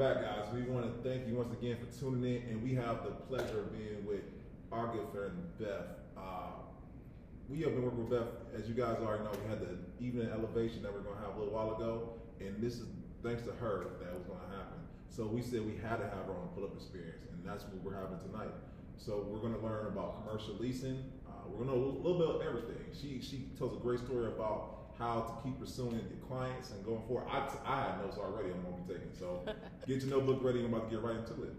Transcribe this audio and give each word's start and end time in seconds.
back, 0.00 0.22
guys. 0.22 0.46
We 0.54 0.62
want 0.62 0.86
to 0.86 1.06
thank 1.06 1.28
you 1.28 1.34
once 1.34 1.52
again 1.52 1.76
for 1.76 2.00
tuning 2.00 2.24
in, 2.24 2.48
and 2.48 2.62
we 2.62 2.72
have 2.72 3.04
the 3.04 3.10
pleasure 3.28 3.60
of 3.60 3.70
being 3.70 4.06
with 4.06 4.24
our 4.72 4.86
good 4.86 5.04
friend 5.12 5.36
Beth. 5.58 5.92
Uh, 6.16 6.56
we 7.50 7.60
have 7.60 7.74
been 7.74 7.84
working 7.84 8.08
with 8.08 8.18
Beth, 8.18 8.32
as 8.56 8.66
you 8.66 8.72
guys 8.72 8.96
already 8.96 9.24
know. 9.24 9.30
We 9.44 9.50
had 9.50 9.60
the 9.60 9.76
evening 10.02 10.30
elevation 10.32 10.80
that 10.84 10.94
we 10.94 11.00
are 11.00 11.02
going 11.02 11.16
to 11.16 11.22
have 11.28 11.36
a 11.36 11.38
little 11.38 11.52
while 11.52 11.76
ago, 11.76 12.14
and 12.40 12.56
this 12.62 12.80
is 12.80 12.86
thanks 13.22 13.42
to 13.42 13.52
her 13.60 13.92
that 14.00 14.14
was 14.14 14.24
going 14.24 14.40
to 14.40 14.56
happen. 14.56 14.80
So 15.10 15.26
we 15.26 15.42
said 15.42 15.66
we 15.66 15.76
had 15.76 16.00
to 16.00 16.08
have 16.08 16.24
her 16.24 16.32
on 16.32 16.48
pull-up 16.54 16.72
experience, 16.72 17.20
and 17.28 17.44
that's 17.44 17.64
what 17.64 17.84
we're 17.84 18.00
having 18.00 18.16
tonight. 18.24 18.56
So 18.96 19.28
we're 19.28 19.44
going 19.44 19.52
to 19.52 19.60
learn 19.60 19.84
about 19.88 20.24
commercial 20.24 20.54
leasing. 20.54 21.04
Uh, 21.28 21.44
we're 21.52 21.66
going 21.66 21.76
to 21.76 21.76
know 21.76 22.00
a 22.00 22.00
little 22.00 22.16
bit 22.16 22.40
of 22.40 22.40
everything. 22.40 22.80
She 22.96 23.20
she 23.20 23.52
tells 23.58 23.76
a 23.76 23.80
great 23.84 24.00
story 24.00 24.28
about 24.28 24.80
how 25.00 25.20
to 25.20 25.32
keep 25.42 25.60
pursuing 25.60 26.00
the 26.08 26.26
clients 26.26 26.70
and 26.70 26.84
going 26.84 27.02
forward. 27.08 27.28
I, 27.28 27.48
I 27.64 27.80
had 27.84 28.00
notes 28.00 28.16
already 28.16 28.48
I'm 28.48 28.62
going 28.62 28.76
to 28.76 28.82
be 28.82 28.94
taking. 28.94 29.12
So 29.18 29.44
get 29.90 30.02
your 30.02 30.10
notebook 30.16 30.42
ready. 30.42 30.60
I'm 30.60 30.72
about 30.72 30.88
to 30.88 30.96
get 30.96 31.04
right 31.04 31.16
into 31.16 31.42
it. 31.42 31.52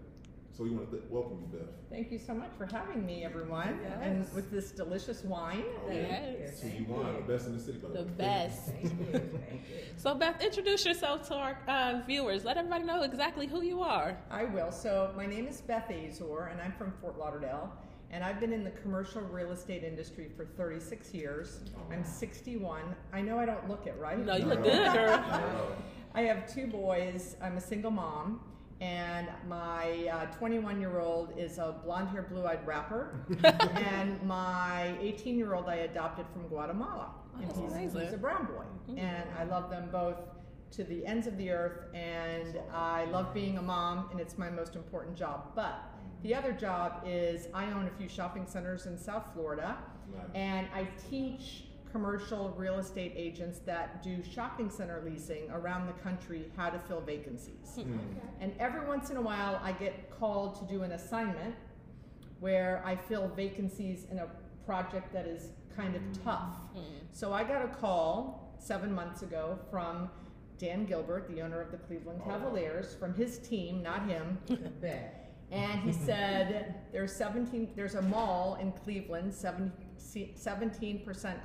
So 0.56 0.64
we 0.64 0.70
want 0.70 0.90
to 0.90 0.98
th- 0.98 1.10
welcome 1.10 1.38
you, 1.40 1.58
Beth. 1.58 1.68
Thank 1.90 2.10
you 2.10 2.18
so 2.18 2.34
much 2.34 2.50
for 2.58 2.66
having 2.66 3.06
me, 3.06 3.24
everyone, 3.24 3.78
yes. 3.82 3.98
and 4.02 4.34
with 4.34 4.50
this 4.50 4.70
delicious 4.70 5.22
wine. 5.24 5.64
Oh, 5.86 5.90
yes. 5.90 6.60
So 6.60 6.66
you 6.66 6.84
wine, 6.86 7.14
the 7.14 7.32
best 7.32 7.46
in 7.46 7.56
the 7.56 7.62
city, 7.62 7.78
by 7.78 7.88
the 7.88 8.02
best. 8.04 8.66
Thank 8.66 8.84
you. 8.84 8.90
Thank 9.12 9.62
you. 9.68 9.76
So 9.96 10.14
Beth, 10.14 10.42
introduce 10.42 10.84
yourself 10.84 11.26
to 11.28 11.34
our 11.34 11.58
uh, 11.68 12.02
viewers. 12.06 12.44
Let 12.44 12.58
everybody 12.58 12.84
know 12.84 13.02
exactly 13.02 13.46
who 13.46 13.62
you 13.62 13.80
are. 13.80 14.16
I 14.30 14.44
will. 14.44 14.72
So 14.72 15.12
my 15.16 15.24
name 15.24 15.46
is 15.46 15.62
Beth 15.62 15.90
Azor, 15.90 16.50
and 16.52 16.60
I'm 16.60 16.72
from 16.72 16.92
Fort 17.00 17.18
Lauderdale. 17.18 17.72
And 18.10 18.22
I've 18.22 18.38
been 18.38 18.52
in 18.52 18.62
the 18.62 18.70
commercial 18.70 19.22
real 19.22 19.52
estate 19.52 19.84
industry 19.84 20.30
for 20.36 20.44
36 20.44 21.14
years. 21.14 21.60
Oh. 21.74 21.80
I'm 21.90 22.04
61. 22.04 22.82
I 23.10 23.22
know 23.22 23.38
I 23.38 23.46
don't 23.46 23.66
look 23.70 23.86
it, 23.86 23.96
right? 23.98 24.18
No, 24.18 24.36
you 24.36 24.44
look 24.44 24.62
good, 24.62 24.92
girl. 24.92 25.76
I 26.14 26.22
have 26.22 26.52
two 26.52 26.66
boys. 26.66 27.36
I'm 27.40 27.56
a 27.56 27.60
single 27.60 27.90
mom. 27.90 28.40
And 28.80 29.28
my 29.48 30.28
21 30.36 30.74
uh, 30.74 30.78
year 30.80 30.98
old 30.98 31.38
is 31.38 31.58
a 31.58 31.76
blonde 31.84 32.08
haired, 32.08 32.30
blue 32.30 32.44
eyed 32.44 32.66
rapper. 32.66 33.24
and 33.44 34.20
my 34.24 34.96
18 35.00 35.38
year 35.38 35.54
old 35.54 35.68
I 35.68 35.76
adopted 35.76 36.26
from 36.32 36.48
Guatemala. 36.48 37.12
Oh, 37.36 37.40
and 37.40 37.80
he's, 37.80 37.92
he's, 37.92 38.12
a 38.12 38.16
brown 38.16 38.46
boy. 38.46 38.64
Mm-hmm. 38.90 38.98
And 38.98 39.24
I 39.38 39.44
love 39.44 39.70
them 39.70 39.88
both 39.92 40.18
to 40.72 40.84
the 40.84 41.06
ends 41.06 41.28
of 41.28 41.36
the 41.38 41.50
earth. 41.50 41.94
And 41.94 42.58
I 42.72 43.04
love 43.04 43.32
being 43.32 43.56
a 43.56 43.62
mom, 43.62 44.08
and 44.10 44.20
it's 44.20 44.36
my 44.36 44.50
most 44.50 44.74
important 44.74 45.16
job. 45.16 45.52
But 45.54 45.80
the 46.24 46.34
other 46.34 46.52
job 46.52 47.04
is 47.06 47.46
I 47.54 47.66
own 47.72 47.86
a 47.86 47.96
few 47.98 48.08
shopping 48.08 48.46
centers 48.46 48.86
in 48.86 48.98
South 48.98 49.26
Florida, 49.32 49.78
nice. 50.12 50.24
and 50.34 50.66
I 50.74 50.88
teach 51.08 51.64
commercial 51.92 52.54
real 52.56 52.78
estate 52.78 53.12
agents 53.14 53.60
that 53.60 54.02
do 54.02 54.22
shopping 54.22 54.70
center 54.70 55.02
leasing 55.04 55.50
around 55.50 55.86
the 55.86 55.92
country 55.92 56.50
how 56.56 56.70
to 56.70 56.78
fill 56.78 57.00
vacancies. 57.00 57.76
Mm. 57.76 57.98
And 58.40 58.54
every 58.58 58.86
once 58.86 59.10
in 59.10 59.18
a 59.18 59.20
while, 59.20 59.60
I 59.62 59.72
get 59.72 60.10
called 60.18 60.58
to 60.58 60.64
do 60.72 60.82
an 60.82 60.92
assignment 60.92 61.54
where 62.40 62.82
I 62.84 62.96
fill 62.96 63.28
vacancies 63.28 64.06
in 64.10 64.18
a 64.18 64.26
project 64.64 65.12
that 65.12 65.26
is 65.26 65.50
kind 65.76 65.94
of 65.94 66.02
tough. 66.24 66.56
Mm. 66.76 66.82
So 67.12 67.32
I 67.32 67.44
got 67.44 67.62
a 67.64 67.68
call 67.68 68.56
seven 68.58 68.92
months 68.92 69.22
ago 69.22 69.58
from 69.70 70.10
Dan 70.58 70.86
Gilbert, 70.86 71.28
the 71.28 71.42
owner 71.42 71.60
of 71.60 71.70
the 71.70 71.76
Cleveland 71.76 72.20
oh. 72.24 72.30
Cavaliers, 72.30 72.94
from 72.94 73.14
his 73.14 73.38
team, 73.38 73.82
not 73.82 74.08
him. 74.08 74.38
and 75.52 75.82
he 75.82 75.92
said 75.92 76.74
there's 76.92 77.14
17 77.14 77.72
there's 77.76 77.94
a 77.94 78.02
mall 78.02 78.56
in 78.60 78.72
cleveland 78.72 79.30
17% 79.30 79.70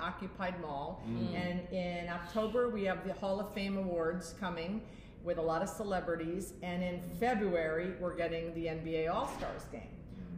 occupied 0.01 0.59
mall 0.61 1.03
mm. 1.07 1.35
and 1.35 1.67
in 1.71 2.09
october 2.09 2.69
we 2.69 2.83
have 2.83 3.05
the 3.05 3.13
hall 3.13 3.39
of 3.39 3.53
fame 3.53 3.77
awards 3.77 4.33
coming 4.39 4.81
with 5.23 5.37
a 5.37 5.41
lot 5.41 5.61
of 5.61 5.69
celebrities 5.69 6.53
and 6.63 6.83
in 6.83 7.01
february 7.19 7.93
we're 7.99 8.15
getting 8.15 8.53
the 8.53 8.65
nba 8.65 9.13
all-stars 9.13 9.63
game 9.71 9.81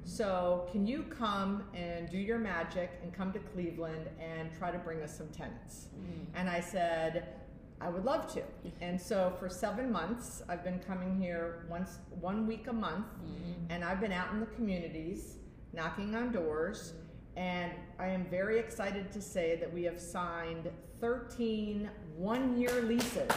so 0.05 0.67
can 0.71 0.87
you 0.87 1.03
come 1.03 1.63
and 1.73 2.09
do 2.09 2.17
your 2.17 2.39
magic 2.39 2.99
and 3.03 3.13
come 3.13 3.31
to 3.31 3.39
cleveland 3.39 4.09
and 4.19 4.49
try 4.57 4.71
to 4.71 4.79
bring 4.79 5.01
us 5.01 5.15
some 5.15 5.27
tenants 5.27 5.87
mm. 5.99 6.25
and 6.35 6.49
i 6.49 6.59
said 6.59 7.27
I 7.81 7.89
would 7.89 8.05
love 8.05 8.31
to. 8.33 8.41
And 8.81 8.99
so 8.99 9.33
for 9.39 9.49
seven 9.49 9.91
months, 9.91 10.41
I've 10.47 10.63
been 10.63 10.79
coming 10.79 11.19
here 11.19 11.65
once, 11.69 11.99
one 12.21 12.47
week 12.47 12.67
a 12.67 12.73
month, 12.73 13.05
mm-hmm. 13.05 13.71
and 13.71 13.83
I've 13.83 13.99
been 13.99 14.13
out 14.13 14.31
in 14.31 14.39
the 14.39 14.45
communities, 14.47 15.35
knocking 15.73 16.15
on 16.15 16.31
doors. 16.31 16.93
And 17.39 17.71
I 17.97 18.07
am 18.07 18.25
very 18.25 18.59
excited 18.59 19.13
to 19.13 19.21
say 19.21 19.55
that 19.61 19.73
we 19.73 19.83
have 19.83 19.97
signed 19.97 20.69
13 20.99 21.89
one 22.17 22.59
year 22.59 22.81
leases. 22.81 23.29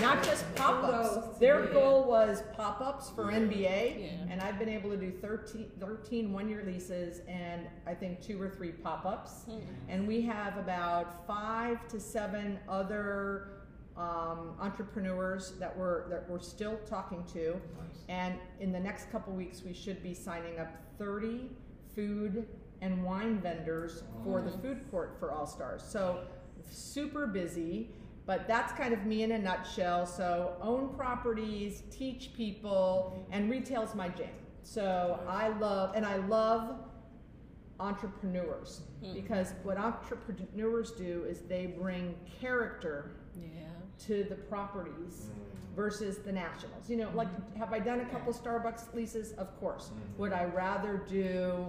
Not 0.00 0.22
just 0.22 0.44
pop 0.54 0.84
ups. 0.84 1.36
Their 1.40 1.66
goal 1.66 2.04
was 2.04 2.44
pop 2.54 2.80
ups 2.80 3.10
for 3.10 3.24
NBA, 3.24 4.00
yeah. 4.00 4.32
and 4.32 4.40
I've 4.40 4.60
been 4.60 4.68
able 4.68 4.90
to 4.90 4.96
do 4.96 5.10
13, 5.10 5.72
13 5.80 6.32
one 6.32 6.48
year 6.48 6.62
leases 6.64 7.22
and 7.26 7.66
I 7.84 7.94
think 7.94 8.22
two 8.22 8.40
or 8.40 8.48
three 8.48 8.70
pop 8.70 9.04
ups. 9.04 9.44
Mm-hmm. 9.50 9.60
And 9.88 10.06
we 10.06 10.22
have 10.22 10.56
about 10.56 11.26
five 11.26 11.88
to 11.88 11.98
seven 11.98 12.60
other 12.68 13.64
um, 13.96 14.54
entrepreneurs 14.60 15.54
that 15.58 15.76
we're, 15.76 16.08
that 16.10 16.30
we're 16.30 16.38
still 16.38 16.78
talking 16.88 17.24
to. 17.32 17.54
Nice. 17.54 18.04
And 18.08 18.34
in 18.60 18.70
the 18.70 18.80
next 18.80 19.10
couple 19.10 19.32
weeks, 19.32 19.64
we 19.64 19.74
should 19.74 20.00
be 20.00 20.14
signing 20.14 20.60
up 20.60 20.72
30 20.96 21.50
food 21.96 22.46
and 22.82 23.02
wine 23.04 23.38
vendors 23.38 24.02
for 24.24 24.40
the 24.40 24.50
food 24.50 24.90
court 24.90 25.16
for 25.18 25.32
All 25.32 25.46
Stars. 25.46 25.82
So 25.82 26.20
super 26.68 27.26
busy, 27.26 27.90
but 28.26 28.46
that's 28.46 28.72
kind 28.72 28.94
of 28.94 29.04
me 29.04 29.22
in 29.22 29.32
a 29.32 29.38
nutshell. 29.38 30.06
So 30.06 30.56
own 30.60 30.94
properties, 30.94 31.82
teach 31.90 32.32
people, 32.34 33.26
and 33.30 33.50
retail's 33.50 33.94
my 33.94 34.08
jam. 34.08 34.28
So 34.62 35.20
I 35.28 35.48
love, 35.48 35.92
and 35.94 36.06
I 36.06 36.16
love 36.16 36.76
entrepreneurs 37.80 38.82
mm. 39.02 39.14
because 39.14 39.54
what 39.62 39.78
entrepreneurs 39.78 40.92
do 40.92 41.24
is 41.28 41.40
they 41.40 41.66
bring 41.66 42.14
character 42.40 43.12
yeah. 43.34 43.62
to 44.06 44.24
the 44.24 44.34
properties 44.34 45.26
mm. 45.30 45.74
versus 45.74 46.18
the 46.18 46.30
nationals. 46.30 46.88
You 46.88 46.98
know, 46.98 47.10
like 47.14 47.28
have 47.56 47.72
I 47.72 47.78
done 47.78 48.00
a 48.00 48.04
couple 48.06 48.32
Starbucks 48.32 48.94
leases? 48.94 49.32
Of 49.32 49.58
course. 49.58 49.90
Mm. 49.90 50.18
Would 50.18 50.32
I 50.32 50.44
rather 50.44 51.02
do 51.08 51.66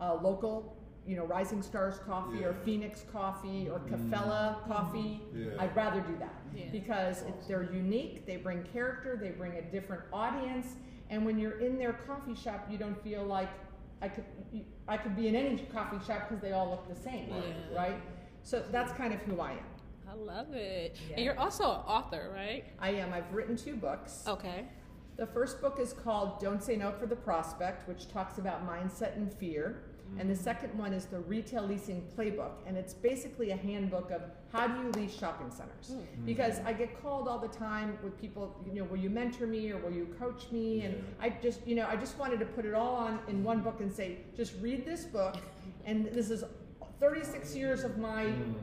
a 0.00 0.14
local 0.14 0.76
you 1.06 1.16
know, 1.16 1.24
Rising 1.24 1.62
Stars 1.62 1.98
Coffee 2.06 2.40
yeah. 2.40 2.46
or 2.46 2.54
Phoenix 2.64 3.04
Coffee 3.10 3.68
or 3.68 3.78
mm-hmm. 3.78 4.12
Cafella 4.12 4.62
mm. 4.62 4.68
Coffee. 4.68 5.20
Yeah. 5.34 5.46
I'd 5.58 5.74
rather 5.74 6.00
do 6.00 6.16
that 6.18 6.34
yeah. 6.54 6.66
because 6.70 7.22
awesome. 7.22 7.34
they're 7.48 7.72
unique, 7.72 8.26
they 8.26 8.36
bring 8.36 8.62
character, 8.62 9.18
they 9.20 9.30
bring 9.30 9.54
a 9.54 9.62
different 9.62 10.02
audience, 10.12 10.76
and 11.08 11.24
when 11.24 11.38
you're 11.38 11.58
in 11.58 11.78
their 11.78 11.94
coffee 11.94 12.34
shop, 12.34 12.66
you 12.70 12.78
don't 12.78 13.02
feel 13.02 13.24
like 13.24 13.50
I 14.02 14.08
could 14.08 14.24
I 14.88 14.96
could 14.96 15.16
be 15.16 15.28
in 15.28 15.36
any 15.36 15.58
coffee 15.72 16.04
shop 16.06 16.28
because 16.28 16.40
they 16.40 16.52
all 16.52 16.70
look 16.70 16.88
the 16.88 17.00
same, 17.00 17.30
right. 17.30 17.54
right? 17.76 18.02
So 18.42 18.62
that's 18.70 18.92
kind 18.92 19.12
of 19.12 19.20
who 19.20 19.40
I 19.40 19.52
am. 19.52 19.58
I 20.08 20.14
love 20.14 20.52
it. 20.54 20.96
And 21.14 21.24
you're 21.24 21.38
also 21.38 21.64
an 21.64 21.80
author, 21.86 22.30
right? 22.34 22.64
I 22.80 22.90
am. 22.90 23.12
I've 23.12 23.32
written 23.32 23.56
two 23.56 23.76
books. 23.76 24.24
Okay. 24.26 24.64
The 25.16 25.26
first 25.26 25.60
book 25.60 25.78
is 25.78 25.92
called 25.92 26.40
Don't 26.40 26.62
Say 26.62 26.76
No 26.76 26.92
for 26.92 27.06
the 27.06 27.14
Prospect, 27.14 27.86
which 27.86 28.08
talks 28.08 28.38
about 28.38 28.66
mindset 28.66 29.16
and 29.16 29.32
fear. 29.34 29.82
And 30.18 30.28
the 30.28 30.36
second 30.36 30.76
one 30.76 30.92
is 30.92 31.06
the 31.06 31.20
Retail 31.20 31.66
Leasing 31.66 32.02
Playbook. 32.16 32.52
And 32.66 32.76
it's 32.76 32.94
basically 32.94 33.50
a 33.50 33.56
handbook 33.56 34.10
of 34.10 34.22
how 34.52 34.66
do 34.66 34.82
you 34.82 34.90
lease 34.92 35.16
shopping 35.16 35.50
centers. 35.50 35.92
Mm-hmm. 35.92 36.26
Because 36.26 36.60
I 36.64 36.72
get 36.72 37.00
called 37.02 37.28
all 37.28 37.38
the 37.38 37.48
time 37.48 37.98
with 38.02 38.20
people, 38.20 38.54
you 38.66 38.80
know, 38.80 38.84
will 38.84 38.98
you 38.98 39.10
mentor 39.10 39.46
me 39.46 39.70
or 39.70 39.78
will 39.78 39.92
you 39.92 40.14
coach 40.18 40.50
me? 40.50 40.82
And 40.82 41.04
I 41.20 41.30
just, 41.30 41.66
you 41.66 41.74
know, 41.74 41.86
I 41.88 41.96
just 41.96 42.18
wanted 42.18 42.40
to 42.40 42.46
put 42.46 42.64
it 42.64 42.74
all 42.74 42.94
on 42.94 43.20
in 43.28 43.44
one 43.44 43.60
book 43.60 43.80
and 43.80 43.92
say, 43.92 44.18
just 44.36 44.54
read 44.60 44.84
this 44.84 45.04
book. 45.04 45.36
And 45.84 46.06
this 46.06 46.30
is 46.30 46.44
36 46.98 47.54
years 47.54 47.84
of 47.84 47.98
my, 47.98 48.24
mm. 48.24 48.54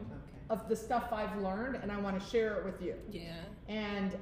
of 0.50 0.70
the 0.70 0.76
stuff 0.76 1.12
I've 1.12 1.36
learned, 1.42 1.80
and 1.82 1.92
I 1.92 2.00
want 2.00 2.22
to 2.22 2.30
share 2.30 2.58
it 2.58 2.66
with 2.66 2.82
you. 2.82 2.94
Yeah. 3.10 3.34
And 3.68 4.16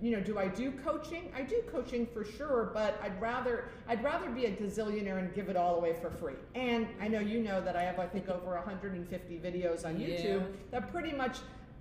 you 0.00 0.10
know, 0.10 0.20
do 0.20 0.38
I 0.38 0.48
do 0.48 0.70
coaching? 0.70 1.32
I 1.34 1.42
do 1.42 1.62
coaching 1.70 2.06
for 2.06 2.24
sure, 2.24 2.70
but 2.74 3.00
I'd 3.02 3.20
rather 3.20 3.70
I'd 3.88 4.02
rather 4.04 4.28
be 4.30 4.46
a 4.46 4.52
gazillionaire 4.52 5.18
and 5.18 5.34
give 5.34 5.48
it 5.48 5.56
all 5.56 5.76
away 5.76 5.94
for 6.00 6.10
free. 6.10 6.34
And 6.54 6.86
I 7.00 7.08
know 7.08 7.20
you 7.20 7.40
know 7.40 7.60
that 7.60 7.76
I 7.76 7.82
have 7.82 7.98
I 7.98 8.06
think 8.06 8.28
over 8.28 8.54
150 8.54 9.38
videos 9.38 9.84
on 9.86 9.96
YouTube 9.96 10.40
yeah. 10.40 10.56
that 10.72 10.92
pretty 10.92 11.12
much 11.12 11.38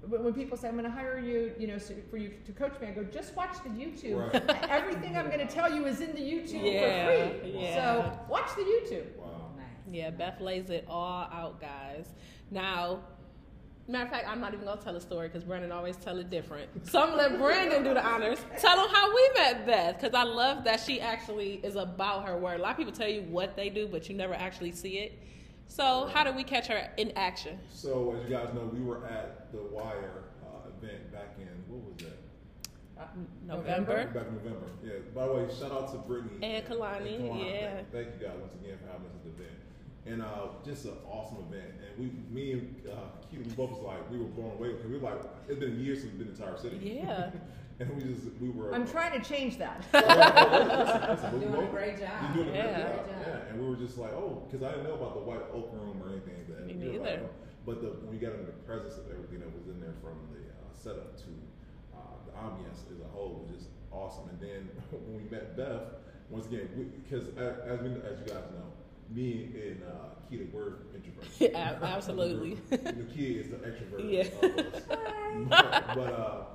when 0.07 0.33
people 0.33 0.57
say 0.57 0.67
I'm 0.67 0.73
going 0.73 0.83
to 0.83 0.91
hire 0.91 1.17
you, 1.17 1.53
you 1.57 1.67
know, 1.67 1.79
for 1.79 2.17
you 2.17 2.33
to 2.45 2.51
coach 2.51 2.73
me, 2.81 2.87
I 2.87 2.91
go 2.91 3.03
just 3.03 3.35
watch 3.35 3.55
the 3.63 3.69
YouTube. 3.69 4.33
Right. 4.33 4.65
Everything 4.69 5.17
I'm 5.17 5.27
going 5.27 5.45
to 5.45 5.53
tell 5.53 5.73
you 5.73 5.85
is 5.85 6.01
in 6.01 6.13
the 6.13 6.21
YouTube 6.21 6.73
yeah, 6.73 7.05
for 7.05 7.39
free. 7.39 7.51
Yeah. 7.57 7.75
So 7.75 8.19
watch 8.29 8.53
the 8.55 8.63
YouTube. 8.63 9.15
Wow. 9.17 9.43
Yeah, 9.89 10.09
Beth 10.09 10.41
lays 10.41 10.69
it 10.69 10.85
all 10.89 11.29
out, 11.31 11.61
guys. 11.61 12.07
Now, 12.51 13.01
Matter 13.87 14.05
of 14.05 14.11
fact, 14.11 14.27
I'm 14.29 14.39
not 14.39 14.53
even 14.53 14.65
gonna 14.65 14.81
tell 14.81 14.95
a 14.95 15.01
story 15.01 15.27
because 15.27 15.43
Brandon 15.43 15.71
always 15.71 15.97
tell 15.97 16.17
it 16.17 16.29
different. 16.29 16.69
So 16.87 17.01
I'm 17.01 17.09
gonna 17.09 17.29
let 17.29 17.37
Brandon 17.37 17.83
do 17.83 17.93
the 17.93 18.05
honors. 18.05 18.39
Tell 18.57 18.81
him 18.81 18.89
how 18.89 19.13
we 19.13 19.29
met 19.35 19.65
Beth 19.65 19.99
because 19.99 20.15
I 20.15 20.23
love 20.23 20.63
that 20.63 20.79
she 20.79 21.01
actually 21.01 21.55
is 21.63 21.75
about 21.75 22.25
her 22.25 22.37
word. 22.37 22.61
A 22.61 22.63
lot 22.63 22.71
of 22.71 22.77
people 22.77 22.93
tell 22.93 23.09
you 23.09 23.23
what 23.23 23.57
they 23.57 23.69
do, 23.69 23.87
but 23.87 24.07
you 24.07 24.15
never 24.15 24.33
actually 24.33 24.71
see 24.71 24.99
it. 24.99 25.19
So 25.67 26.09
how 26.13 26.23
did 26.23 26.35
we 26.35 26.45
catch 26.45 26.67
her 26.67 26.89
in 26.97 27.11
action? 27.17 27.59
So 27.69 28.15
as 28.15 28.23
you 28.23 28.29
guys 28.35 28.53
know, 28.53 28.69
we 28.73 28.81
were 28.81 29.05
at 29.05 29.51
the 29.51 29.63
Wire 29.63 30.23
uh, 30.45 30.69
event 30.81 31.11
back 31.11 31.35
in 31.37 31.47
what 31.67 31.83
was 31.83 32.05
that? 32.05 32.19
Uh, 32.97 33.07
November. 33.45 34.05
Back 34.13 34.27
in 34.27 34.35
November. 34.35 34.67
Yeah. 34.81 34.93
By 35.13 35.27
the 35.27 35.33
way, 35.33 35.47
shout 35.59 35.71
out 35.71 35.91
to 35.91 35.97
Brittany 35.97 36.37
And 36.41 36.65
Kalani, 36.65 37.43
yeah. 37.43 37.73
Thank, 37.75 37.91
thank 37.91 38.07
you 38.21 38.27
guys 38.27 38.37
once 38.39 38.53
again 38.63 38.77
for 38.79 38.87
having 38.91 39.07
us 39.07 39.13
at 39.15 39.23
the 39.23 39.43
event. 39.43 39.59
And 40.05 40.21
uh, 40.21 40.47
just 40.65 40.83
an 40.85 40.97
awesome 41.09 41.37
event. 41.49 41.71
And 41.79 41.97
we, 41.97 42.11
me 42.35 42.51
and 42.53 42.75
uh, 42.91 42.95
Keita, 43.31 43.45
we 43.45 43.53
both 43.53 43.71
was 43.71 43.81
like, 43.83 44.09
we 44.11 44.17
were 44.17 44.25
blown 44.25 44.51
away 44.51 44.73
because 44.73 44.85
we 44.91 44.97
were 44.97 45.09
like, 45.09 45.21
it's 45.47 45.59
been 45.59 45.79
years 45.79 46.01
since 46.01 46.11
we've 46.11 46.19
been 46.19 46.35
in 46.35 46.35
Tower 46.35 46.57
City. 46.57 46.77
Yeah. 47.03 47.31
and 47.79 47.89
we 47.95 48.03
just, 48.13 48.27
we 48.41 48.49
were. 48.49 48.73
I'm 48.75 48.85
trying 48.85 49.19
to 49.19 49.23
change 49.27 49.57
that. 49.59 49.79
Listen, 49.93 51.39
we 51.39 51.45
Doing 51.45 51.63
a 51.67 51.71
great 51.71 51.99
job. 51.99 52.35
You're 52.35 52.43
doing 52.45 52.55
a 52.55 52.59
Yeah. 52.59 52.79
job. 52.81 52.93
Great 53.05 53.07
job. 53.07 53.27
Yeah. 53.27 53.49
And 53.49 53.61
we 53.61 53.69
were 53.69 53.77
just 53.77 53.97
like, 53.97 54.11
oh, 54.11 54.43
because 54.45 54.61
I 54.67 54.71
didn't 54.71 54.87
know 54.91 54.95
about 54.95 55.13
the 55.13 55.21
white 55.21 55.43
oak 55.53 55.71
room 55.71 56.01
or 56.03 56.09
anything. 56.11 56.35
That 56.49 56.67
Me 56.67 56.73
we 56.75 56.99
like, 56.99 57.01
neither. 57.01 57.21
oh. 57.23 57.29
But 57.65 57.79
the, 57.81 57.87
when 58.03 58.11
we 58.11 58.17
got 58.19 58.33
into 58.35 58.47
the 58.51 58.59
presence 58.67 58.97
of 58.99 59.07
everything 59.07 59.39
that 59.39 59.55
was 59.55 59.71
in 59.71 59.79
there 59.79 59.95
from 60.03 60.19
the 60.35 60.43
uh, 60.51 60.67
setup 60.75 61.15
to 61.23 61.31
uh, 61.95 62.19
the 62.27 62.33
ambiance 62.43 62.83
as 62.91 62.99
a 62.99 63.07
whole 63.15 63.39
was 63.39 63.55
just 63.55 63.69
awesome. 63.89 64.27
And 64.35 64.39
then 64.43 64.67
when 64.91 65.15
we 65.23 65.23
met 65.31 65.55
Beth, 65.55 65.95
once 66.27 66.45
again, 66.47 66.67
because 67.07 67.31
as, 67.39 67.79
we, 67.79 67.95
as 68.03 68.19
you 68.19 68.27
guys 68.27 68.43
know, 68.51 68.67
me 69.13 69.49
and 69.55 69.83
uh, 69.83 70.31
Keita 70.31 70.51
were 70.51 70.79
introverts. 70.95 71.39
Yeah, 71.39 71.77
absolutely. 71.81 72.55
the 72.69 73.05
kid 73.13 73.37
is 73.37 73.49
the 73.49 73.57
extrovert 73.57 74.09
Yeah. 74.11 74.27
of 74.41 74.73
us. 74.73 74.81
but 75.49 75.95
but 75.95 76.11
uh, 76.13 76.45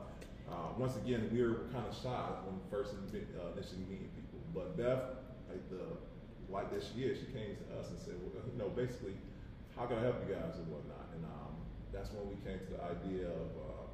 uh, 0.50 0.68
once 0.78 0.96
again, 0.96 1.28
we 1.32 1.42
were 1.42 1.68
kind 1.72 1.86
of 1.86 1.94
shy 1.94 2.24
when 2.46 2.58
first 2.70 2.94
uh, 2.94 3.52
initially 3.56 3.84
meeting 3.88 4.10
people. 4.16 4.40
But 4.54 4.76
Beth, 4.76 5.02
like 5.48 5.62
the 5.70 5.84
like 6.48 6.70
that 6.72 6.82
she 6.82 7.04
is, 7.04 7.18
she 7.20 7.26
came 7.32 7.56
to 7.56 7.66
us 7.78 7.90
and 7.90 7.98
said, 8.00 8.14
well, 8.24 8.42
you 8.46 8.56
know, 8.58 8.70
basically, 8.72 9.12
how 9.76 9.84
can 9.86 9.98
I 9.98 10.02
help 10.08 10.16
you 10.26 10.34
guys 10.34 10.56
and 10.56 10.66
whatnot? 10.72 11.12
And 11.14 11.24
um, 11.28 11.52
that's 11.92 12.08
when 12.12 12.24
we 12.28 12.36
came 12.40 12.56
to 12.58 12.68
the 12.72 12.80
idea 12.80 13.28
of 13.28 13.48
uh, 13.60 13.84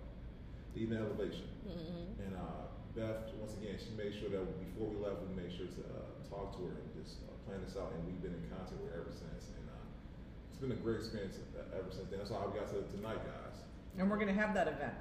even 0.79 0.99
elevation. 0.99 1.51
Mhm. 1.67 2.15
And 2.27 2.33
uh, 2.39 2.71
Beth, 2.95 3.27
once 3.43 3.59
again, 3.59 3.75
she 3.75 3.91
made 3.99 4.15
sure 4.15 4.31
that 4.31 4.47
before 4.63 4.87
we 4.87 5.03
left, 5.03 5.19
we 5.27 5.35
made 5.35 5.51
sure 5.51 5.67
to 5.67 5.83
uh, 5.83 6.07
talk 6.31 6.55
to 6.55 6.63
her 6.71 6.79
and 6.79 6.89
just 7.05 7.21
uh, 7.29 7.33
plan 7.47 7.61
this 7.65 7.77
out. 7.77 7.93
And 7.95 8.05
we've 8.07 8.21
been 8.23 8.35
in 8.35 8.45
contact 8.51 8.81
with 8.81 8.93
ever 8.97 9.13
since. 9.13 9.53
And 9.55 9.69
uh, 9.69 10.51
it's 10.51 10.59
been 10.61 10.73
a 10.73 10.81
great 10.81 11.05
experience 11.05 11.37
uh, 11.57 11.79
ever 11.79 11.91
since 11.93 12.09
then. 12.11 12.19
That's 12.19 12.31
how 12.33 12.43
we 12.49 12.59
got 12.59 12.69
to 12.73 12.83
tonight, 12.97 13.21
guys. 13.25 13.57
And 13.99 14.11
we're 14.11 14.19
gonna 14.19 14.33
have 14.35 14.55
that 14.55 14.67
event. 14.69 14.95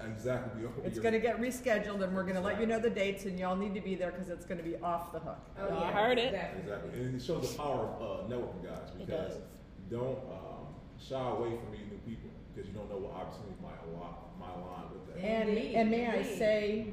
Exactly. 0.00 0.64
We- 0.64 0.82
It's 0.88 0.98
gonna 0.98 1.20
get 1.20 1.38
rescheduled 1.40 2.02
and 2.02 2.14
we're 2.16 2.24
gonna 2.24 2.40
let 2.40 2.58
you 2.58 2.66
know 2.66 2.80
the 2.80 2.88
dates 2.90 3.26
and 3.26 3.38
y'all 3.38 3.54
need 3.54 3.74
to 3.74 3.80
be 3.82 3.94
there 3.94 4.10
because 4.10 4.30
it's 4.30 4.46
gonna 4.46 4.62
be 4.62 4.76
off 4.78 5.12
the 5.12 5.20
hook. 5.20 5.38
Oh, 5.58 5.68
Y'all 5.68 5.80
yeah, 5.80 5.92
heard 5.92 6.18
it. 6.18 6.32
Exactly. 6.34 6.60
Exactly. 6.62 7.00
And 7.00 7.14
it 7.14 7.22
shows 7.22 7.52
the 7.52 7.58
power 7.58 7.84
of 7.84 8.00
uh, 8.02 8.34
networking, 8.34 8.64
guys, 8.64 8.88
It 8.98 9.06
because 9.06 9.34
does. 9.34 9.42
don't 9.90 10.18
um, 10.32 10.66
shy 10.98 11.20
away 11.20 11.50
from 11.60 11.70
meeting 11.70 11.90
new 11.90 11.98
people 12.08 12.30
because 12.54 12.66
you 12.68 12.74
don't 12.74 12.88
know 12.90 12.96
what 12.96 13.12
opportunities 13.14 13.60
might 13.62 13.76
align, 13.92 14.16
might 14.40 14.56
align 14.56 14.84
with 14.90 15.14
that. 15.14 15.20
And, 15.22 15.50
and 15.58 15.90
may 15.90 16.06
I 16.08 16.22
say, 16.22 16.86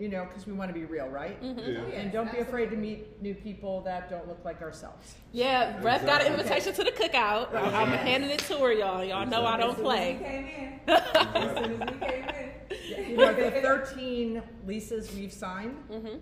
you 0.00 0.08
know, 0.08 0.24
because 0.24 0.46
we 0.46 0.52
wanna 0.52 0.72
be 0.72 0.84
real, 0.84 1.08
right? 1.08 1.40
Mhm. 1.42 1.56
Yeah. 1.58 1.62
Oh, 1.80 1.86
yes, 1.88 1.94
And 1.96 2.12
don't 2.12 2.32
be 2.32 2.38
afraid 2.38 2.70
to 2.70 2.76
meet 2.76 3.20
new 3.22 3.34
people 3.34 3.80
that 3.82 4.10
don't 4.10 4.26
look 4.26 4.44
like 4.44 4.60
ourselves. 4.60 5.14
Yeah, 5.32 5.78
Breath 5.80 6.04
got 6.04 6.20
an 6.20 6.32
Exactly. 6.32 6.42
invitation 6.42 6.72
to 6.74 6.84
the 6.84 6.90
cookout. 6.92 7.50
I'm, 7.50 7.56
I'm 7.56 7.64
Exactly. 7.66 7.96
handing 8.10 8.30
it 8.30 8.38
to 8.40 8.56
her, 8.58 8.72
y'all. 8.72 9.04
Y'all 9.04 9.26
know 9.26 9.46
I 9.46 9.56
don't 9.56 9.76
soon 9.76 9.84
play. 9.84 10.14
As 10.14 10.18
we 10.20 10.26
came 10.26 10.46
in. 10.46 10.80
As 10.88 11.58
soon 11.58 11.82
as 11.82 11.90
we 11.90 12.06
came 12.06 12.24
in. 12.28 13.10
You 13.10 13.16
know, 13.16 13.34
the 13.34 13.50
thirteen 13.62 14.42
leases 14.66 15.14
we've 15.14 15.32
signed, 15.32 15.76
hmm 15.90 16.16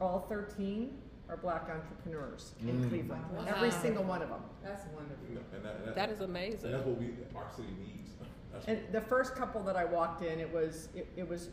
all 0.00 0.20
thirteen 0.28 0.96
are 1.28 1.36
black 1.36 1.68
entrepreneurs 1.70 2.54
in 2.66 2.80
Mm. 2.80 2.88
Cleveland. 2.88 3.22
Wow. 3.32 3.44
Every 3.46 3.70
single 3.70 4.02
one 4.04 4.22
of 4.22 4.28
them. 4.30 4.42
That's 4.64 4.84
wonderful. 4.94 5.16
You 5.28 5.34
know, 5.36 5.40
and 5.54 5.64
that, 5.64 5.84
that, 5.86 5.94
That 5.94 6.10
is 6.10 6.20
and 6.20 6.30
amazing. 6.30 6.72
that's 6.72 6.84
what 6.86 6.98
we 6.98 7.10
our 7.36 7.46
city 7.54 7.68
needs. 7.78 8.10
That's 8.52 8.66
And 8.66 8.80
the 8.92 9.00
first 9.00 9.34
couple 9.36 9.62
that 9.64 9.76
I 9.76 9.84
walked 9.84 10.22
in, 10.22 10.40
it 10.40 10.52
was 10.52 10.88
it, 10.94 11.06
it 11.16 11.28
was 11.28 11.50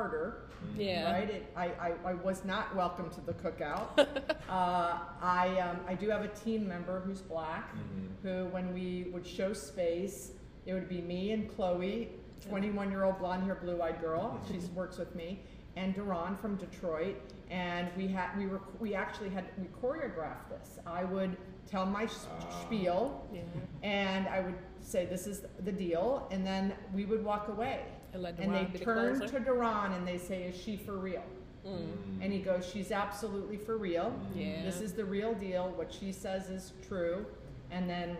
harder, 0.00 0.42
Yeah. 0.78 1.10
right? 1.12 1.28
It, 1.28 1.52
I, 1.56 1.64
I, 1.86 1.92
I 2.10 2.14
was 2.14 2.44
not 2.44 2.76
welcome 2.76 3.10
to 3.10 3.20
the 3.22 3.32
cookout. 3.32 3.88
uh, 4.48 4.98
I 5.20 5.58
um, 5.66 5.78
I 5.88 5.94
do 5.94 6.08
have 6.10 6.22
a 6.22 6.28
team 6.28 6.68
member 6.68 7.00
who's 7.00 7.20
black, 7.20 7.74
Mhm. 7.74 8.06
who 8.22 8.44
when 8.54 8.72
we 8.72 9.10
would 9.12 9.26
show 9.26 9.52
space, 9.52 10.30
it 10.64 10.74
would 10.74 10.88
be 10.88 11.00
me 11.00 11.32
and 11.32 11.42
Chloe, 11.56 12.08
21 12.48 12.92
year 12.92 13.02
old 13.02 13.18
blonde 13.18 13.42
hair, 13.42 13.56
blue 13.56 13.82
eyed 13.82 14.00
girl. 14.00 14.40
She 14.48 14.58
works 14.80 14.96
with 14.96 15.12
me, 15.16 15.28
and 15.74 15.92
Duran 15.92 16.36
from 16.36 16.54
Detroit. 16.54 17.16
And 17.50 17.88
we 17.96 18.06
had 18.06 18.28
we 18.38 18.46
were 18.46 18.60
we 18.78 18.94
actually 18.94 19.30
had 19.30 19.46
we 19.58 19.66
choreographed 19.82 20.48
this. 20.54 20.78
I 20.86 21.02
would 21.02 21.36
tell 21.68 21.84
my 21.84 22.04
Ah. 22.04 22.62
spiel, 22.62 23.26
Yeah. 23.34 23.40
and 23.82 24.28
I 24.28 24.38
would 24.46 24.58
say 24.92 25.06
this 25.06 25.26
is 25.26 25.38
the 25.68 25.72
deal, 25.72 26.28
and 26.30 26.46
then 26.46 26.74
we 26.94 27.06
would 27.10 27.24
walk 27.24 27.48
away. 27.48 27.80
And 28.12 28.22
let 28.22 28.38
And 28.38 28.54
they 28.54 28.64
the 28.72 28.78
turn 28.84 29.16
closer. 29.18 29.38
to 29.38 29.44
Duran 29.44 29.92
and 29.92 30.06
they 30.06 30.18
say, 30.18 30.44
"Is 30.44 30.56
she 30.60 30.76
for 30.76 30.96
real?" 30.96 31.22
Mm. 31.66 31.92
And 32.22 32.32
he 32.32 32.40
goes, 32.40 32.66
"She's 32.68 32.90
absolutely 32.90 33.56
for 33.56 33.76
real. 33.76 34.12
Yeah. 34.34 34.62
This 34.62 34.80
is 34.80 34.92
the 34.94 35.04
real 35.04 35.34
deal. 35.34 35.70
What 35.76 35.92
she 35.92 36.10
says 36.12 36.48
is 36.50 36.72
true." 36.86 37.24
And 37.70 37.88
then 37.88 38.16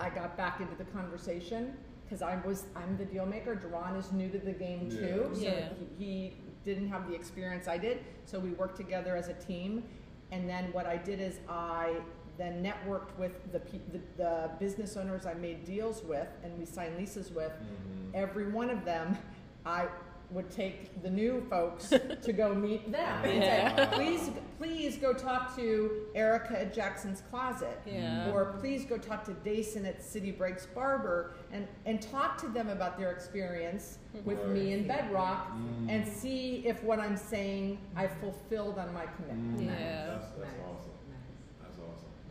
I 0.00 0.10
got 0.10 0.36
back 0.36 0.60
into 0.60 0.74
the 0.74 0.84
conversation 0.84 1.74
because 2.04 2.22
I 2.22 2.36
was 2.44 2.64
I'm 2.74 2.96
the 2.96 3.04
deal 3.04 3.26
maker. 3.26 3.54
Duran 3.54 3.94
is 3.96 4.10
new 4.12 4.28
to 4.30 4.38
the 4.38 4.52
game 4.52 4.88
Yeah. 4.90 4.98
too, 5.00 5.30
so 5.34 5.40
Yeah. 5.42 5.68
he, 5.98 6.04
he 6.04 6.36
didn't 6.64 6.88
have 6.88 7.08
the 7.08 7.14
experience 7.14 7.68
I 7.68 7.78
did. 7.78 7.98
So 8.24 8.38
we 8.40 8.50
worked 8.50 8.76
together 8.76 9.16
as 9.16 9.28
a 9.28 9.34
team. 9.34 9.84
And 10.30 10.48
then 10.48 10.72
what 10.72 10.86
I 10.86 10.96
did 10.96 11.20
is 11.20 11.38
I 11.48 12.00
then 12.42 12.62
networked 12.62 13.16
with 13.18 13.52
the, 13.52 13.60
the 13.92 14.00
the 14.16 14.50
business 14.58 14.96
owners 14.96 15.26
I 15.26 15.34
made 15.34 15.64
deals 15.64 16.02
with 16.02 16.26
and 16.42 16.58
we 16.58 16.64
signed 16.66 16.96
leases 16.98 17.30
with 17.30 17.52
Mhm. 17.52 18.14
every 18.14 18.50
one 18.50 18.68
of 18.70 18.84
them, 18.84 19.16
I 19.64 19.86
would 20.30 20.50
take 20.50 21.02
the 21.02 21.10
new 21.10 21.46
folks 21.50 21.90
to 22.22 22.32
go 22.32 22.54
meet 22.54 22.90
them. 22.90 23.22
and 23.24 23.42
say, 23.42 23.88
please, 23.92 24.30
please 24.58 24.96
go 24.96 25.12
talk 25.12 25.54
to 25.56 26.06
Erica 26.14 26.58
at 26.58 26.72
Jackson's 26.72 27.20
Closet. 27.30 27.78
Yeah. 27.84 28.30
Or 28.32 28.46
please 28.58 28.86
go 28.86 28.96
talk 28.96 29.24
to 29.24 29.34
Dason 29.44 29.84
at 29.84 30.02
City 30.02 30.30
Breaks 30.30 30.64
Barber 30.64 31.34
and, 31.52 31.68
and 31.84 32.00
talk 32.00 32.38
to 32.38 32.48
them 32.48 32.70
about 32.70 32.98
their 32.98 33.10
experience 33.12 33.98
with 34.24 34.42
me 34.48 34.72
in 34.72 34.86
Bedrock 34.88 35.50
Mm. 35.52 35.90
and 35.90 36.08
see 36.08 36.62
if 36.66 36.82
what 36.82 36.98
I'm 36.98 37.16
saying 37.18 37.78
I 37.94 38.06
fulfilled 38.06 38.78
on 38.78 38.92
my 38.94 39.04
commitment. 39.16 39.60
Mm. 39.60 39.66
Yeah. 39.66 40.06
That's, 40.06 40.30
that's 40.40 40.54
awesome. 40.66 40.91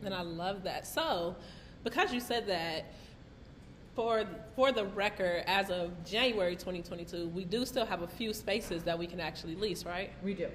And 0.04 0.14
I 0.14 0.22
love 0.22 0.62
that. 0.64 0.86
So, 0.86 1.36
because 1.84 2.12
you 2.12 2.20
said 2.20 2.46
that, 2.48 2.86
for 3.94 4.24
for 4.56 4.72
the 4.72 4.86
record, 4.86 5.44
as 5.46 5.70
of 5.70 5.90
January 6.04 6.56
2022, 6.56 7.28
we 7.28 7.44
do 7.44 7.66
still 7.66 7.84
have 7.84 8.02
a 8.02 8.06
few 8.06 8.32
spaces 8.32 8.82
that 8.84 8.98
we 8.98 9.06
can 9.06 9.20
actually 9.20 9.54
lease, 9.54 9.84
right? 9.84 10.10
We 10.22 10.34
do. 10.34 10.48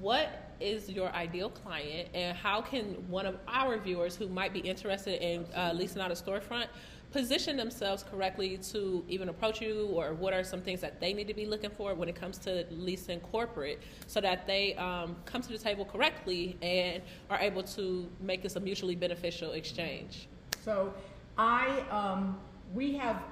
What 0.00 0.52
is 0.60 0.88
your 0.88 1.10
ideal 1.10 1.50
client, 1.50 2.08
and 2.14 2.36
how 2.36 2.60
can 2.60 2.94
one 3.08 3.26
of 3.26 3.36
our 3.48 3.78
viewers 3.78 4.16
who 4.16 4.28
might 4.28 4.52
be 4.52 4.60
interested 4.60 5.22
in 5.22 5.44
uh, 5.54 5.72
leasing 5.74 6.00
out 6.00 6.10
a 6.10 6.14
storefront 6.14 6.66
position 7.12 7.56
themselves 7.56 8.02
correctly 8.02 8.58
to 8.72 9.04
even 9.08 9.28
approach 9.28 9.60
you, 9.60 9.86
or 9.92 10.14
what 10.14 10.32
are 10.32 10.42
some 10.42 10.62
things 10.62 10.80
that 10.80 10.98
they 10.98 11.12
need 11.12 11.28
to 11.28 11.34
be 11.34 11.46
looking 11.46 11.70
for 11.70 11.94
when 11.94 12.08
it 12.08 12.14
comes 12.14 12.38
to 12.38 12.64
leasing 12.70 13.20
corporate, 13.20 13.80
so 14.06 14.20
that 14.20 14.46
they 14.46 14.74
um, 14.76 15.14
come 15.26 15.42
to 15.42 15.50
the 15.50 15.58
table 15.58 15.84
correctly 15.84 16.56
and 16.62 17.02
are 17.30 17.38
able 17.38 17.62
to 17.62 18.08
make 18.20 18.42
this 18.42 18.56
a 18.56 18.60
mutually 18.60 18.96
beneficial 18.96 19.52
exchange? 19.52 20.28
So 20.64 20.92
I, 21.36 21.80
um, 21.90 22.38
we 22.74 22.94
have, 22.94 23.22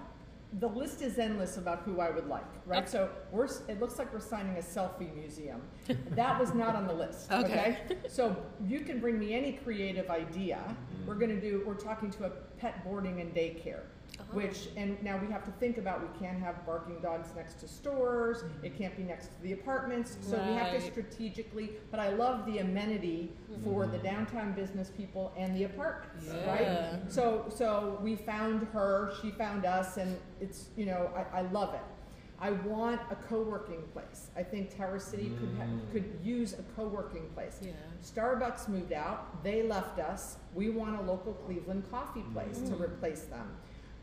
the 0.59 0.67
list 0.69 1.01
is 1.01 1.19
endless 1.19 1.57
about 1.59 1.83
who 1.83 2.01
I 2.01 2.11
would 2.11 2.27
like, 2.27 2.45
right? 2.67 2.83
Okay. 2.83 2.91
So 2.91 3.09
we're, 3.31 3.47
it 3.69 3.79
looks 3.81 3.99
like 3.99 4.13
we're 4.13 4.19
signing 4.21 4.57
a 4.57 4.61
selfie 4.61 5.15
museum. 5.15 5.61
That 6.11 6.41
was 6.41 6.55
not 6.55 6.75
on 6.75 6.87
the 6.89 6.93
list, 6.93 7.31
Okay. 7.33 7.79
okay? 7.87 7.97
So 8.09 8.35
you 8.67 8.81
can 8.81 8.99
bring 8.99 9.19
me 9.19 9.35
any 9.35 9.53
creative 9.53 10.11
idea. 10.11 10.59
We're 11.07 11.15
gonna 11.15 11.41
do, 11.41 11.63
we're 11.67 11.75
talking 11.75 12.11
to 12.13 12.25
a 12.25 12.31
pet 12.59 12.83
boarding 12.85 13.21
and 13.21 13.33
daycare. 13.33 13.83
Which, 14.33 14.69
and 14.77 15.03
now 15.03 15.19
we 15.19 15.27
have 15.33 15.45
to 15.45 15.51
think 15.53 15.77
about, 15.79 16.01
we 16.03 16.19
can't 16.25 16.39
have 16.39 16.65
barking 16.65 17.01
dogs 17.01 17.29
next 17.35 17.55
to 17.61 17.69
stores, 17.69 18.45
it 18.63 18.77
can't 18.79 18.97
be 18.97 19.03
next 19.03 19.27
to 19.27 19.43
the 19.43 19.53
apartments, 19.53 20.17
so 20.23 20.37
we 20.47 20.53
have 20.55 20.73
to 20.73 20.81
strategically, 20.81 21.71
but 21.91 21.99
I 21.99 22.11
love 22.11 22.47
the 22.47 22.59
amenity 22.59 23.33
for 23.65 23.87
the 23.87 23.99
downtown 23.99 24.53
business 24.53 24.91
people 24.97 25.33
and 25.37 25.57
the 25.57 25.65
apartments, 25.65 26.29
right? 26.47 27.01
So, 27.09 27.47
so 27.53 27.99
we 28.03 28.15
found 28.15 28.69
her, 28.69 29.13
she 29.21 29.33
found 29.33 29.65
us, 29.67 29.97
and 29.97 30.17
it's, 30.41 30.69
you 30.77 30.87
know, 30.87 31.11
I, 31.35 31.39
I 31.41 31.43
love 31.43 31.75
it. 31.75 31.81
I 32.43 32.53
want 32.53 33.01
a 33.11 33.17
co-working 33.17 33.83
place. 33.93 34.29
I 34.35 34.43
think 34.43 34.75
Tower 34.75 34.99
City 34.99 35.31
could 35.39 35.51
ha- 35.59 35.65
Mm. 35.65 35.93
could 35.93 36.19
use 36.23 36.55
a 36.55 36.63
co-working 36.75 37.29
place. 37.35 37.59
Yeah. 37.61 37.73
Starbucks 38.03 38.67
moved 38.67 38.93
out, 38.95 39.43
they 39.45 39.63
left 39.65 39.99
us. 39.99 40.37
We 40.55 40.71
want 40.71 40.99
a 40.99 41.03
local 41.03 41.35
Cleveland 41.35 41.85
coffee 41.91 42.25
place 42.33 42.59
to 42.61 42.71
Mm. 42.77 42.81
replace 42.81 43.23
them. 43.25 43.47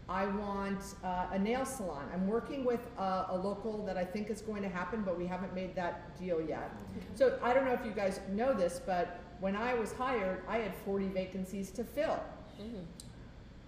I 0.10 0.26
want 0.26 0.96
uh, 1.04 1.28
a 1.32 1.40
nail 1.40 1.66
salon. 1.66 2.06
I'm 2.14 2.28
working 2.28 2.64
with 2.64 2.80
uh, 2.98 3.26
a 3.30 3.38
local 3.38 3.86
that 3.86 3.98
I 3.98 4.06
think 4.06 4.30
is 4.30 4.42
going 4.42 4.62
to 4.64 4.70
happen, 4.70 5.04
but 5.04 5.18
we 5.18 5.28
haven't 5.28 5.54
made 5.54 5.76
that 5.76 6.18
deal 6.18 6.42
yet. 6.42 6.72
So 7.16 7.38
I 7.44 7.54
don't 7.54 7.66
know 7.66 7.74
if 7.74 7.86
you 7.86 7.92
guys 7.92 8.22
know 8.32 8.54
this, 8.54 8.82
but 8.86 9.20
when 9.42 9.56
I 9.56 9.74
was 9.74 9.92
hired, 9.92 10.44
I 10.48 10.60
had 10.60 10.74
40 10.86 11.10
vacancies 11.10 11.72
to 11.72 11.84
fill. 11.84 12.20
Mm. 12.62 12.84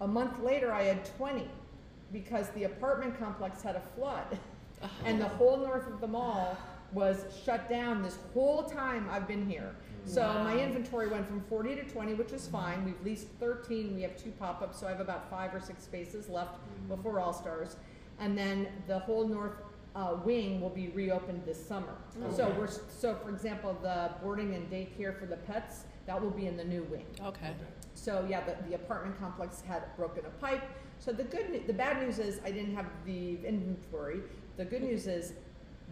A 0.00 0.08
month 0.08 0.40
later, 0.42 0.72
I 0.72 0.84
had 0.84 1.04
20 1.16 1.46
because 2.10 2.48
the 2.50 2.64
apartment 2.64 3.18
complex 3.18 3.62
had 3.62 3.76
a 3.76 3.82
flood. 3.96 4.38
And 5.04 5.20
the 5.20 5.28
whole 5.28 5.58
north 5.58 5.86
of 5.86 6.00
the 6.00 6.06
mall 6.06 6.56
was 6.94 7.26
shut 7.44 7.68
down 7.68 8.02
this 8.02 8.16
whole 8.32 8.62
time 8.62 9.06
I've 9.10 9.28
been 9.28 9.46
here. 9.46 9.74
So 10.06 10.22
my 10.44 10.58
inventory 10.58 11.08
went 11.08 11.26
from 11.28 11.40
40 11.42 11.76
to 11.76 11.82
20, 11.84 12.14
which 12.14 12.32
is 12.32 12.46
fine. 12.48 12.84
We've 12.84 13.00
leased 13.04 13.28
13. 13.38 13.94
We 13.94 14.02
have 14.02 14.16
two 14.16 14.30
pop-ups, 14.32 14.78
so 14.80 14.86
I 14.86 14.90
have 14.90 15.00
about 15.00 15.30
five 15.30 15.54
or 15.54 15.60
six 15.60 15.84
spaces 15.84 16.28
left 16.28 16.58
before 16.88 17.20
All 17.20 17.32
Stars. 17.32 17.76
And 18.18 18.36
then 18.36 18.68
the 18.86 18.98
whole 18.98 19.26
north 19.28 19.54
uh, 19.94 20.16
wing 20.24 20.60
will 20.60 20.70
be 20.70 20.88
reopened 20.88 21.42
this 21.44 21.64
summer. 21.64 21.94
So 22.34 22.44
Okay. 22.46 22.58
we're 22.58 22.68
so, 22.68 23.14
for 23.16 23.30
example, 23.30 23.76
the 23.82 24.10
boarding 24.22 24.54
and 24.54 24.70
daycare 24.70 25.18
for 25.18 25.26
the 25.26 25.36
pets 25.36 25.84
that 26.06 26.20
will 26.20 26.30
be 26.30 26.46
in 26.46 26.56
the 26.56 26.64
new 26.64 26.82
wing. 26.84 27.06
Okay. 27.24 27.52
So 27.94 28.24
yeah, 28.28 28.40
the, 28.44 28.56
the 28.68 28.74
apartment 28.76 29.18
complex 29.18 29.60
had 29.62 29.82
broken 29.96 30.24
a 30.26 30.30
pipe. 30.44 30.62
So 30.98 31.12
the 31.12 31.24
good, 31.24 31.50
nu- 31.50 31.62
the 31.66 31.72
bad 31.72 32.02
news 32.02 32.18
is 32.18 32.40
I 32.44 32.50
didn't 32.50 32.74
have 32.74 32.86
the 33.04 33.38
inventory. 33.44 34.20
The 34.56 34.64
good 34.64 34.82
news 34.82 35.06
is 35.06 35.32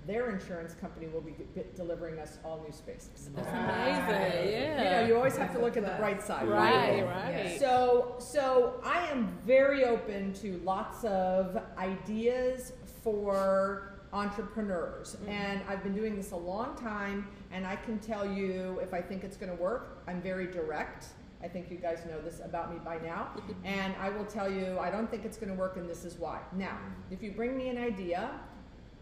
their 0.07 0.31
insurance 0.31 0.75
company 0.75 1.07
will 1.09 1.21
be 1.21 1.35
g- 1.55 1.62
delivering 1.76 2.19
us 2.19 2.38
all 2.45 2.62
new 2.64 2.73
spaces. 2.73 3.31
That's 3.35 3.47
Wow. 3.49 3.69
amazing. 3.69 4.78
You 4.78 4.85
know, 4.85 5.07
you 5.07 5.17
always 5.17 5.37
have 5.37 5.52
to 5.52 5.59
look 5.59 5.76
at 5.76 5.85
the 5.85 5.95
bright 5.99 6.23
side, 6.23 6.49
Right, 6.49 7.05
right? 7.05 7.35
right. 7.35 7.59
So, 7.61 8.14
so 8.19 8.81
I 8.85 9.07
am 9.09 9.38
very 9.45 9.85
open 9.85 10.33
to 10.35 10.59
lots 10.64 11.05
of 11.05 11.61
ideas 11.76 12.73
for 13.02 13.95
entrepreneurs, 14.12 15.17
mm-hmm. 15.17 15.28
and 15.28 15.61
I've 15.69 15.83
been 15.83 15.95
doing 15.95 16.17
this 16.17 16.31
a 16.33 16.37
long 16.37 16.75
time. 16.76 17.28
And 17.50 17.67
I 17.67 17.76
can 17.76 17.99
tell 17.99 18.26
you 18.26 18.78
if 18.83 18.93
I 18.95 19.00
think 19.00 19.25
it's 19.25 19.37
going 19.37 19.55
to 19.55 19.62
work. 19.62 20.02
I'm 20.07 20.21
very 20.21 20.47
direct. 20.47 21.07
I 21.43 21.49
think 21.49 21.71
you 21.71 21.76
guys 21.76 22.05
know 22.07 22.21
this 22.21 22.40
about 22.45 22.73
me 22.73 22.81
by 22.85 22.99
now, 22.99 23.28
mm-hmm. 23.37 23.52
and 23.64 23.95
I 24.00 24.11
will 24.11 24.25
tell 24.25 24.50
you 24.50 24.78
I 24.78 24.90
don't 24.90 25.11
think 25.11 25.25
it's 25.25 25.37
going 25.37 25.50
to 25.50 25.55
work, 25.55 25.76
and 25.76 25.88
this 25.88 26.05
is 26.05 26.17
why. 26.17 26.40
Now, 26.57 26.78
if 27.11 27.23
you 27.23 27.31
bring 27.33 27.57
me 27.57 27.69
an 27.69 27.78
idea, 27.78 28.31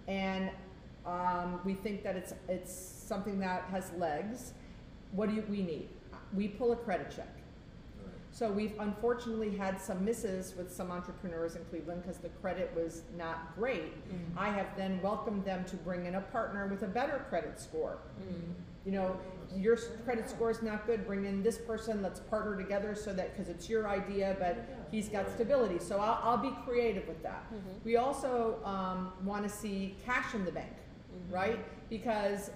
and 0.07 0.51
um, 1.07 1.61
we 1.65 1.75
think 1.75 2.03
that 2.03 2.17
it's 2.17 2.35
it's 2.49 2.73
something 2.73 3.39
that 3.41 3.65
has 3.71 3.93
legs, 3.99 4.53
what 5.13 5.29
do 5.29 5.35
you, 5.35 5.45
we 5.49 5.63
need? 5.63 5.89
We 6.35 6.49
pull 6.49 6.73
a 6.73 6.77
credit 6.77 7.13
check. 7.15 7.29
So 8.33 8.51
we've 8.51 8.75
unfortunately 8.81 9.57
had 9.57 9.81
some 9.81 10.05
misses 10.05 10.55
with 10.59 10.71
some 10.71 10.91
entrepreneurs 10.91 11.57
in 11.57 11.65
Cleveland 11.71 12.03
because 12.03 12.19
the 12.19 12.29
credit 12.29 12.71
was 12.77 13.01
not 13.17 13.57
great. 13.57 13.95
Mm-hmm. 13.95 14.39
I 14.39 14.51
have 14.51 14.67
then 14.77 15.01
welcomed 15.01 15.47
them 15.47 15.65
to 15.65 15.77
bring 15.77 16.05
in 16.05 16.17
a 16.17 16.21
partner 16.21 16.67
with 16.67 16.83
a 16.83 16.87
better 16.87 17.25
credit 17.31 17.59
score. 17.59 17.97
Mm-hmm. 18.21 18.53
You 18.85 18.93
know, 18.93 19.17
your 19.57 19.79
credit 20.05 20.29
score 20.29 20.51
is 20.51 20.61
not 20.61 20.87
good. 20.87 21.07
Bring 21.07 21.25
in 21.25 21.43
this 21.43 21.57
person. 21.57 22.03
Let's 22.03 22.21
partner 22.21 22.57
together 22.59 22.95
so 22.95 23.15
that 23.15 23.35
because 23.35 23.49
it's 23.49 23.71
your 23.71 23.89
idea, 23.89 24.37
but 24.39 24.69
he's 24.91 25.09
got 25.09 25.31
stability. 25.31 25.79
So 25.79 25.99
I'll, 25.99 26.21
I'll 26.23 26.37
be 26.37 26.53
creative 26.67 27.09
with 27.09 27.23
that. 27.23 27.47
We 27.85 27.97
also 27.97 28.59
um, 28.65 29.13
want 29.25 29.45
to 29.45 29.49
see 29.49 29.97
cash 30.05 30.35
in 30.35 30.45
the 30.45 30.53
bank, 30.53 30.73
right? 31.31 31.59
Because 31.89 32.51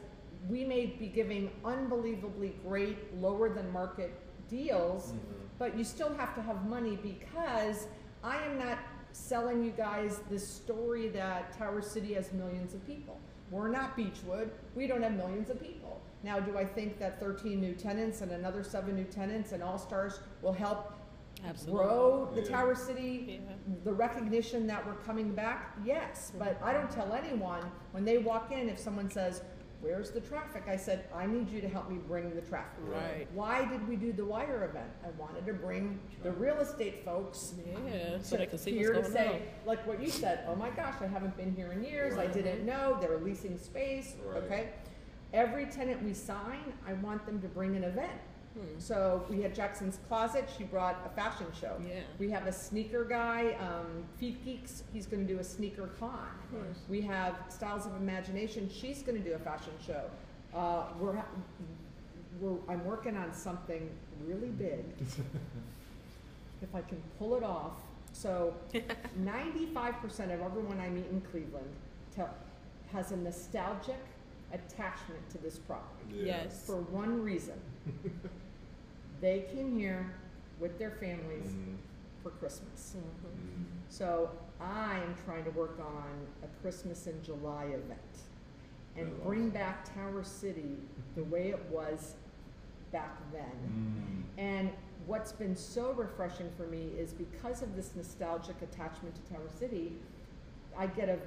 we 0.49 0.65
may 0.65 0.87
be 0.87 1.07
giving 1.07 1.51
unbelievably 1.65 2.55
great, 2.67 3.21
lower 3.21 3.49
than 3.53 3.71
market 3.73 4.13
deals, 4.49 5.09
mm-hmm. 5.13 5.45
but 5.59 5.77
you 5.77 5.85
still 5.85 6.15
have 6.15 6.35
to 6.35 6.43
have 6.43 6.67
money 6.67 6.99
because 7.03 7.87
I 8.25 8.37
am 8.43 8.59
not 8.59 8.79
selling 9.13 9.65
you 9.65 9.71
guys 9.71 10.21
this 10.31 10.47
story 10.47 11.09
that 11.09 11.57
Tower 11.57 11.83
City 11.83 12.15
has 12.15 12.33
millions 12.33 12.75
of 12.75 12.87
people. 12.87 13.19
We're 13.51 13.69
not 13.69 13.97
Beachwood. 13.97 14.51
We 14.75 14.87
don't 14.87 15.03
have 15.03 15.15
millions 15.15 15.51
of 15.51 15.61
people. 15.61 16.01
Now, 16.23 16.39
do 16.39 16.57
I 16.57 16.65
think 16.65 16.99
that 16.99 17.19
13 17.19 17.61
new 17.61 17.75
tenants 17.75 18.21
and 18.21 18.33
another 18.33 18.63
seven 18.63 18.95
new 18.95 19.05
tenants 19.05 19.53
and 19.53 19.63
All 19.63 19.79
Stars 19.79 20.21
will 20.43 20.53
help 20.53 20.93
Absolutely. 21.45 21.85
grow 21.87 22.29
the 22.35 22.43
Yeah. 22.43 22.49
Tower 22.49 22.75
City, 22.75 23.41
Yeah. 23.47 23.55
the 23.85 23.93
recognition 23.93 24.67
that 24.67 24.87
we're 24.87 24.95
coming 24.95 25.33
back? 25.35 25.77
Yes, 25.85 26.33
but 26.39 26.61
I 26.63 26.73
don't 26.73 26.91
tell 26.91 27.13
anyone 27.13 27.63
when 27.93 28.05
they 28.05 28.19
walk 28.19 28.53
in 28.53 28.69
if 28.69 28.79
someone 28.79 29.11
says, 29.11 29.43
"Where's 29.81 30.11
the 30.11 30.21
traffic?" 30.21 30.65
I 30.69 30.77
said, 30.77 31.07
"I 31.15 31.25
need 31.27 31.49
you 31.49 31.61
to 31.63 31.69
help 31.69 31.89
me 31.91 31.97
bring 31.97 32.35
the 32.35 32.43
traffic." 32.43 32.85
Right. 32.87 33.27
Why 33.33 33.65
did 33.65 33.89
we 33.89 33.97
do 33.97 34.13
the 34.13 34.25
wire 34.27 34.65
event? 34.65 34.91
I 35.03 35.09
wanted 35.19 35.47
to 35.47 35.55
bring 35.55 35.99
the 36.23 36.33
real 36.33 36.57
estate 36.59 37.03
folks 37.05 37.55
Yeah. 37.87 38.19
So 38.21 38.37
they 38.37 38.47
can 38.47 38.59
see 38.59 38.73
here 38.77 38.95
what's 38.95 39.09
to 39.09 39.15
going 39.15 39.29
say, 39.31 39.35
on. 39.37 39.43
like 39.67 39.87
what 39.87 40.01
you 40.03 40.11
said. 40.11 40.45
Oh 40.47 40.55
my 40.55 40.69
gosh, 40.71 41.01
I 41.01 41.07
haven't 41.07 41.37
been 41.37 41.55
here 41.55 41.73
in 41.73 41.83
years. 41.83 42.15
I 42.15 42.25
Right. 42.25 42.33
didn't 42.33 42.67
know 42.67 42.99
they 43.01 43.09
were 43.09 43.17
leasing 43.17 43.57
space. 43.57 44.15
Right. 44.27 44.43
Okay, 44.45 44.69
every 45.33 45.65
tenant 45.67 46.03
we 46.03 46.13
sign, 46.13 46.75
I 46.87 46.93
want 46.95 47.25
them 47.25 47.41
to 47.41 47.49
bring 47.49 47.75
an 47.77 47.85
event. 47.85 48.13
Hmm. 48.55 48.79
So 48.79 49.25
we 49.31 49.43
had 49.43 49.55
Jackson's 49.55 49.99
Closet. 50.09 50.49
She 50.57 50.65
brought 50.65 50.99
a 51.07 51.09
fashion 51.15 51.47
show. 51.59 51.77
Yeah. 51.87 52.01
We 52.19 52.31
have 52.31 52.47
a 52.47 52.53
sneaker 52.53 53.05
guy, 53.05 53.57
um, 53.61 54.05
Feet 54.19 54.45
Geeks. 54.45 54.83
He's 54.93 55.07
going 55.07 55.27
to 55.27 55.33
do 55.33 55.39
a 55.39 55.45
sneaker 55.45 55.89
con. 55.99 56.27
Nice. 56.53 56.79
We 56.89 57.01
have 57.03 57.37
Styles 57.49 57.87
of 57.87 57.95
Imagination. 57.97 58.69
She's 58.69 59.03
going 59.03 59.23
to 59.23 59.29
do 59.29 59.35
a 59.35 59.39
fashion 59.39 59.73
show. 59.87 60.05
Uh, 60.55 60.87
we're, 60.99 61.23
we're 62.41 62.57
I'm 62.69 62.85
working 62.85 63.17
on 63.17 63.33
something 63.33 63.89
really 64.27 64.49
big. 64.49 64.85
if 66.63 66.75
I 66.75 66.81
can 66.83 67.03
pull 67.19 67.37
it 67.37 67.45
off. 67.45 67.73
So, 68.13 68.55
95% 69.23 70.35
of 70.35 70.41
everyone 70.41 70.81
I 70.81 70.89
meet 70.89 71.07
in 71.11 71.21
Cleveland 71.31 71.71
tell, 72.15 72.35
has 72.93 73.13
a 73.13 73.17
nostalgic 73.17 74.01
attachment 74.53 75.29
to 75.31 75.39
this 75.39 75.59
property 75.59 76.15
Yeah. 76.15 76.43
Yes. 76.45 76.67
for 76.67 76.77
one 76.77 77.23
reason. 77.23 77.59
they 79.21 79.47
came 79.53 79.79
here 79.79 80.07
with 80.59 80.79
their 80.79 80.91
families 80.93 81.51
Mhm. 81.53 81.77
for 82.23 82.31
Christmas. 82.31 82.97
Mhm. 82.97 83.65
So 83.89 84.31
I 84.61 84.99
am 84.99 85.15
trying 85.25 85.45
to 85.45 85.51
work 85.51 85.79
on 85.81 86.27
a 86.43 86.49
Christmas 86.63 87.07
in 87.07 87.23
July 87.23 87.65
event 87.67 88.01
and 88.97 89.07
That's 89.13 89.21
bring 89.25 89.41
awesome. 89.43 89.51
back 89.51 89.95
Tower 89.95 90.23
City 90.25 90.77
the 91.15 91.25
way 91.25 91.51
it 91.51 91.65
was 91.71 92.15
back 92.93 93.19
then. 93.33 94.25
Mm. 94.37 94.39
And 94.41 94.71
what's 95.07 95.33
been 95.33 95.57
so 95.57 95.93
refreshing 95.93 96.51
for 96.57 96.67
me 96.67 96.89
is 96.99 97.13
because 97.13 97.63
of 97.63 97.75
this 97.77 97.95
nostalgic 97.97 98.61
attachment 98.63 99.15
to 99.15 99.33
Tower 99.35 99.49
City, 99.49 99.97
I 100.77 100.87
get 100.87 101.09
a 101.09 101.19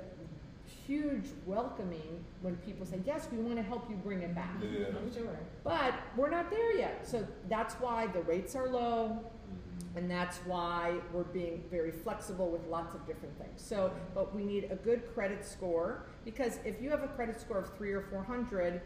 huge 0.88 1.26
welcoming 1.46 2.24
when 2.42 2.56
people 2.58 2.86
say, 2.86 3.00
Yes, 3.06 3.28
we 3.32 3.38
want 3.40 3.58
to 3.58 3.64
help 3.64 3.90
you 3.90 3.96
bring 3.98 4.22
it 4.22 4.36
back. 4.36 4.56
Yeah. 4.62 4.86
Sure. 5.16 5.38
But 5.64 5.94
we're 6.16 6.30
not 6.30 6.50
there 6.50 6.76
yet. 6.78 7.08
So 7.08 7.26
that's 7.50 7.76
why 7.76 8.08
the 8.08 8.22
rates 8.22 8.56
are 8.56 8.68
low. 8.70 9.20
Mhm. 9.20 9.98
And 9.98 10.10
that's 10.10 10.38
why 10.40 11.00
we're 11.14 11.24
being 11.24 11.64
very 11.70 11.92
flexible 11.92 12.50
with 12.50 12.66
lots 12.68 12.96
of 12.96 13.06
different 13.06 13.38
things. 13.38 13.62
So, 13.62 13.92
but 14.16 14.34
we 14.36 14.44
need 14.44 14.72
a 14.72 14.76
good 14.76 15.14
credit 15.14 15.46
score 15.46 16.04
because 16.26 16.60
if 16.66 16.82
you 16.82 16.90
have 16.90 17.04
a 17.04 17.08
credit 17.10 17.40
score 17.40 17.58
of 17.60 17.74
three 17.78 17.94
or 17.94 18.02
four 18.02 18.24
hundred, 18.24 18.82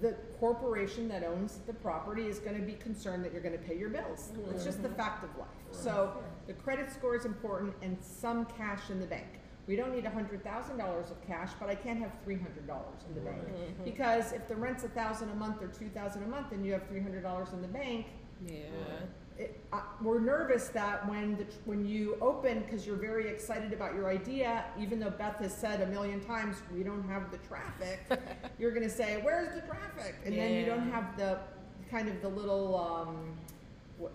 the 0.00 0.16
corporation 0.40 1.06
that 1.08 1.22
owns 1.22 1.58
the 1.66 1.72
property 1.74 2.26
is 2.26 2.38
going 2.38 2.56
to 2.58 2.66
be 2.66 2.72
concerned 2.72 3.24
that 3.24 3.32
you're 3.32 3.42
going 3.42 3.56
to 3.56 3.62
pay 3.64 3.76
your 3.76 3.90
bills. 3.90 4.32
It's 4.50 4.64
just 4.64 4.82
the 4.82 4.88
fact 4.88 5.22
of 5.24 5.30
life. 5.38 5.48
So, 5.70 6.12
the 6.46 6.54
credit 6.54 6.90
score 6.90 7.14
is 7.14 7.26
important 7.26 7.74
and 7.82 7.96
some 8.02 8.46
cash 8.46 8.90
in 8.90 8.98
the 8.98 9.06
bank. 9.06 9.26
We 9.66 9.76
don't 9.76 9.94
need 9.94 10.04
hundred 10.04 10.44
thousand 10.44 10.76
dollars 10.78 11.10
of 11.10 11.20
cash, 11.26 11.50
but 11.58 11.68
I 11.70 11.74
can't 11.74 11.98
have 12.00 12.12
three 12.22 12.36
hundred 12.36 12.66
dollars 12.66 13.00
in 13.08 13.14
the 13.14 13.20
bank. 13.22 13.42
Right. 13.48 13.84
because 13.84 14.32
if 14.32 14.46
the 14.46 14.56
rent's 14.56 14.84
a 14.84 14.88
thousand 14.88 15.30
a 15.30 15.34
month 15.34 15.62
or 15.62 15.68
two 15.68 15.88
thousand 15.88 16.22
a 16.22 16.26
month, 16.26 16.52
and 16.52 16.64
you 16.64 16.72
have 16.72 16.86
three 16.88 17.00
hundred 17.00 17.22
dollars 17.22 17.48
in 17.52 17.62
the 17.62 17.68
bank, 17.68 18.06
Yeah. 18.46 18.60
it, 19.38 19.58
I, 19.72 19.82
we're 20.02 20.20
nervous 20.20 20.68
that 20.68 21.08
when 21.08 21.36
the, 21.38 21.46
when 21.64 21.86
you 21.86 22.16
open 22.20 22.60
because 22.60 22.86
you're 22.86 22.96
very 22.96 23.26
excited 23.28 23.72
about 23.72 23.94
your 23.94 24.08
idea, 24.08 24.64
even 24.78 25.00
though 25.00 25.10
Beth 25.10 25.38
has 25.38 25.54
said 25.56 25.80
a 25.80 25.86
million 25.86 26.20
times 26.20 26.56
we 26.72 26.82
don't 26.82 27.08
have 27.08 27.30
the 27.30 27.38
traffic, 27.38 28.00
you're 28.58 28.70
going 28.72 28.82
to 28.88 28.94
say 28.94 29.18
where's 29.22 29.54
the 29.54 29.62
traffic, 29.66 30.14
and 30.26 30.36
then 30.36 30.52
you 30.52 30.66
don't 30.66 30.90
have 30.90 31.16
the 31.16 31.38
kind 31.90 32.08
of 32.08 32.20
the 32.22 32.28
little 32.28 32.76
um, 32.78 33.16
wh- 33.48 33.53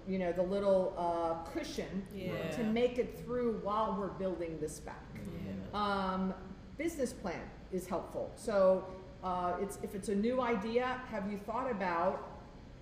you 0.07 0.19
know 0.19 0.31
the 0.31 0.41
little 0.43 0.93
uh, 0.97 1.49
cushion 1.51 2.05
Yeah. 2.13 2.31
to 2.51 2.63
make 2.63 2.97
it 2.97 3.19
through 3.23 3.59
while 3.63 3.95
we're 3.99 4.07
building 4.07 4.57
this 4.59 4.79
back. 4.79 5.05
Yeah. 5.15 5.79
Um, 5.79 6.33
business 6.77 7.13
plan 7.13 7.41
is 7.71 7.87
helpful. 7.87 8.31
So 8.35 8.85
uh, 9.23 9.53
it's 9.61 9.77
if 9.83 9.95
it's 9.95 10.09
a 10.09 10.15
new 10.15 10.41
idea, 10.41 11.01
have 11.11 11.29
you 11.31 11.37
thought 11.37 11.69
about, 11.69 12.29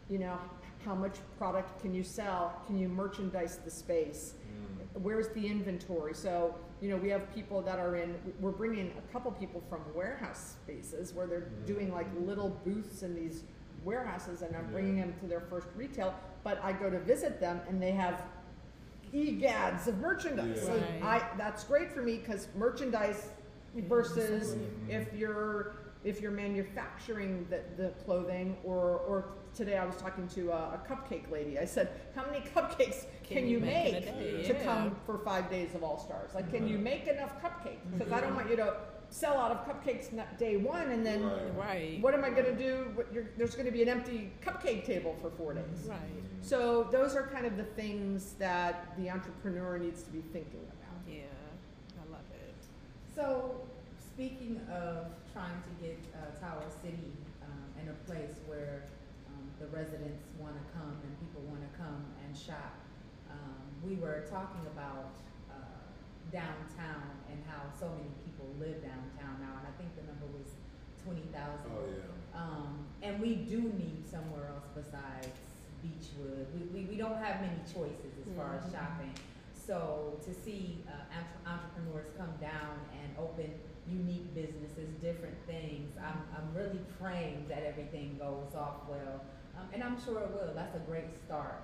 you 0.10 0.20
know, 0.20 0.38
how 0.86 0.96
much 0.96 1.16
product 1.38 1.82
can 1.82 1.94
you 1.94 2.04
sell? 2.04 2.62
Can 2.68 2.78
you 2.78 2.88
merchandise 2.88 3.58
the 3.66 3.72
space? 3.72 4.34
Mm. 4.96 5.02
Where's 5.02 5.28
the 5.30 5.46
inventory? 5.46 6.14
So 6.14 6.56
you 6.80 6.90
know, 6.90 6.98
we 6.98 7.10
have 7.10 7.34
people 7.34 7.62
that 7.64 7.80
are 7.80 7.96
in. 7.96 8.16
We're 8.40 8.52
bringing 8.52 8.94
a 8.98 9.12
couple 9.12 9.32
people 9.32 9.64
from 9.70 9.82
warehouse 9.96 10.56
spaces 10.62 11.12
where 11.14 11.26
they're 11.26 11.50
doing 11.66 11.92
like 11.92 12.06
little 12.20 12.50
booths 12.64 13.02
in 13.02 13.16
these 13.16 13.44
warehouses, 13.84 14.42
and 14.44 14.56
I'm 14.56 14.68
bringing 14.72 14.98
them 14.98 15.14
to 15.22 15.26
their 15.28 15.42
first 15.42 15.68
retail. 15.76 16.14
But 16.48 16.64
I 16.64 16.72
go 16.72 16.90
to 16.90 16.98
visit 17.00 17.42
them, 17.42 17.60
and 17.68 17.82
they 17.84 17.92
have 17.92 18.22
egads 19.14 19.86
of 19.88 19.98
merchandise. 19.98 20.62
So 20.62 20.72
Right. 20.76 21.04
I 21.04 21.38
that's 21.38 21.66
great 21.66 21.92
for 21.92 22.02
me 22.02 22.20
because 22.20 22.48
merchandise 22.56 23.28
versus 23.76 24.56
Mhm. 24.56 24.90
if 24.90 25.14
you're 25.14 25.76
if 26.06 26.22
you're 26.22 26.32
manufacturing 26.32 27.46
the, 27.50 27.60
the 27.76 27.90
clothing 28.06 28.56
or 28.64 29.00
or 29.10 29.26
today 29.54 29.78
I 29.78 29.86
was 29.86 29.98
talking 29.98 30.26
to 30.30 30.52
a, 30.52 30.76
a 30.78 30.82
cupcake 30.88 31.30
lady. 31.30 31.60
I 31.60 31.66
said, 31.66 31.90
"How 32.16 32.26
many 32.26 32.40
cupcakes 32.56 33.08
can 33.24 33.46
you 33.46 33.60
make 33.60 33.96
in 33.96 34.04
a 34.08 34.12
day? 34.14 34.44
to 34.48 34.54
Yeah. 34.54 34.64
come 34.64 34.96
for 35.06 35.18
five 35.18 35.50
days 35.50 35.76
of 35.76 35.84
All 35.84 35.98
Stars? 35.98 36.34
Like, 36.34 36.50
can 36.50 36.66
you 36.66 36.78
make 36.78 37.08
enough 37.08 37.42
cupcakes? 37.44 37.82
Because 37.92 38.14
I 38.14 38.22
don't 38.22 38.36
want 38.36 38.50
you 38.50 38.56
to 38.56 38.74
sell 39.10 39.38
out 39.38 39.52
of 39.52 39.66
cupcakes 39.66 40.12
not 40.14 40.38
day 40.38 40.58
one 40.58 40.92
and 40.92 41.06
then 41.06 41.24
Right. 41.24 41.56
Right. 41.58 42.02
what 42.02 42.14
am 42.14 42.24
I 42.26 42.30
going 42.30 42.46
to 42.46 42.56
do? 42.56 42.92
What 42.96 43.08
you're, 43.14 43.26
there's 43.38 43.56
going 43.56 43.66
to 43.66 43.72
be 43.72 43.82
an 43.82 43.90
empty 43.90 44.32
cupcake 44.46 44.86
table 44.86 45.16
for 45.22 45.30
four 45.32 45.54
days. 45.54 45.88
Right. 45.88 45.98
So 46.42 46.88
those 46.92 47.16
are 47.16 47.28
kind 47.28 47.46
of 47.46 47.58
the 47.58 47.64
things 47.64 48.34
that 48.40 48.96
the 48.98 49.10
entrepreneur 49.10 49.78
needs 49.78 50.04
to 50.04 50.12
be 50.12 50.22
thinking 50.34 50.62
about. 50.62 51.00
Yeah. 51.08 51.24
I 52.00 52.12
love 52.12 52.22
it. 52.34 52.56
So, 53.16 53.56
speaking 54.00 54.62
of 54.72 55.08
trying 55.34 55.58
to 55.64 55.72
get 55.84 55.98
uh, 56.14 56.40
Tower 56.40 56.66
City 56.84 57.12
um, 57.44 57.66
in 57.82 57.90
a 57.90 57.98
place 58.06 58.36
where 58.46 58.84
um, 59.30 59.44
the 59.60 59.68
residents 59.76 60.24
want 60.40 60.54
to 60.56 60.64
come 60.78 60.94
and 61.04 61.12
people 61.20 61.42
want 61.50 61.62
to 61.62 61.72
come 61.78 62.06
and 62.26 62.38
shop, 62.38 62.76
um, 63.32 63.58
we 63.84 63.96
were 63.96 64.24
talking 64.30 64.62
about 64.74 65.14
uh, 65.50 65.56
downtown 66.32 67.04
and 67.30 67.42
how 67.50 67.62
so 67.80 67.90
many 67.98 68.10
people 68.24 68.46
live 68.60 68.82
downtown 68.82 69.36
now, 69.42 69.54
and 69.60 69.66
I 69.68 69.74
think 69.78 69.94
the 69.98 70.06
number 70.08 70.26
was 70.38 70.56
twenty 71.08 71.28
thousand. 71.32 71.72
Oh, 71.72 71.88
yeah. 71.88 72.40
Um, 72.40 72.86
and 73.02 73.20
we 73.22 73.36
do 73.36 73.62
need 73.62 74.04
somewhere 74.10 74.48
else 74.54 74.68
besides 74.76 75.32
Beachwood. 75.84 76.46
We, 76.54 76.62
we, 76.74 76.86
we 76.92 76.98
don't 76.98 77.18
have 77.18 77.40
many 77.42 77.58
choices 77.66 78.12
as 78.22 78.36
far 78.36 78.56
as 78.56 78.64
Mhm. 78.64 78.74
shopping. 78.74 79.14
So 79.56 80.20
to 80.26 80.34
see 80.34 80.84
uh, 80.88 80.92
entre- 81.16 81.44
entrepreneurs 81.54 82.12
come 82.18 82.34
down 82.40 82.76
and 82.94 83.18
open 83.18 83.52
unique 83.88 84.34
businesses, 84.36 84.90
different 85.02 85.36
things, 85.48 85.96
I'm, 85.98 86.20
I'm 86.36 86.54
really 86.54 86.80
praying 87.00 87.46
that 87.50 87.64
everything 87.64 88.18
goes 88.20 88.54
off 88.56 88.88
well. 88.90 89.24
Um, 89.58 89.68
and 89.74 89.82
I'm 89.84 90.00
sure 90.04 90.20
it 90.22 90.30
will. 90.32 90.54
That's 90.54 90.76
a 90.76 90.80
great 90.80 91.16
start. 91.26 91.64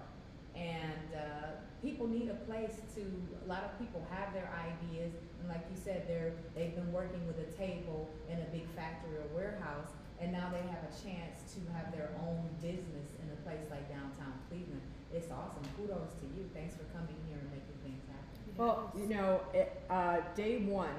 And 0.55 1.07
uh, 1.15 1.47
people 1.81 2.07
need 2.07 2.29
a 2.29 2.39
place 2.45 2.77
to. 2.95 3.01
A 3.01 3.47
lot 3.47 3.63
of 3.63 3.77
people 3.79 4.05
have 4.11 4.33
their 4.33 4.49
ideas, 4.53 5.13
and 5.39 5.49
like 5.49 5.65
you 5.69 5.77
said, 5.81 6.05
they're 6.07 6.33
they've 6.55 6.75
been 6.75 6.91
working 6.93 7.25
with 7.25 7.39
a 7.39 7.49
table 7.57 8.09
in 8.29 8.37
a 8.37 8.47
big 8.53 8.69
factory 8.75 9.17
or 9.17 9.27
warehouse, 9.35 9.89
and 10.21 10.31
now 10.31 10.51
they 10.51 10.61
have 10.69 10.85
a 10.85 10.93
chance 10.93 11.41
to 11.53 11.59
have 11.73 11.91
their 11.91 12.11
own 12.21 12.47
business 12.61 13.09
in 13.21 13.27
a 13.33 13.37
place 13.41 13.65
like 13.69 13.89
downtown 13.89 14.33
Cleveland. 14.49 14.81
It's 15.13 15.29
awesome. 15.31 15.63
Kudos 15.77 16.13
to 16.21 16.25
you. 16.37 16.49
Thanks 16.53 16.75
for 16.75 16.85
coming 16.95 17.15
here 17.29 17.37
and 17.37 17.49
making 17.49 17.77
things 17.83 18.01
happen. 18.09 18.53
Well, 18.57 18.91
you 18.97 19.07
know, 19.13 19.41
it, 19.53 19.81
uh, 19.89 20.17
day 20.35 20.57
one, 20.57 20.95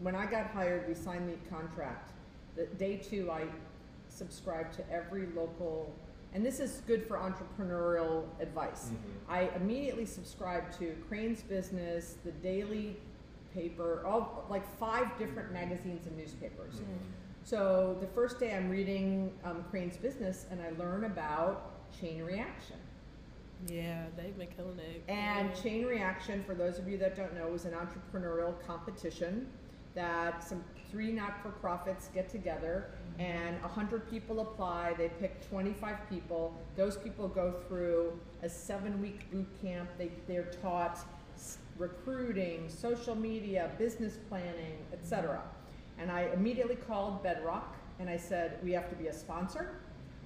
when 0.00 0.14
I 0.14 0.26
got 0.26 0.48
hired, 0.48 0.86
we 0.88 0.94
signed 0.94 1.28
the 1.28 1.48
contract. 1.48 2.10
The, 2.56 2.66
day 2.66 2.96
two, 2.96 3.30
I 3.30 3.44
subscribed 4.08 4.74
to 4.74 4.92
every 4.92 5.26
local, 5.34 5.94
and 6.34 6.44
this 6.44 6.60
is 6.60 6.82
good 6.86 7.06
for 7.06 7.16
entrepreneurial 7.18 8.24
advice. 8.40 8.90
Mhm. 8.90 8.96
I 9.28 9.40
immediately 9.56 10.04
subscribed 10.06 10.72
to 10.78 10.94
Crain's 11.08 11.42
Business, 11.42 12.16
the 12.24 12.32
Daily 12.32 13.00
Paper, 13.54 14.04
all 14.06 14.44
like 14.50 14.66
five 14.78 15.16
different 15.18 15.52
magazines 15.52 16.06
and 16.06 16.16
newspapers. 16.16 16.80
Mhm. 16.80 16.84
So 17.44 17.96
the 18.00 18.06
first 18.08 18.38
day 18.38 18.54
I'm 18.54 18.68
reading 18.68 19.32
um, 19.44 19.64
Crain's 19.70 19.96
Business, 19.96 20.46
and 20.50 20.60
I 20.60 20.70
learn 20.78 21.04
about 21.04 21.90
chain 21.90 22.22
reaction. 22.22 22.76
Yeah, 23.66 24.06
they've 24.16 24.36
been 24.36 24.48
killing 24.48 24.78
it. 24.78 25.02
And 25.08 25.48
Yeah. 25.48 25.54
Chain 25.54 25.86
Reaction, 25.86 26.44
for 26.44 26.54
those 26.54 26.78
of 26.78 26.86
you 26.88 26.96
that 26.98 27.16
don't 27.16 27.34
know, 27.34 27.52
is 27.54 27.64
an 27.64 27.72
entrepreneurial 27.72 28.54
competition 28.64 29.48
that 29.94 30.44
some 30.44 30.62
three 30.92 31.10
not-for-profits 31.12 32.08
get 32.14 32.28
together 32.28 32.90
and 33.18 33.60
100 33.62 34.10
people 34.10 34.40
apply. 34.40 34.94
They 34.96 35.08
pick 35.08 35.48
25 35.48 36.08
people. 36.08 36.54
Those 36.76 36.96
people 36.96 37.28
go 37.28 37.54
through 37.66 38.18
a 38.42 38.48
seven-week 38.48 39.30
boot 39.30 39.48
camp. 39.60 39.88
They, 39.98 40.10
they're 40.26 40.50
taught 40.62 40.98
recruiting, 41.76 42.68
social 42.68 43.14
media, 43.14 43.70
business 43.78 44.18
planning, 44.28 44.78
etc. 44.92 45.40
And 45.98 46.10
I 46.10 46.28
immediately 46.34 46.76
called 46.76 47.22
Bedrock 47.22 47.76
and 47.98 48.08
I 48.08 48.16
said, 48.16 48.58
we 48.62 48.72
have 48.72 48.88
to 48.90 48.96
be 48.96 49.08
a 49.08 49.12
sponsor. 49.12 49.74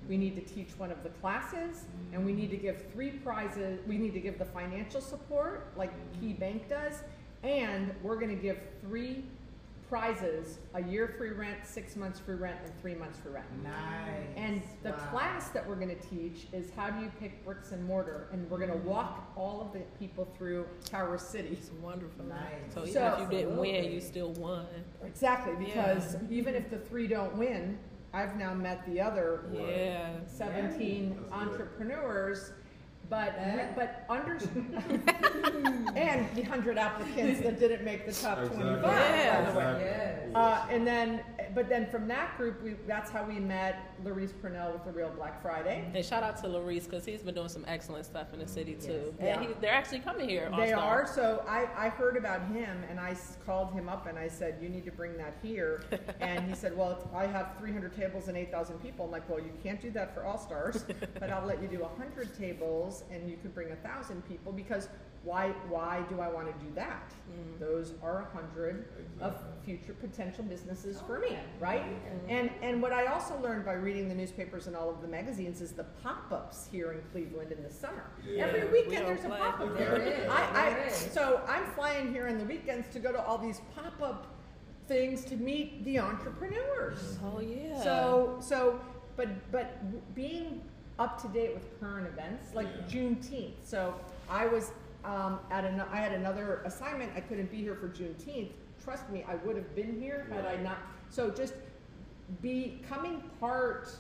We 0.09 0.17
need 0.17 0.35
to 0.35 0.55
teach 0.55 0.71
one 0.79 0.91
of 0.91 1.03
the 1.03 1.09
classes, 1.09 1.85
and 2.13 2.25
we 2.25 2.33
need 2.33 2.51
to 2.51 2.57
give 2.57 2.85
three 2.93 3.11
prizes. 3.11 3.79
We 3.87 3.99
need 3.99 4.13
to 4.15 4.21
give 4.21 4.39
the 4.39 4.45
financial 4.45 5.01
support, 5.01 5.73
like 5.77 5.93
KeyBank 6.21 6.69
does, 6.69 7.03
and 7.45 7.95
we're 8.03 8.17
going 8.17 8.37
to 8.37 8.43
give 8.43 8.59
three 8.83 9.25
prizes: 9.97 10.59
a 10.73 10.83
year 10.83 11.07
free 11.19 11.33
rent, 11.33 11.59
six 11.67 11.97
months 11.97 12.19
free 12.19 12.35
rent, 12.35 12.57
and 12.65 12.73
three 12.81 12.95
months 12.95 13.19
free 13.19 13.31
rent. 13.33 13.45
Nice. 13.63 13.73
And 14.37 14.63
the 14.83 14.93
Wow. 14.93 14.97
class 15.11 15.51
that 15.51 15.69
we're 15.69 15.75
going 15.75 15.95
to 15.95 16.09
teach 16.09 16.47
is 16.55 16.71
how 16.75 16.89
do 16.89 17.05
you 17.05 17.13
pick 17.21 17.45
bricks 17.45 17.73
and 17.73 17.85
mortar, 17.85 18.27
and 18.33 18.51
we're 18.51 18.57
going 18.57 18.71
to 18.71 18.89
walk 18.89 19.31
all 19.37 19.61
of 19.61 19.71
the 19.75 19.81
people 19.99 20.25
through 20.39 20.67
Tower 20.87 21.19
City. 21.19 21.51
It's 21.61 21.71
wonderful. 21.83 22.25
Nice. 22.25 22.73
So 22.73 22.81
even 22.81 22.93
So- 22.95 23.07
if 23.13 23.21
you 23.21 23.39
didn't 23.39 23.59
win, 23.59 23.93
you 23.93 24.01
still 24.01 24.33
won. 24.33 24.65
Exactly, 25.05 25.63
because 25.63 26.17
even 26.31 26.55
if 26.55 26.71
the 26.71 26.79
three 26.79 27.07
don't 27.07 27.37
win, 27.37 27.79
I've 28.15 28.37
now 28.39 28.55
met 28.55 28.87
the 28.87 28.99
other 28.99 29.45
Yeah. 29.53 30.21
17 30.27 31.11
That's 31.11 31.21
good. 31.21 31.33
entrepreneurs, 31.33 32.53
but, 33.13 33.37
That- 33.37 33.77
but 33.77 34.05
under, 34.09 34.33
and 35.97 36.27
the 36.35 36.43
100 36.43 36.79
applicants 36.79 37.43
that 37.43 37.61
didn't 37.61 37.85
make 37.85 38.07
the 38.07 38.13
top 38.13 38.39
Exactly. 38.39 38.63
25, 38.65 38.83
by 38.83 38.89
Yeah. 38.91 39.51
the 39.51 39.59
way. 39.59 39.65
Exactly. 39.75 40.35
Uh, 40.35 40.67
and 40.71 40.87
then, 40.87 41.21
but 41.55 41.69
then 41.69 41.87
from 41.87 42.09
that 42.09 42.37
group, 42.37 42.63
we, 42.63 42.75
that's 42.87 43.11
how 43.11 43.25
we 43.25 43.39
met 43.39 43.95
Larice 44.05 44.33
Purnell 44.41 44.73
with 44.73 44.85
the 44.85 44.93
Real 44.93 45.11
Black 45.11 45.43
Friday. 45.43 45.91
And 45.95 46.05
shout 46.05 46.23
out 46.23 46.37
to 46.43 46.49
Larice 46.49 46.85
because 46.85 47.05
he's 47.05 47.23
been 47.23 47.35
doing 47.35 47.49
some 47.49 47.65
excellent 47.67 48.07
stuff 48.07 48.33
in 48.33 48.39
the 48.39 48.47
city 48.49 48.75
too. 48.75 49.15
Yes. 49.21 49.39
And 49.39 49.47
he, 49.47 49.55
they're 49.61 49.73
actually 49.73 50.01
coming 50.01 50.29
here. 50.29 50.51
They 50.57 50.73
All-Star. 50.73 51.03
are, 51.03 51.07
so 51.07 51.45
I, 51.49 51.69
I 51.77 51.89
heard 51.89 52.17
about 52.17 52.47
him 52.49 52.83
and 52.89 52.99
I 52.99 53.17
called 53.45 53.73
him 53.73 53.89
up 53.89 54.07
and 54.07 54.19
I 54.19 54.29
said, 54.29 54.59
you 54.61 54.69
need 54.69 54.85
to 54.85 54.93
bring 54.93 55.17
that 55.19 55.37
here. 55.43 55.83
And 56.21 56.49
he 56.49 56.55
said, 56.55 56.77
well, 56.77 57.11
I 57.15 57.27
have 57.27 57.57
three 57.59 57.73
hundred 57.73 57.97
tables 57.97 58.29
and 58.29 58.37
eight 58.37 58.53
thousand 58.53 58.79
people. 58.79 59.07
I'm 59.07 59.11
like, 59.11 59.29
well, 59.29 59.41
you 59.41 59.51
can't 59.63 59.81
do 59.81 59.91
that 59.91 60.15
for 60.15 60.25
All-Stars, 60.25 60.85
but 61.19 61.31
I'll 61.31 61.47
let 61.47 61.61
you 61.61 61.69
do 61.69 61.85
hundred 61.99 62.37
tables 62.39 63.05
and 63.11 63.29
you 63.29 63.37
could 63.37 63.55
bring 63.55 63.73
a 63.73 63.77
thousand 63.77 64.23
people 64.29 64.53
because 64.53 64.89
why, 65.25 65.51
why 65.69 66.03
do 66.09 66.21
I 66.21 66.29
wanna 66.29 66.53
do 66.61 66.67
that? 66.75 67.13
Mm. 67.31 67.61
Those 67.61 67.95
are 68.03 68.23
a 68.23 68.37
hundred 68.37 68.87
of 69.21 69.37
future 69.65 69.93
potential 69.95 70.43
businesses 70.45 71.01
for 71.07 71.21
me, 71.21 71.39
right? 71.61 71.85
And, 72.29 72.51
and 72.61 72.83
what 72.83 72.93
I 72.93 73.07
also 73.07 73.39
learned 73.41 73.65
by 73.65 73.75
reading 73.75 74.09
the 74.09 74.15
newspapers 74.15 74.67
and 74.67 74.75
all 74.75 74.91
of 74.91 75.01
the 75.01 75.07
magazines 75.09 75.61
is 75.61 75.73
the 75.73 75.85
pop-ups 76.03 76.69
here 76.73 76.93
in 76.93 77.01
Cleveland 77.13 77.53
in 77.53 77.63
the 77.63 77.71
summer. 77.71 78.07
Yeah. 78.27 78.47
Every 78.47 78.69
weekend, 78.71 79.07
don't 79.07 79.15
there's 79.15 79.25
a 79.25 79.29
pop-up 79.29 79.79
There 79.79 79.99
there. 79.99 80.31
I, 80.31 80.67
I, 80.67 80.69
it 80.71 80.89
is. 80.89 80.97
so 81.13 81.41
I'm 81.47 81.67
flying 81.75 82.13
here 82.13 82.27
on 82.27 82.39
the 82.39 82.45
weekends 82.45 82.89
to 82.93 82.99
go 82.99 83.13
to 83.13 83.23
all 83.23 83.39
these 83.39 83.61
pop-up 83.77 84.27
things 84.89 85.25
to 85.27 85.37
meet 85.37 85.85
the 85.85 86.01
entrepreneurs. 86.01 87.19
Oh 87.25 87.41
yeah. 87.41 87.81
So, 87.83 88.39
so, 88.41 88.81
but, 89.17 89.29
but 89.53 90.15
being 90.17 90.63
up 90.99 91.21
to 91.23 91.29
date 91.29 91.55
with 91.55 91.81
current 91.81 92.07
events, 92.09 92.55
like 92.55 92.67
Yeah. 92.67 93.01
Juneteenth. 93.01 93.55
So 93.65 93.95
I 94.29 94.47
was 94.47 94.73
um, 95.05 95.39
at 95.51 95.65
an, 95.65 95.81
I 95.93 95.97
had 95.97 96.13
another 96.13 96.63
assignment. 96.65 97.13
I 97.17 97.21
couldn't 97.21 97.51
be 97.51 97.59
here 97.59 97.75
for 97.75 97.89
Juneteenth. 97.89 98.51
Trust 98.83 99.09
me, 99.11 99.25
I 99.29 99.37
would 99.37 99.57
have 99.57 99.75
been 99.75 100.01
here 100.01 100.27
had 100.33 100.47
I 100.47 100.57
not. 100.57 100.79
So 101.11 101.31
just 101.31 101.55
becoming 102.41 103.23
part 103.41 103.95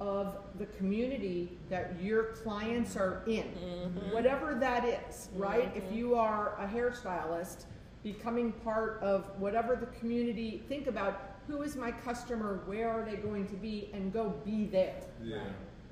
of 0.00 0.38
the 0.58 0.66
community 0.66 1.56
that 1.68 2.00
your 2.00 2.24
clients 2.24 2.96
are 2.96 3.22
in, 3.26 3.44
Mhm. 3.44 4.12
whatever 4.12 4.54
that 4.54 4.84
is, 4.84 5.28
right? 5.36 5.72
If 5.76 5.84
Mhm. 5.84 5.94
you 5.96 6.14
are 6.14 6.54
a 6.58 6.66
hairstylist, 6.66 7.64
becoming 8.04 8.52
part 8.52 9.02
of 9.02 9.24
whatever 9.40 9.74
the 9.74 9.86
community, 9.86 10.62
think 10.68 10.86
about 10.86 11.20
who 11.48 11.62
is 11.62 11.76
my 11.76 11.90
customer, 11.90 12.60
where 12.66 12.88
are 12.90 13.02
they 13.04 13.16
going 13.16 13.46
to 13.48 13.56
be, 13.56 13.90
and 13.92 14.12
go 14.12 14.30
be 14.44 14.66
there, 14.66 15.00
Yeah. 15.22 15.42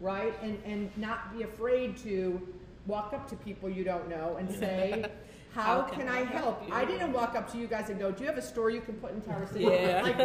right? 0.00 0.34
And, 0.40 0.62
and 0.64 0.96
not 0.96 1.36
be 1.36 1.42
afraid 1.42 1.96
to 1.98 2.46
walk 2.86 3.12
up 3.12 3.28
to 3.30 3.36
people 3.36 3.68
you 3.68 3.84
don't 3.84 4.08
know 4.08 4.36
and 4.38 4.50
say, 4.60 5.04
how, 5.52 5.82
can, 5.82 6.08
I 6.08 6.24
help? 6.24 6.66
you?" 6.66 6.72
I 6.74 6.84
didn't 6.84 7.12
walk 7.12 7.34
up 7.34 7.50
to 7.52 7.58
you 7.58 7.66
guys 7.66 7.88
and 7.90 7.98
go, 7.98 8.10
do 8.12 8.22
you 8.22 8.28
have 8.28 8.38
a 8.38 8.42
store 8.42 8.70
you 8.70 8.80
can 8.80 8.94
put 8.94 9.12
in 9.12 9.20
Tower 9.22 9.46
City? 9.46 9.64
Yeah. 9.64 10.02
Like, 10.06 10.18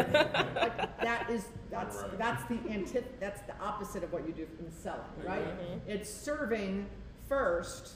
like, 0.56 1.00
that 1.02 1.30
is, 1.30 1.46
that's, 1.70 1.98
Right. 1.98 2.18
that's 2.18 2.44
the 2.46 2.56
antith, 2.70 3.06
that's 3.20 3.42
the 3.42 3.58
opposite 3.62 4.04
of 4.04 4.12
what 4.12 4.28
you 4.28 4.34
do 4.34 4.48
in 4.60 4.72
selling, 4.72 5.02
right? 5.26 5.46
Mhm. 5.46 5.80
It's 5.88 6.10
serving 6.10 6.86
first. 7.28 7.94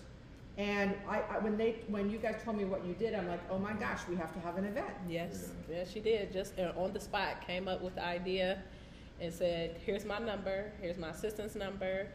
And 0.57 0.95
I, 1.09 1.19
I, 1.21 1.39
when 1.39 1.57
they, 1.57 1.81
when 1.89 2.09
you 2.09 2.17
guys 2.17 2.39
told 2.45 2.55
me 2.57 2.63
what 2.63 2.85
you 2.85 2.93
did, 2.93 3.13
I'm 3.13 3.27
like, 3.27 3.41
oh 3.51 3.59
my 3.59 3.73
gosh, 3.73 3.99
we 4.09 4.15
have 4.15 4.31
to 4.33 4.39
have 4.39 4.57
an 4.57 4.63
event. 4.63 4.87
Yes, 5.09 5.49
yes, 5.69 5.91
she 5.91 5.99
did. 5.99 6.31
Just 6.31 6.57
uh, 6.57 6.71
on 6.77 6.93
the 6.93 6.99
spot, 7.01 7.45
came 7.45 7.67
up 7.67 7.81
with 7.81 7.95
the 7.95 8.05
idea 8.05 8.63
and 9.19 9.33
said, 9.33 9.77
"Here's 9.85 10.05
my 10.05 10.17
number. 10.19 10.71
Here's 10.81 10.97
my 10.97 11.09
assistant's 11.09 11.55
number." 11.55 12.07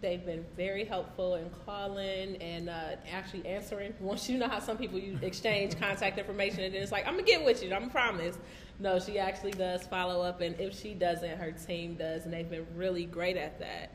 They've 0.00 0.24
been 0.24 0.44
very 0.56 0.84
helpful 0.84 1.34
in 1.34 1.50
calling 1.66 2.36
and 2.36 2.68
uh, 2.68 2.96
actually 3.10 3.44
answering. 3.46 3.92
Once 3.98 4.28
you 4.28 4.38
know 4.38 4.46
how 4.46 4.60
some 4.60 4.78
people 4.78 4.98
you 4.98 5.18
exchange 5.22 5.76
contact 5.80 6.18
information 6.18 6.60
and 6.60 6.74
then 6.74 6.82
it's 6.82 6.92
like, 6.92 7.06
"I'm 7.06 7.14
gonna 7.14 7.24
get 7.24 7.44
with 7.44 7.62
you. 7.62 7.74
I'm 7.74 7.90
promise." 7.90 8.38
No, 8.80 9.00
she 9.00 9.18
actually 9.18 9.50
does 9.52 9.86
follow 9.88 10.22
up, 10.22 10.40
and 10.40 10.58
if 10.60 10.78
she 10.78 10.94
doesn't, 10.94 11.38
her 11.38 11.50
team 11.50 11.96
does, 11.96 12.24
and 12.24 12.32
they've 12.32 12.48
been 12.48 12.66
really 12.76 13.06
great 13.06 13.36
at 13.36 13.58
that. 13.58 13.92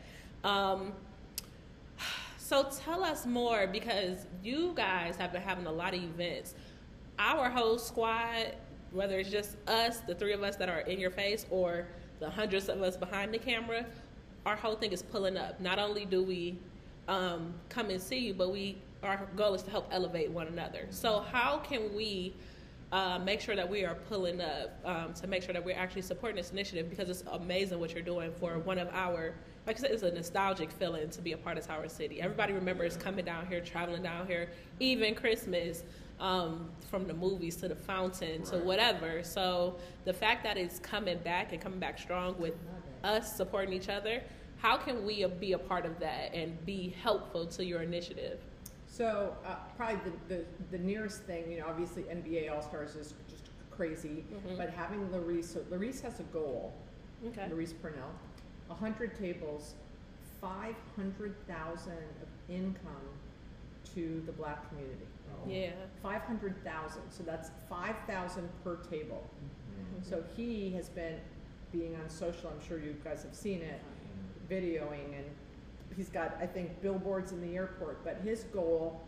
Um, 0.47 0.93
So 2.37 2.69
tell 2.83 3.03
us 3.05 3.25
more 3.25 3.65
because 3.65 4.27
you 4.43 4.73
guys 4.75 5.15
have 5.15 5.31
been 5.31 5.41
having 5.41 5.65
a 5.65 5.71
lot 5.71 5.93
of 5.93 6.03
events. 6.03 6.53
Our 7.17 7.49
whole 7.49 7.79
squad, 7.79 8.55
whether 8.91 9.17
it's 9.17 9.29
just 9.29 9.55
us, 9.65 10.01
the 10.01 10.13
three 10.13 10.33
of 10.33 10.43
us 10.43 10.57
that 10.57 10.67
are 10.67 10.81
in 10.81 10.99
your 10.99 11.09
face, 11.09 11.45
or 11.49 11.87
the 12.19 12.29
hundreds 12.29 12.67
of 12.67 12.81
us 12.81 12.97
behind 12.97 13.33
the 13.33 13.39
camera, 13.39 13.85
our 14.45 14.55
whole 14.55 14.75
thing 14.75 14.91
is 14.91 15.01
pulling 15.01 15.37
up. 15.37 15.59
Not 15.59 15.79
only 15.79 16.05
do 16.05 16.23
we 16.23 16.57
um, 17.07 17.53
come 17.69 17.89
and 17.89 18.01
see 18.01 18.19
you, 18.19 18.33
but 18.33 18.51
we 18.51 18.77
our 19.01 19.27
goal 19.35 19.53
is 19.53 19.61
to 19.63 19.69
help 19.69 19.87
elevate 19.91 20.31
one 20.31 20.47
another. 20.47 20.87
So 20.89 21.19
how 21.19 21.57
can 21.57 21.93
we 21.93 22.33
uh, 22.93 23.19
make 23.19 23.41
sure 23.41 23.55
that 23.55 23.69
we 23.69 23.83
are 23.83 23.95
pulling 23.95 24.39
up 24.39 24.79
um, 24.85 25.13
to 25.15 25.27
make 25.27 25.43
sure 25.43 25.51
that 25.51 25.63
we're 25.63 25.75
actually 25.75 26.03
supporting 26.03 26.37
this 26.37 26.51
initiative 26.51 26.89
because 26.89 27.09
it's 27.09 27.23
amazing 27.33 27.81
what 27.81 27.93
you're 27.93 28.01
doing 28.01 28.31
for 28.31 28.59
one 28.59 28.77
of 28.77 28.87
our 28.93 29.33
like 29.65 29.77
I 29.77 29.79
said, 29.79 29.91
it's 29.91 30.03
a 30.03 30.11
nostalgic 30.11 30.71
feeling 30.71 31.09
to 31.09 31.21
be 31.21 31.31
a 31.31 31.37
part 31.37 31.57
of 31.57 31.65
Tower 31.65 31.87
City. 31.87 32.21
Everybody 32.21 32.51
remembers 32.51 32.97
coming 32.97 33.23
down 33.23 33.47
here, 33.47 33.61
traveling 33.61 34.03
down 34.03 34.27
here, 34.27 34.49
even 34.79 35.15
Christmas, 35.15 35.83
um, 36.19 36.69
from 36.89 37.07
the 37.07 37.13
movies 37.13 37.55
to 37.57 37.67
the 37.67 37.75
fountain 37.75 38.43
to 38.43 38.57
whatever. 38.57 39.23
So 39.23 39.75
the 40.05 40.13
fact 40.13 40.43
that 40.43 40.57
it's 40.57 40.79
coming 40.79 41.17
back 41.19 41.53
and 41.53 41.61
coming 41.61 41.79
back 41.79 41.97
strong 41.97 42.37
with 42.39 42.55
us 43.03 43.35
supporting 43.35 43.73
each 43.73 43.89
other, 43.89 44.21
how 44.57 44.77
can 44.77 45.05
we 45.05 45.25
be 45.39 45.53
a 45.53 45.57
part 45.57 45.85
of 45.85 45.99
that 45.99 46.33
and 46.33 46.63
be 46.65 46.95
helpful 47.01 47.45
to 47.47 47.65
your 47.65 47.81
initiative? 47.81 48.39
So 48.87 49.35
uh, 49.45 49.55
probably 49.75 50.11
the, 50.29 50.35
the, 50.35 50.45
the 50.71 50.83
nearest 50.83 51.23
thing, 51.23 51.51
you 51.51 51.59
know, 51.59 51.65
obviously 51.67 52.03
NBA 52.03 52.51
All 52.53 52.61
Stars 52.61 52.95
is 52.95 53.13
just 53.29 53.49
crazy, 53.71 54.23
Mhm. 54.31 54.57
but 54.57 54.69
having 54.69 55.07
Larice, 55.09 55.45
so 55.45 55.59
Larice 55.71 56.01
has 56.01 56.19
a 56.19 56.23
goal, 56.23 56.73
Okay. 57.27 57.47
Larice 57.49 57.73
Purnell, 57.81 58.11
hundred 58.69 59.17
tables, 59.17 59.75
five 60.41 60.75
hundred 60.95 61.35
thousand 61.47 61.93
of 62.21 62.27
income 62.49 63.07
to 63.95 64.21
the 64.25 64.31
black 64.31 64.67
community. 64.69 65.05
Yeah. 65.47 65.71
Five 66.01 66.21
hundred 66.23 66.61
thousand, 66.63 67.03
so 67.09 67.23
that's 67.23 67.49
five 67.69 67.95
thousand 68.07 68.49
per 68.63 68.75
table. 68.89 69.23
So 70.01 70.23
he 70.35 70.71
has 70.71 70.89
been 70.89 71.19
being 71.73 71.95
on 71.95 72.09
social, 72.09 72.49
I'm 72.49 72.65
sure 72.65 72.79
you 72.79 72.95
guys 73.03 73.23
have 73.23 73.35
seen 73.35 73.61
it, 73.61 73.81
videoing 74.49 75.15
and 75.17 75.25
he's 75.97 76.09
got, 76.09 76.37
I 76.39 76.45
think, 76.45 76.81
billboards 76.81 77.31
in 77.31 77.41
the 77.41 77.55
airport, 77.55 78.03
but 78.03 78.21
his 78.23 78.43
goal, 78.45 79.01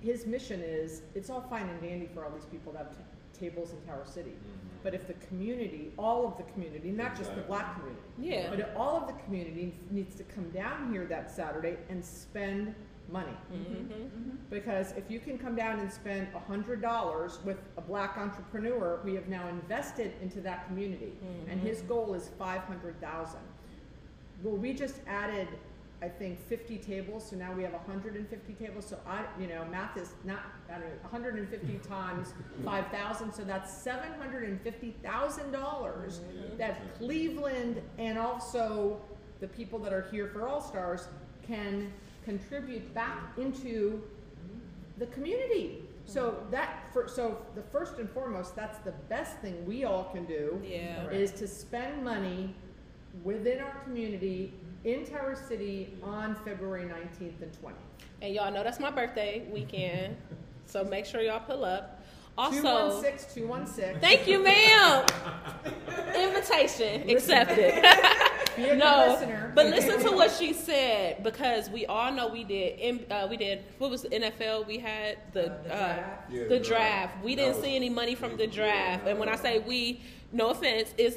his 0.00 0.26
mission 0.26 0.60
is, 0.60 1.02
it's 1.14 1.28
all 1.28 1.40
fine 1.50 1.68
and 1.68 1.80
dandy 1.82 2.08
for 2.14 2.24
all 2.24 2.30
these 2.30 2.46
people 2.46 2.72
to 2.72 2.78
have 2.78 2.90
t- 2.90 3.02
tables 3.38 3.72
in 3.72 3.80
Tower 3.86 4.04
City. 4.06 4.30
Mm-hmm. 4.30 4.66
But 4.82 4.94
if 4.94 5.06
the 5.06 5.14
community, 5.14 5.92
all 5.98 6.26
of 6.26 6.36
the 6.36 6.44
community, 6.52 6.90
not 6.90 7.16
just 7.16 7.34
the 7.34 7.42
black 7.42 7.74
community, 7.76 8.02
Yeah. 8.18 8.48
but 8.50 8.74
all 8.76 8.96
of 8.96 9.06
the 9.08 9.12
community 9.24 9.74
needs 9.90 10.14
to 10.16 10.22
come 10.24 10.48
down 10.50 10.92
here 10.92 11.04
that 11.06 11.30
Saturday 11.30 11.76
and 11.88 12.04
spend 12.04 12.74
money. 13.08 13.32
Mm-hmm. 13.52 13.74
Mm-hmm. 13.74 13.92
mm-hmm. 13.92 14.30
Because 14.50 14.92
if 14.92 15.10
you 15.10 15.20
can 15.20 15.38
come 15.38 15.54
down 15.54 15.78
and 15.78 15.92
spend 15.92 16.28
a 16.34 16.38
hundred 16.38 16.80
dollars 16.80 17.38
with 17.44 17.58
a 17.76 17.80
black 17.80 18.16
entrepreneur, 18.16 19.00
we 19.04 19.14
have 19.14 19.28
now 19.28 19.46
invested 19.48 20.12
into 20.22 20.40
that 20.42 20.66
community. 20.66 21.12
Mm-hmm. 21.22 21.50
And 21.50 21.60
his 21.60 21.82
goal 21.82 22.14
is 22.14 22.30
five 22.38 22.62
hundred 22.62 23.00
thousand. 23.00 23.40
Well, 24.42 24.56
we 24.56 24.72
just 24.72 25.00
added, 25.06 25.48
I 26.00 26.08
think, 26.08 26.40
fifty 26.48 26.78
tables, 26.78 27.28
so 27.28 27.36
now 27.36 27.52
we 27.52 27.62
have 27.64 27.72
hundred 27.72 28.14
and 28.16 28.28
fifty 28.28 28.52
tables, 28.54 28.86
so 28.86 28.98
I, 29.06 29.24
you 29.38 29.48
know, 29.48 29.66
math 29.70 29.96
is 29.96 30.10
not, 30.24 30.40
I 30.70 30.74
don't 30.78 30.82
know, 30.82 31.08
hundred 31.10 31.34
and 31.34 31.48
fifty 31.48 31.78
times 31.88 32.34
five 32.64 32.86
thousand, 32.88 33.32
so 33.32 33.44
that's 33.44 33.72
seven 33.72 34.12
hundred 34.18 34.44
and 34.44 34.60
fifty 34.62 34.94
thousand 35.02 35.50
dollars 35.52 36.20
that 36.56 36.96
Cleveland 36.98 37.82
and 37.98 38.18
also 38.18 39.00
the 39.40 39.48
people 39.48 39.78
that 39.78 39.92
are 39.92 40.06
here 40.10 40.28
for 40.28 40.48
All 40.48 40.60
Stars 40.60 41.08
can 41.46 41.92
contribute 42.28 42.92
back 42.92 43.22
into 43.38 44.02
the 44.98 45.06
community. 45.06 45.82
So 46.04 46.36
that, 46.50 46.84
for, 46.92 47.08
so 47.08 47.38
the 47.54 47.62
first 47.62 47.98
and 47.98 48.08
foremost, 48.10 48.54
that's 48.54 48.78
the 48.78 48.92
best 49.08 49.38
thing 49.38 49.64
we 49.66 49.84
all 49.84 50.04
can 50.12 50.24
do 50.26 50.60
Yeah. 50.62 51.08
is 51.10 51.32
to 51.32 51.48
spend 51.48 52.04
money 52.04 52.54
within 53.24 53.60
our 53.60 53.74
community 53.84 54.52
in 54.84 55.04
Tower 55.06 55.34
City 55.48 55.94
on 56.02 56.34
February 56.44 56.84
nineteenth 56.84 57.40
and 57.42 57.52
twentieth. 57.60 57.82
And 58.22 58.34
y'all 58.34 58.52
know 58.52 58.62
that's 58.62 58.78
my 58.78 58.90
birthday 58.90 59.46
weekend, 59.50 60.16
so 60.66 60.84
make 60.84 61.04
sure 61.04 61.20
y'all 61.20 61.40
pull 61.40 61.64
up. 61.64 61.97
Two 62.38 62.62
one 62.62 62.66
Also, 62.66 63.02
six, 63.02 63.34
two 63.34 63.46
one 63.48 63.66
six. 63.66 63.98
thank 64.00 64.28
you, 64.28 64.40
ma'am. 64.42 65.04
Invitation 66.14 67.08
accepted. 67.10 67.74
Be 68.56 68.64
a 68.70 68.76
no, 68.76 69.06
listener. 69.12 69.52
but 69.54 69.66
listen 69.66 70.00
to 70.00 70.10
what 70.16 70.30
she 70.32 70.52
said 70.52 71.22
because 71.22 71.68
we 71.70 71.86
all 71.86 72.12
know 72.12 72.28
we 72.28 72.44
did. 72.44 73.10
Uh, 73.10 73.26
we 73.28 73.36
did. 73.36 73.64
What 73.78 73.90
was 73.90 74.02
the 74.02 74.08
NFL? 74.10 74.66
We 74.66 74.78
had 74.78 75.18
the 75.32 75.50
Uh, 75.52 75.62
the 75.62 75.74
uh, 75.74 75.94
draft. 75.94 76.30
Yeah, 76.32 76.42
the 76.44 76.48
the 76.48 76.58
draft. 76.60 76.68
draft. 77.12 77.24
We 77.24 77.34
didn't 77.36 77.54
was- 77.56 77.64
see 77.64 77.74
any 77.76 77.90
money 77.90 78.14
from 78.14 78.36
the 78.36 78.46
draft. 78.46 79.06
And 79.06 79.18
when 79.18 79.28
I 79.28 79.36
say 79.36 79.58
we, 79.60 80.00
no 80.32 80.50
offense, 80.50 80.92
it's 80.96 81.16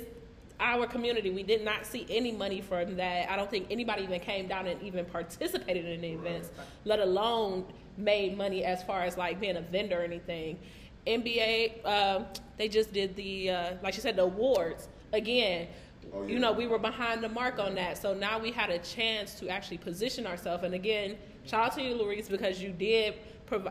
our 0.60 0.86
community. 0.88 1.30
We 1.32 1.44
did 1.44 1.64
not 1.66 1.86
see 1.88 2.06
any 2.10 2.32
money 2.32 2.62
from 2.62 2.96
that. 2.98 3.30
I 3.32 3.36
don't 3.36 3.50
think 3.50 3.68
anybody 3.72 4.04
even 4.04 4.20
came 4.20 4.48
down 4.48 4.68
and 4.68 4.82
even 4.84 5.06
participated 5.06 5.86
in 5.86 6.02
the 6.02 6.10
events, 6.14 6.50
let 6.86 7.00
alone 7.00 7.66
made 7.98 8.38
money 8.38 8.64
as 8.64 8.84
far 8.84 9.02
as 9.02 9.18
like 9.18 9.40
being 9.40 9.58
a 9.58 9.62
vendor 9.62 10.00
or 10.00 10.04
anything. 10.04 10.60
NBA, 11.08 11.86
um, 11.86 12.26
they 12.58 12.68
just 12.68 12.94
did 12.94 13.16
the 13.16 13.50
uh, 13.50 13.74
like 13.82 13.96
you 13.96 14.02
said 14.02 14.16
the 14.16 14.24
awards 14.24 14.88
again. 15.14 15.68
Oh, 16.14 16.26
You 16.26 16.40
know, 16.40 16.52
we 16.52 16.68
were 16.68 16.80
behind 16.80 17.24
the 17.24 17.30
mark 17.30 17.60
on 17.60 17.76
that. 17.76 17.98
So 17.98 18.14
now 18.14 18.40
we 18.40 18.52
had 18.52 18.70
a 18.70 18.80
chance 18.80 19.36
to 19.36 19.50
actually 19.50 19.78
position 19.78 20.28
ourselves. 20.28 20.64
And 20.64 20.74
again, 20.74 21.16
shout 21.46 21.66
out 21.68 21.74
to 21.76 21.82
you, 21.82 21.96
Louise, 21.96 22.28
because 22.28 22.62
you 22.62 22.72
did. 22.72 23.16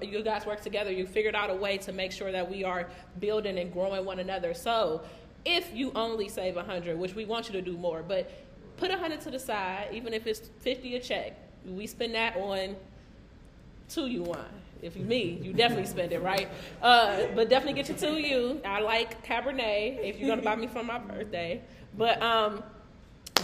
You 0.02 0.22
guys 0.22 0.44
worked 0.44 0.62
together. 0.62 0.92
You 0.92 1.06
figured 1.06 1.34
out 1.34 1.48
a 1.48 1.54
way 1.54 1.78
to 1.78 1.92
make 1.92 2.12
sure 2.12 2.30
that 2.30 2.48
we 2.50 2.64
are 2.64 2.88
building 3.18 3.58
and 3.58 3.72
growing 3.72 4.04
one 4.04 4.18
another. 4.18 4.52
So, 4.52 5.02
if 5.46 5.74
you 5.74 5.90
only 5.94 6.28
save 6.28 6.58
a 6.58 6.62
hundred, 6.62 6.98
which 6.98 7.14
we 7.14 7.24
want 7.24 7.46
you 7.46 7.52
to 7.54 7.62
do 7.62 7.76
more, 7.78 8.02
but 8.02 8.30
put 8.76 8.90
a 8.90 8.98
hundred 8.98 9.22
to 9.22 9.30
the 9.30 9.38
side, 9.38 9.88
even 9.92 10.12
if 10.12 10.26
it's 10.26 10.50
fifty 10.60 10.96
a 10.96 11.00
check. 11.00 11.34
We 11.66 11.86
spend 11.86 12.14
that 12.14 12.36
on 12.36 12.76
two 13.88 14.06
you 14.06 14.22
want. 14.22 14.48
If 14.82 14.96
you 14.96 15.04
me, 15.04 15.38
you 15.42 15.52
definitely 15.52 15.86
spend 15.86 16.12
it, 16.12 16.22
right? 16.22 16.48
Uh, 16.80 17.26
but 17.34 17.48
definitely 17.48 17.80
get 17.82 17.88
your 17.88 17.98
two 17.98 18.20
you. 18.20 18.60
I 18.64 18.80
like 18.80 19.26
Cabernet 19.26 20.02
if 20.02 20.18
you're 20.18 20.28
gonna 20.28 20.42
buy 20.42 20.56
me 20.56 20.66
for 20.66 20.82
my 20.82 20.98
birthday. 20.98 21.62
But 21.96 22.22
um, 22.22 22.62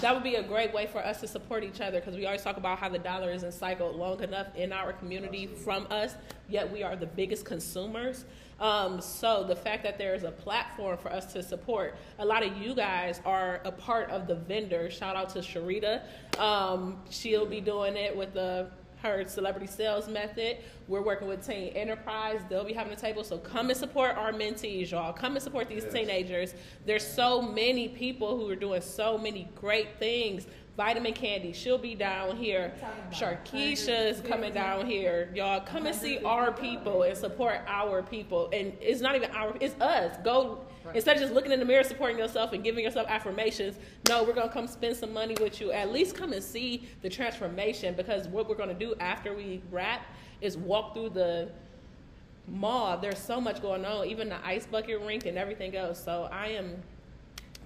that 0.00 0.14
would 0.14 0.24
be 0.24 0.34
a 0.34 0.42
great 0.42 0.72
way 0.72 0.86
for 0.86 0.98
us 0.98 1.20
to 1.20 1.28
support 1.28 1.64
each 1.64 1.80
other 1.80 2.00
because 2.00 2.16
we 2.16 2.26
always 2.26 2.42
talk 2.42 2.56
about 2.56 2.78
how 2.78 2.88
the 2.88 2.98
dollar 2.98 3.32
isn't 3.32 3.52
cycled 3.52 3.96
long 3.96 4.22
enough 4.22 4.46
in 4.54 4.72
our 4.72 4.92
community 4.92 5.46
from 5.46 5.86
us, 5.90 6.14
yet 6.48 6.70
we 6.70 6.82
are 6.82 6.96
the 6.96 7.06
biggest 7.06 7.44
consumers. 7.44 8.24
Um, 8.58 9.00
so 9.00 9.44
the 9.44 9.56
fact 9.56 9.82
that 9.82 9.98
there 9.98 10.14
is 10.14 10.24
a 10.24 10.30
platform 10.30 10.96
for 10.96 11.12
us 11.12 11.32
to 11.34 11.42
support, 11.42 11.96
a 12.18 12.24
lot 12.24 12.42
of 12.42 12.56
you 12.56 12.74
guys 12.74 13.20
are 13.24 13.60
a 13.64 13.72
part 13.72 14.10
of 14.10 14.26
the 14.26 14.34
vendor. 14.34 14.90
Shout 14.90 15.16
out 15.16 15.30
to 15.30 15.40
Sharita. 15.40 16.02
Um, 16.38 16.98
she'll 17.10 17.46
be 17.46 17.60
doing 17.60 17.96
it 17.96 18.16
with 18.16 18.32
the 18.34 18.68
her 19.06 19.24
celebrity 19.26 19.66
sales 19.66 20.08
method. 20.08 20.58
We're 20.88 21.02
working 21.02 21.28
with 21.28 21.46
Teen 21.46 21.68
Enterprise. 21.68 22.40
They'll 22.48 22.64
be 22.64 22.72
having 22.72 22.92
a 22.92 22.96
table. 22.96 23.24
So 23.24 23.38
come 23.38 23.70
and 23.70 23.78
support 23.78 24.16
our 24.16 24.32
mentees, 24.32 24.90
y'all. 24.90 25.12
Come 25.12 25.34
and 25.34 25.42
support 25.42 25.68
these 25.68 25.84
Yes. 25.84 25.92
teenagers. 25.92 26.54
There's 26.84 27.06
so 27.06 27.40
many 27.42 27.88
people 27.88 28.36
who 28.36 28.48
are 28.50 28.56
doing 28.56 28.80
so 28.80 29.16
many 29.18 29.48
great 29.54 29.98
things. 29.98 30.46
Vitamin 30.76 31.14
Candy, 31.14 31.54
she'll 31.54 31.78
be 31.78 31.94
down 31.94 32.36
here. 32.36 32.74
Sharkeisha's 33.10 34.20
coming 34.20 34.52
down 34.52 34.84
here. 34.86 35.30
Y'all 35.34 35.60
come 35.60 35.86
and 35.86 35.94
see 35.96 36.18
our 36.22 36.52
people 36.52 37.02
and 37.02 37.16
support 37.16 37.60
our 37.66 38.02
people. 38.02 38.50
And 38.52 38.74
it's 38.80 39.00
not 39.00 39.16
even 39.16 39.30
our, 39.30 39.54
it's 39.60 39.78
us. 39.80 40.16
Go 40.22 40.60
instead 40.94 41.16
of 41.16 41.22
just 41.22 41.34
looking 41.34 41.52
in 41.52 41.58
the 41.58 41.64
mirror, 41.64 41.82
supporting 41.84 42.18
yourself 42.18 42.52
and 42.52 42.62
giving 42.62 42.84
yourself 42.84 43.06
affirmations. 43.08 43.76
No, 44.08 44.22
we're 44.24 44.32
gonna 44.34 44.52
come 44.52 44.66
spend 44.66 44.96
some 44.96 45.12
money 45.12 45.36
with 45.40 45.60
you. 45.60 45.72
At 45.72 45.92
least 45.92 46.14
come 46.14 46.32
and 46.32 46.42
see 46.42 46.88
the 47.02 47.08
transformation 47.08 47.94
because 47.94 48.28
what 48.28 48.48
we're 48.48 48.54
gonna 48.56 48.74
do 48.74 48.94
after 49.00 49.34
we 49.34 49.62
wrap 49.70 50.06
is 50.40 50.56
walk 50.56 50.94
through 50.94 51.10
the 51.10 51.50
mall. 52.48 52.98
There's 52.98 53.18
so 53.18 53.40
much 53.40 53.60
going 53.62 53.84
on, 53.84 54.06
even 54.06 54.28
the 54.28 54.44
ice 54.46 54.66
bucket 54.66 55.00
rink 55.00 55.26
and 55.26 55.36
everything 55.38 55.76
else. 55.76 56.02
So 56.02 56.28
I 56.32 56.48
am. 56.48 56.82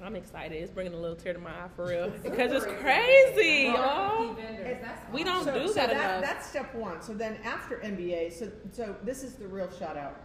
I'm 0.02 0.16
excited. 0.16 0.56
It's 0.62 0.70
bringing 0.70 0.94
a 0.94 0.96
little 0.96 1.14
tear 1.14 1.34
to 1.34 1.38
my 1.38 1.50
eye 1.50 1.68
for 1.76 1.86
real 1.88 2.08
because 2.22 2.52
it's 2.52 2.64
crazy, 2.80 3.64
y'all. 3.66 4.32
Vendors, 4.32 4.78
that's 4.80 5.12
We 5.12 5.24
awesome. 5.24 5.52
don't 5.54 5.66
do 5.66 5.72
that 5.74 5.90
enough. 5.90 6.22
That's 6.22 6.46
step 6.46 6.74
one. 6.74 7.02
So 7.02 7.12
then 7.12 7.36
after 7.44 7.76
NBA, 7.80 8.32
so 8.32 8.50
so 8.72 8.96
this 9.04 9.22
is 9.22 9.34
the 9.34 9.46
real 9.46 9.68
shout 9.78 9.98
out. 9.98 10.16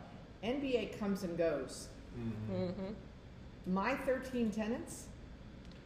NBA 0.45 0.97
comes 0.97 1.23
and 1.23 1.37
goes. 1.37 1.89
Hmm 2.15 2.69
My 3.67 3.95
13 3.95 4.51
tenants, 4.51 5.05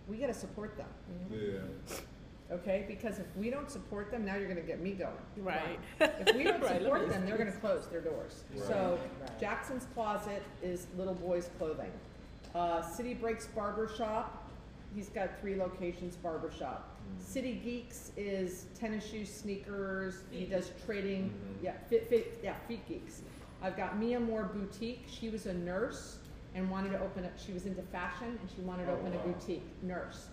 we 0.07 0.17
got 0.17 0.27
to 0.27 0.33
support 0.33 0.77
them. 0.77 0.87
Yeah. 1.31 1.95
Okay, 2.51 2.83
because 2.87 3.19
if 3.19 3.27
we 3.37 3.51
don't 3.51 3.69
support 3.69 4.09
them, 4.09 4.25
now 4.25 4.35
you're 4.35 4.47
going 4.47 4.55
to 4.59 4.63
get 4.63 4.79
me 4.81 4.91
going. 4.93 5.11
Right. 5.37 5.79
If 5.99 6.35
we 6.35 6.43
don't 6.43 6.59
Right, 6.61 6.71
let 6.71 6.81
support 6.81 7.07
me- 7.07 7.13
them, 7.13 7.25
they're 7.25 7.37
going 7.37 7.51
to 7.51 7.57
close 7.59 7.85
their 7.87 8.01
doors. 8.01 8.43
Right. 8.55 8.63
So 8.67 8.99
Right. 9.21 9.39
Jackson's 9.39 9.85
Closet 9.93 10.41
is 10.63 10.87
little 10.97 11.13
boys' 11.13 11.49
clothing. 11.59 11.91
Uh, 12.55 12.81
City 12.81 13.13
Breaks 13.13 13.45
Barber 13.47 13.87
Shop, 13.95 14.49
he's 14.95 15.09
got 15.09 15.39
three 15.39 15.55
locations 15.55 16.15
barber 16.15 16.51
shop. 16.51 16.95
City 17.19 17.59
Geeks 17.63 18.11
is 18.17 18.65
tennis 18.79 19.05
shoes, 19.07 19.31
sneakers. 19.31 20.21
He 20.31 20.45
does 20.45 20.71
trading. 20.85 21.29
Mhm. 21.29 21.63
Yeah, 21.63 21.73
fit, 21.89 22.07
fit, 22.09 22.39
yeah, 22.43 22.55
feet 22.67 22.87
geeks. 22.87 23.21
I've 23.61 23.75
got 23.77 23.99
Mia 23.99 24.19
Moore 24.19 24.43
Boutique. 24.51 25.05
She 25.07 25.29
was 25.29 25.45
a 25.47 25.53
nurse 25.53 26.18
and 26.55 26.69
wanted 26.69 26.89
to 26.91 26.99
open 27.01 27.25
up. 27.25 27.31
She 27.37 27.51
was 27.53 27.65
into 27.65 27.81
fashion 27.83 28.37
and 28.41 28.49
she 28.55 28.61
wanted 28.61 28.85
to 28.85 28.91
Oh, 28.91 28.95
open 28.95 29.13
wow. 29.13 29.19
a 29.23 29.27
boutique. 29.27 29.63
Nurse. 29.83 30.27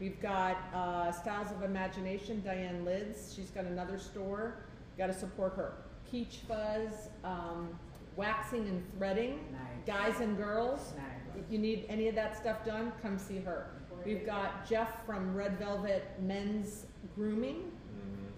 We've 0.00 0.20
got 0.20 0.56
uh, 0.74 1.10
Styles 1.12 1.50
of 1.52 1.62
Imagination. 1.62 2.42
Diane 2.44 2.84
Lids. 2.84 3.32
She's 3.34 3.50
got 3.50 3.64
another 3.64 3.98
store. 3.98 4.58
Got 4.98 5.06
to 5.08 5.14
support 5.14 5.54
her. 5.56 5.72
Peach 6.10 6.40
Fuzz, 6.46 7.08
um, 7.24 7.70
waxing 8.16 8.68
and 8.68 8.82
threading. 8.96 9.40
Nice. 9.52 9.86
Guys 9.86 10.20
and 10.20 10.36
girls. 10.36 10.92
Nice. 10.96 11.04
If 11.44 11.50
you 11.52 11.58
need 11.58 11.86
any 11.88 12.08
of 12.08 12.14
that 12.14 12.36
stuff 12.36 12.64
done, 12.64 12.92
come 13.02 13.18
see 13.18 13.38
her. 13.38 13.66
We've 14.04 14.24
got 14.24 14.68
Jeff 14.68 15.04
from 15.04 15.34
Red 15.34 15.58
Velvet 15.58 16.04
Men's 16.22 16.86
Grooming. 17.16 17.72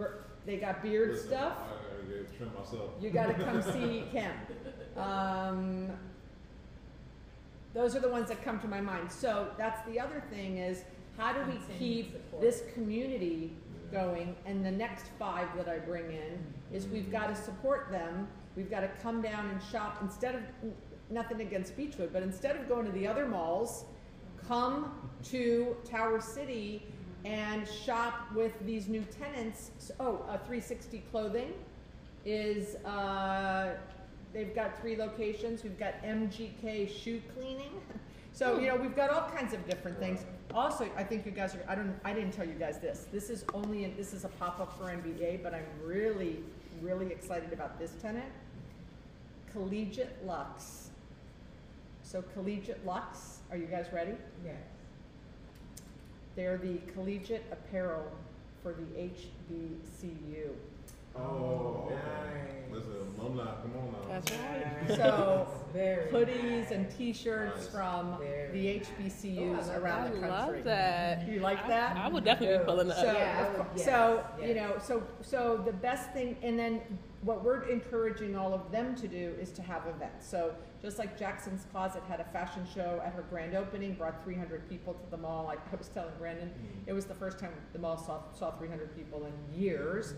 Mhm. 0.00 0.10
They 0.46 0.56
got 0.56 0.82
beard 0.82 1.10
Listen, 1.10 1.28
stuff. 1.28 1.52
I, 1.58 1.64
I 1.64 2.10
gotta 2.22 2.36
trim 2.36 2.50
myself. 2.58 2.90
You 3.00 3.10
gotta 3.10 3.34
come 3.34 3.60
see 3.72 4.04
Kim. 4.10 4.30
Um, 4.96 5.90
those 7.74 7.94
are 7.94 8.00
the 8.00 8.08
ones 8.08 8.28
that 8.28 8.42
come 8.42 8.58
to 8.60 8.68
my 8.68 8.80
mind. 8.80 9.10
So 9.10 9.48
that's 9.58 9.86
the 9.88 10.00
other 10.00 10.22
thing 10.30 10.58
is, 10.58 10.84
how 11.16 11.32
do 11.32 11.40
we 11.50 11.58
keep 11.78 12.40
this 12.40 12.62
community 12.74 13.52
going? 13.92 14.36
And 14.46 14.64
the 14.64 14.70
next 14.70 15.06
five 15.18 15.48
that 15.56 15.68
I 15.68 15.78
bring 15.78 16.06
in 16.12 16.38
is 16.72 16.86
we've 16.86 17.10
gotta 17.10 17.34
support 17.34 17.90
them. 17.90 18.28
We've 18.56 18.70
gotta 18.70 18.88
come 19.02 19.20
down 19.22 19.48
and 19.50 19.60
shop 19.62 19.98
instead 20.02 20.34
of, 20.36 20.42
nothing 21.10 21.40
against 21.40 21.76
Beachwood, 21.76 22.12
but 22.12 22.22
instead 22.22 22.54
of 22.56 22.68
going 22.68 22.84
to 22.84 22.92
the 22.92 23.06
other 23.06 23.26
malls, 23.26 23.84
come 24.46 24.92
to 25.24 25.74
Tower 25.84 26.20
City 26.20 26.86
and 27.24 27.66
shop 27.66 28.30
with 28.34 28.52
these 28.66 28.88
new 28.88 29.02
tenants. 29.04 29.70
So- 29.78 29.94
Oh, 29.98 30.16
uh, 30.28 30.36
360 30.38 31.02
Clothing 31.10 31.52
is, 32.24 32.76
uh, 32.84 33.74
they've 34.32 34.54
got 34.54 34.80
three 34.80 34.96
locations. 34.96 35.62
We've 35.62 35.78
got 35.78 36.02
MGK 36.02 36.88
Shoe 36.88 37.20
Cleaning. 37.34 37.72
So, 38.38 38.60
you 38.60 38.68
know, 38.68 38.76
we've 38.76 38.94
got 38.94 39.10
all 39.10 39.28
kinds 39.30 39.52
of 39.52 39.66
different 39.66 39.98
things. 39.98 40.24
Also, 40.54 40.88
I 40.96 41.02
think 41.02 41.26
you 41.26 41.32
guys 41.32 41.56
are, 41.56 41.64
I 41.66 41.74
don't, 41.74 41.98
I 42.04 42.12
didn't 42.12 42.30
tell 42.30 42.46
you 42.46 42.54
guys 42.54 42.78
this. 42.78 43.08
This 43.10 43.30
is 43.30 43.44
only, 43.52 43.82
in- 43.82 43.96
this 43.96 44.12
is 44.12 44.24
a 44.24 44.28
pop-up 44.28 44.78
for 44.78 44.84
NBA, 44.84 45.42
but 45.42 45.54
I'm 45.54 45.66
really, 45.82 46.36
really 46.80 47.06
excited 47.06 47.52
about 47.52 47.80
this 47.80 47.94
tenant. 48.00 48.30
Collegiate 49.52 50.24
Lux. 50.24 50.90
So 52.04 52.22
Collegiate 52.32 52.86
Lux, 52.86 53.38
are 53.50 53.56
you 53.56 53.66
guys 53.66 53.86
ready? 53.92 54.14
Yes. 54.44 54.54
They're 56.36 56.58
the 56.58 56.78
collegiate 56.94 57.44
apparel 57.50 58.08
for 58.62 58.72
the 58.72 58.84
HBCU. 59.00 60.50
Oh, 61.20 61.84
okay. 61.86 61.94
Nice. 62.70 62.72
Listen, 62.72 63.14
alumni, 63.18 63.44
come 63.62 63.72
on 63.76 63.92
now. 63.92 64.08
That's 64.08 64.30
right. 64.32 64.96
So, 64.96 65.46
Very 65.72 66.10
Hoodies 66.10 66.60
nice. 66.62 66.70
and 66.70 66.90
t-shirts 66.96 67.56
Nice. 67.58 67.68
from 67.68 68.18
Very 68.18 68.52
the. 68.52 68.80
HBCUs 68.80 69.68
Oh, 69.68 69.78
around 69.80 70.00
I 70.00 70.08
the 70.08 70.20
country. 70.20 70.28
love 70.30 70.64
that. 70.64 71.28
You 71.28 71.40
like 71.40 71.62
I- 71.64 71.68
that? 71.68 71.96
I, 71.96 72.08
would 72.08 72.24
definitely 72.24 72.56
be 72.58 72.62
oh, 72.62 72.66
pulling 72.66 72.90
So. 72.90 73.02
Yeah, 73.04 73.36
I 73.38 73.48
would- 73.48 73.56
cour- 73.58 73.66
yes, 73.76 73.84
so, 73.84 74.24
you 74.40 74.48
yes. 74.48 74.56
know, 74.56 74.78
so, 74.82 75.02
so 75.20 75.62
the 75.64 75.72
best 75.72 76.10
thing, 76.12 76.36
and 76.42 76.58
then 76.58 76.80
what 77.22 77.44
we're 77.44 77.62
encouraging 77.64 78.34
all 78.36 78.54
of 78.54 78.70
them 78.70 78.94
to 78.96 79.08
do 79.08 79.34
is 79.40 79.50
to 79.52 79.62
have 79.62 79.86
events. 79.88 80.26
So, 80.26 80.54
just 80.80 80.98
like 80.98 81.18
Jackson's 81.18 81.66
Closet 81.72 82.02
had 82.08 82.20
a 82.20 82.24
fashion 82.24 82.64
show 82.72 83.02
at 83.04 83.12
her 83.12 83.22
grand 83.28 83.54
opening, 83.56 83.94
brought 83.94 84.22
three 84.22 84.36
hundred 84.36 84.68
people 84.70 84.94
to 84.94 85.10
the 85.10 85.16
mall, 85.16 85.44
like 85.44 85.58
I 85.72 85.76
was 85.76 85.88
telling 85.88 86.12
Brandon, 86.18 86.48
mm-hmm. 86.48 86.88
it 86.88 86.92
was 86.92 87.04
the 87.06 87.14
first 87.14 87.38
time 87.40 87.50
the 87.72 87.80
mall 87.80 87.98
saw, 87.98 88.20
saw 88.32 88.52
three 88.52 88.68
hundred 88.68 88.96
people 88.96 89.26
in 89.26 89.60
years. 89.60 90.14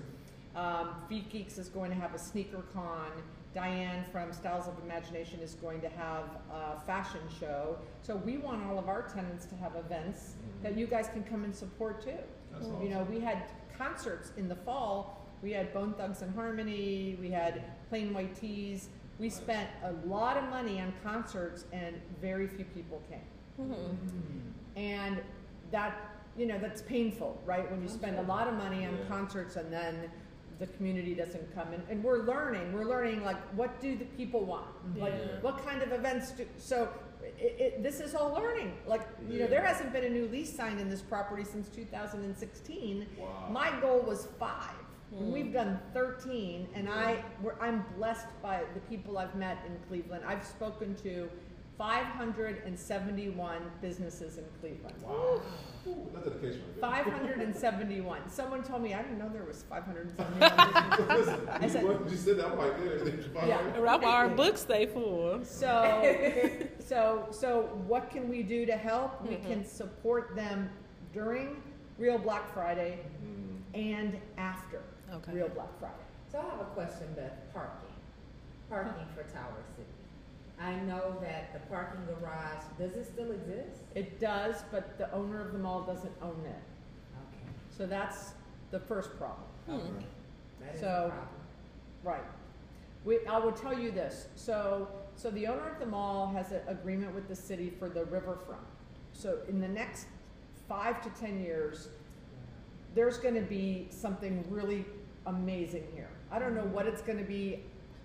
Um, 0.56 0.90
Feet 1.08 1.30
Geeks 1.30 1.58
is 1.58 1.68
going 1.68 1.90
to 1.90 1.96
have 1.96 2.14
a 2.14 2.18
sneaker 2.18 2.62
con. 2.72 3.10
Diane 3.54 4.04
from 4.12 4.32
Styles 4.32 4.68
of 4.68 4.74
Imagination 4.84 5.40
is 5.40 5.54
going 5.54 5.80
to 5.80 5.88
have 5.88 6.24
a 6.52 6.80
fashion 6.86 7.20
show. 7.40 7.76
So 8.02 8.16
we 8.16 8.38
want 8.38 8.64
all 8.64 8.78
of 8.78 8.88
our 8.88 9.02
tenants 9.02 9.44
to 9.46 9.56
have 9.56 9.74
events 9.76 10.34
that 10.62 10.76
you 10.78 10.86
guys 10.86 11.08
can 11.08 11.24
come 11.24 11.42
and 11.44 11.54
support 11.54 12.02
too. 12.02 12.12
That's 12.52 12.66
You 12.82 12.90
know, 12.90 13.06
we 13.10 13.20
had 13.20 13.44
concerts 13.76 14.32
in 14.36 14.48
the 14.48 14.54
fall. 14.54 15.26
We 15.42 15.52
had 15.52 15.72
Bone 15.72 15.94
Thugs-n-Harmony. 15.94 17.16
We 17.20 17.30
had 17.30 17.64
Plain 17.88 18.12
White 18.12 18.36
T's. 18.36 18.88
We 19.18 19.30
spent 19.30 19.68
a 19.84 19.92
lot 20.06 20.36
of 20.36 20.44
money 20.48 20.80
on 20.80 20.92
concerts, 21.02 21.64
and 21.72 22.00
very 22.20 22.46
few 22.46 22.64
people 22.66 23.02
came. 23.10 23.20
Mm. 23.68 23.96
And 24.76 25.20
that, 25.70 25.98
you 26.36 26.46
know, 26.46 26.58
that's 26.58 26.82
painful, 26.82 27.40
right? 27.44 27.68
When 27.70 27.82
you 27.82 27.88
spend 27.88 28.18
a 28.18 28.22
lot 28.22 28.48
of 28.48 28.54
money 28.54 28.86
on 28.86 28.96
Yeah. 28.96 29.04
concerts 29.08 29.56
and 29.56 29.72
then 29.72 30.10
the 30.60 30.66
community 30.68 31.14
doesn't 31.14 31.52
come. 31.54 31.72
And, 31.72 31.82
and 31.90 32.04
we're 32.04 32.22
learning, 32.24 32.72
we're 32.72 32.84
learning 32.84 33.24
like, 33.24 33.38
what 33.54 33.80
do 33.80 33.96
the 33.96 34.04
people 34.04 34.44
want? 34.44 34.66
Like, 34.96 35.14
Yeah. 35.14 35.40
what 35.40 35.64
kind 35.66 35.82
of 35.82 35.90
events 35.92 36.30
do, 36.32 36.46
so 36.58 36.88
it, 37.38 37.56
it, 37.58 37.82
this 37.82 37.98
is 38.00 38.14
all 38.14 38.32
learning. 38.32 38.74
Like, 38.86 39.08
you 39.28 39.38
know, 39.40 39.46
there 39.46 39.62
hasn't 39.64 39.92
been 39.92 40.04
a 40.04 40.10
new 40.10 40.28
lease 40.28 40.54
signed 40.54 40.78
in 40.78 40.88
this 40.90 41.00
property 41.00 41.44
since 41.44 41.68
two 41.68 41.84
thousand 41.86 42.24
and 42.24 42.36
sixteen. 42.36 43.06
Wow. 43.18 43.48
My 43.50 43.68
goal 43.80 44.00
was 44.02 44.28
five. 44.38 44.74
And 45.12 45.26
Mm. 45.26 45.32
we've 45.32 45.52
done 45.52 45.80
13, 45.92 46.68
and 46.76 46.88
I, 46.88 47.24
we're, 47.42 47.58
I'm 47.60 47.84
blessed 47.96 48.28
by 48.40 48.62
the 48.74 48.80
people 48.82 49.18
I've 49.18 49.34
met 49.34 49.58
in 49.66 49.76
Cleveland. 49.88 50.22
I've 50.24 50.46
spoken 50.46 50.94
to 51.02 51.28
571 51.80 53.56
businesses 53.80 54.36
in 54.36 54.44
Cleveland. 54.60 54.94
Wow. 55.02 55.40
Ooh, 55.88 56.10
That's 56.12 56.26
dedication 56.28 56.60
right 56.82 57.04
there. 57.06 57.14
571. 57.14 58.28
Someone 58.28 58.62
told 58.62 58.82
me 58.82 58.92
I 58.92 59.00
didn't 59.00 59.18
know 59.18 59.30
there 59.32 59.44
was 59.44 59.62
571 59.62 60.98
businesses. 61.08 61.26
Listen, 61.26 61.48
I 61.48 61.68
said- 61.68 61.84
what, 61.84 62.10
you 62.10 62.16
said 62.18 62.36
that, 62.36 62.46
I'm 62.48 62.58
like, 62.58 62.72
yeah, 63.34 63.46
Yeah. 63.46 63.74
And 63.94 64.04
our 64.04 64.28
books 64.28 64.60
stay 64.60 64.84
full. 64.86 65.42
So, 65.42 66.66
so, 66.80 67.26
so 67.30 67.62
what 67.86 68.10
can 68.10 68.28
we 68.28 68.42
do 68.42 68.66
to 68.66 68.76
help? 68.76 69.22
We 69.22 69.36
Mhm. 69.36 69.46
can 69.46 69.64
support 69.64 70.36
them 70.36 70.68
during 71.14 71.62
Real 71.98 72.18
Black 72.18 72.52
Friday 72.52 72.98
Mm, 73.24 73.58
and 73.74 74.18
after 74.36 74.82
Okay. 75.14 75.32
Real 75.32 75.48
Black 75.48 75.70
Friday. 75.80 75.94
So 76.30 76.38
I 76.38 76.42
have 76.42 76.60
a 76.60 76.64
question, 76.74 77.06
Beth, 77.16 77.32
parking. 77.54 77.88
Parking 78.68 79.06
for 79.14 79.22
Tower 79.24 79.62
City. 79.76 79.88
I 80.60 80.74
know 80.80 81.16
that 81.22 81.52
the 81.54 81.60
parking 81.74 82.00
garage, 82.06 82.62
does 82.78 82.92
it 82.92 83.06
still 83.06 83.32
exist? 83.32 83.82
It 83.94 84.20
does, 84.20 84.56
but 84.70 84.98
the 84.98 85.10
owner 85.12 85.40
of 85.40 85.52
the 85.52 85.58
mall 85.58 85.82
doesn't 85.82 86.12
own 86.22 86.42
it. 86.44 86.62
Okay, 87.16 87.52
So 87.76 87.86
that's 87.86 88.32
the 88.70 88.78
first 88.78 89.16
problem. 89.16 89.46
Hmm. 89.66 89.72
okay. 89.74 90.06
that 90.60 90.74
is 90.74 90.80
a 90.80 90.84
So- 90.84 91.08
problem. 91.08 91.28
Right. 92.02 92.24
We, 93.04 93.26
I 93.26 93.38
will 93.38 93.52
tell 93.52 93.78
you 93.78 93.90
this, 93.90 94.28
so, 94.36 94.88
so 95.16 95.30
the 95.30 95.46
owner 95.46 95.70
of 95.70 95.78
the 95.80 95.86
mall 95.86 96.26
has 96.34 96.52
an 96.52 96.60
agreement 96.68 97.14
with 97.14 97.28
the 97.28 97.34
city 97.36 97.70
for 97.78 97.88
the 97.88 98.04
riverfront. 98.04 98.60
So 99.14 99.38
in 99.48 99.58
the 99.58 99.68
next 99.68 100.06
five 100.68 101.00
to 101.02 101.10
ten 101.18 101.40
years, 101.40 101.88
there's 102.94 103.16
gonna 103.16 103.40
be 103.40 103.86
something 103.90 104.44
really 104.50 104.84
amazing 105.26 105.84
here. 105.94 106.10
I 106.30 106.38
don't 106.38 106.54
know 106.54 106.64
what 106.66 106.86
it's 106.86 107.00
gonna 107.00 107.22
be. 107.22 107.64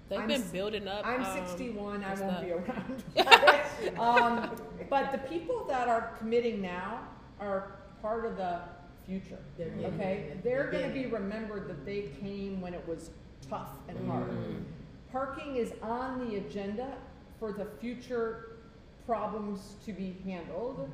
They've 0.09 0.19
I'm 0.19 0.27
been 0.27 0.41
building 0.49 0.87
up. 0.87 1.05
I'm 1.05 1.23
um, 1.23 1.33
sixty-one, 1.33 2.03
I 2.03 2.09
what's 2.09 2.21
won't 2.21 2.33
that? 2.33 2.45
be 2.45 2.51
around. 2.51 3.03
Um, 3.99 4.49
but 4.89 5.11
the 5.11 5.17
people 5.17 5.65
that 5.67 5.87
are 5.87 6.13
committing 6.17 6.61
now 6.61 7.01
are 7.39 7.79
part 8.01 8.25
of 8.25 8.37
the 8.37 8.59
future. 9.05 9.37
They're 9.57 9.71
Okay, 9.93 10.29
it. 10.31 10.43
they're 10.43 10.71
gonna 10.71 10.89
be 10.89 11.07
remembered 11.07 11.67
that 11.69 11.85
they 11.85 12.09
came 12.21 12.61
when 12.61 12.73
it 12.73 12.87
was 12.87 13.09
tough 13.49 13.71
and 13.89 14.07
hard. 14.07 14.29
Mm. 14.29 14.63
Parking 15.11 15.57
is 15.57 15.73
on 15.81 16.27
the 16.29 16.37
agenda 16.37 16.93
for 17.39 17.51
the 17.51 17.65
future 17.81 18.57
problems 19.05 19.75
to 19.85 19.91
be 19.93 20.15
handled, 20.25 20.89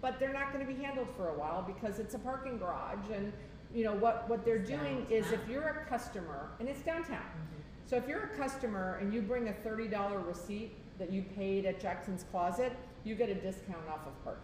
but 0.00 0.18
they're 0.20 0.32
not 0.32 0.52
gonna 0.52 0.64
be 0.66 0.74
handled 0.74 1.08
for 1.16 1.28
a 1.28 1.34
while 1.34 1.62
because 1.62 1.98
it's 1.98 2.14
a 2.14 2.18
parking 2.18 2.58
garage 2.58 3.08
and, 3.12 3.32
you 3.74 3.84
know, 3.84 3.94
what, 3.94 4.28
what 4.28 4.44
they're 4.44 4.56
It's 4.56 4.68
doing 4.70 5.06
is 5.10 5.32
if 5.32 5.40
you're 5.48 5.66
a 5.66 5.86
customer, 5.88 6.50
and 6.60 6.68
it's 6.68 6.82
downtown, 6.82 7.18
Mhm. 7.18 7.57
So 7.88 7.96
if 7.96 8.06
you're 8.06 8.24
a 8.24 8.36
customer 8.36 8.98
and 9.00 9.12
you 9.12 9.22
bring 9.22 9.48
a 9.48 9.52
thirty 9.52 9.88
dollar 9.88 10.18
receipt 10.20 10.72
that 10.98 11.12
you 11.12 11.22
paid 11.36 11.64
at 11.64 11.80
Jackson's 11.80 12.24
Closet, 12.30 12.72
you 13.04 13.14
get 13.14 13.28
a 13.28 13.34
discount 13.34 13.88
off 13.88 14.06
of 14.06 14.24
parking. 14.24 14.42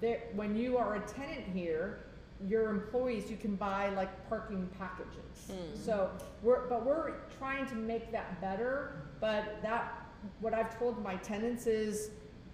There, 0.00 0.20
when 0.34 0.54
you 0.56 0.76
are 0.76 0.96
a 0.96 1.00
tenant 1.00 1.44
here, 1.52 2.00
your 2.46 2.68
employees, 2.68 3.30
you 3.30 3.36
can 3.36 3.56
buy 3.56 3.88
like 3.90 4.28
parking 4.28 4.68
packages. 4.78 5.50
Hmm. 5.50 5.74
So 5.74 6.10
we're, 6.42 6.66
but 6.68 6.84
we're 6.84 7.14
trying 7.38 7.66
to 7.66 7.74
make 7.74 8.12
that 8.12 8.40
better, 8.42 9.02
but 9.20 9.60
that, 9.62 10.06
what 10.40 10.52
I've 10.52 10.78
told 10.78 11.02
my 11.02 11.16
tenants 11.16 11.66
is, 11.66 12.10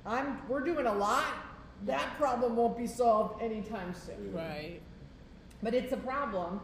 I'm, 0.06 0.40
we're 0.48 0.60
doing 0.64 0.86
a 0.86 0.94
lot. 0.94 1.24
That 1.84 2.16
problem 2.16 2.54
won't 2.54 2.78
be 2.78 2.86
solved 2.86 3.42
anytime 3.42 3.92
soon 3.92 4.32
Right. 4.32 4.80
but 5.64 5.74
it's 5.74 5.92
a 5.92 5.96
problem. 5.96 6.60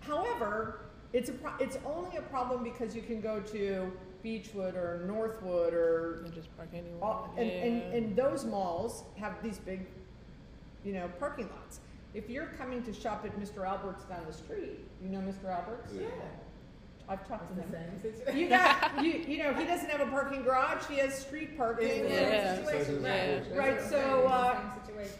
However, 0.00 0.80
it's 1.12 1.28
a 1.28 1.32
pro- 1.32 1.56
it's 1.58 1.78
only 1.84 2.16
a 2.16 2.22
problem 2.22 2.62
because 2.62 2.94
you 2.94 3.02
can 3.02 3.20
go 3.20 3.40
to 3.40 3.90
Beachwood 4.24 4.74
or 4.76 5.04
Northwood 5.06 5.72
or 5.74 6.22
And 6.24 6.32
just 6.34 6.54
park 6.56 6.68
anywhere. 6.72 7.02
all, 7.02 7.32
and, 7.36 7.50
and, 7.50 7.76
Yeah. 7.78 7.96
and 7.96 8.16
those 8.16 8.44
malls 8.44 9.04
have 9.16 9.42
these 9.42 9.58
big, 9.58 9.86
you 10.84 10.92
know, 10.92 11.08
parking 11.18 11.48
lots. 11.56 11.80
if 12.12 12.28
you're 12.28 12.46
coming 12.58 12.82
to 12.82 12.92
shop 12.92 13.24
at 13.24 13.38
Mr. 13.38 13.64
Albert's 13.66 14.04
down 14.04 14.24
the 14.26 14.32
street, 14.32 14.80
you 15.02 15.08
know 15.08 15.18
Mr. 15.20 15.44
Albert's? 15.48 15.92
Yeah. 15.94 16.06
I've 17.08 17.26
talked 17.26 17.50
It's 17.56 17.70
to 17.70 17.76
him. 17.76 18.24
same. 18.26 18.36
You 18.36 18.48
got, 18.48 19.04
you, 19.04 19.12
you 19.12 19.38
know, 19.42 19.52
he 19.54 19.64
doesn't 19.64 19.88
have 19.90 20.00
a 20.00 20.10
parking 20.10 20.42
garage, 20.42 20.84
he 20.86 20.96
has 20.98 21.16
street 21.18 21.56
parking. 21.56 22.04
Yeah. 22.08 22.64
same 22.66 23.02
Yeah. 23.02 23.36
right. 23.36 23.56
Right, 23.56 23.72
It's 23.74 23.88
so, 23.90 24.26
uh. 24.28 24.60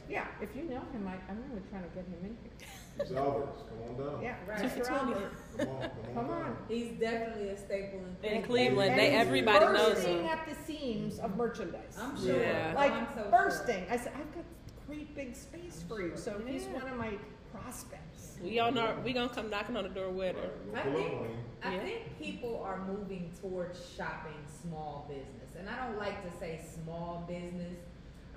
Yeah, 0.08 0.26
if 0.40 0.54
you 0.54 0.64
know 0.64 0.80
him, 0.92 1.06
I, 1.08 1.14
I'm 1.30 1.42
really 1.48 1.62
trying 1.70 1.82
to 1.84 1.88
get 1.90 2.04
him 2.04 2.14
in 2.22 2.36
here. 2.42 2.68
Mr. 3.04 3.16
Alberts, 3.16 3.58
come 3.68 3.88
on 3.88 4.12
down. 4.12 4.22
Yeah, 4.22 4.34
Right. 4.46 4.58
Mr. 4.62 4.90
Albert. 4.90 5.32
Come 5.58 5.68
on, 5.68 5.80
come 5.80 5.88
on. 5.88 6.14
Come 6.14 6.30
on. 6.30 6.40
down. 6.42 6.56
He's 6.68 6.92
definitely 6.98 7.48
a 7.50 7.56
staple 7.56 7.98
in 8.00 8.04
In 8.06 8.42
Cleveland. 8.42 8.44
Cleveland, 8.46 8.90
And 8.92 9.00
they 9.00 9.10
he's 9.10 9.20
everybody 9.20 9.64
knows 9.66 9.94
bursting 9.94 10.18
him. 10.20 10.26
at 10.26 10.48
the 10.48 10.54
seams 10.66 11.18
of 11.18 11.36
merchandise. 11.36 11.96
I'm 12.00 12.16
sure. 12.22 12.40
Yeah. 12.40 12.72
Oh, 12.74 12.78
like 12.78 12.92
I'm 12.92 13.06
so 13.14 13.22
sure. 13.22 13.30
bursting. 13.30 13.84
I 13.90 13.96
said, 13.96 14.12
I've 14.16 14.34
got 14.34 14.44
great 14.86 15.14
big 15.14 15.34
space 15.36 15.84
for 15.88 16.00
you. 16.00 16.12
So 16.16 16.40
he's 16.46 16.64
Yeah. 16.66 16.72
one 16.74 16.88
of 16.88 16.96
my 16.98 17.12
prospects. 17.52 18.36
We 18.42 18.58
on 18.58 18.78
our, 18.78 18.94
we 19.00 19.12
gonna 19.12 19.28
come 19.28 19.50
knocking 19.50 19.76
on 19.76 19.82
the 19.84 19.90
door 19.90 20.10
with 20.10 20.36
her. 20.36 20.50
Right, 20.70 20.86
I 20.86 20.88
we'll 20.88 20.94
pull 21.02 21.02
think- 21.10 21.20
on 21.20 21.28
you. 21.28 21.36
I 21.62 21.74
Yeah. 21.74 21.80
think 21.82 22.18
people 22.18 22.62
are 22.64 22.78
moving 22.86 23.30
towards 23.40 23.86
shopping 23.96 24.32
small 24.62 25.04
business, 25.08 25.56
and 25.58 25.68
I 25.68 25.86
don't 25.86 25.98
like 25.98 26.22
to 26.30 26.38
say 26.38 26.60
small 26.82 27.24
business. 27.28 27.76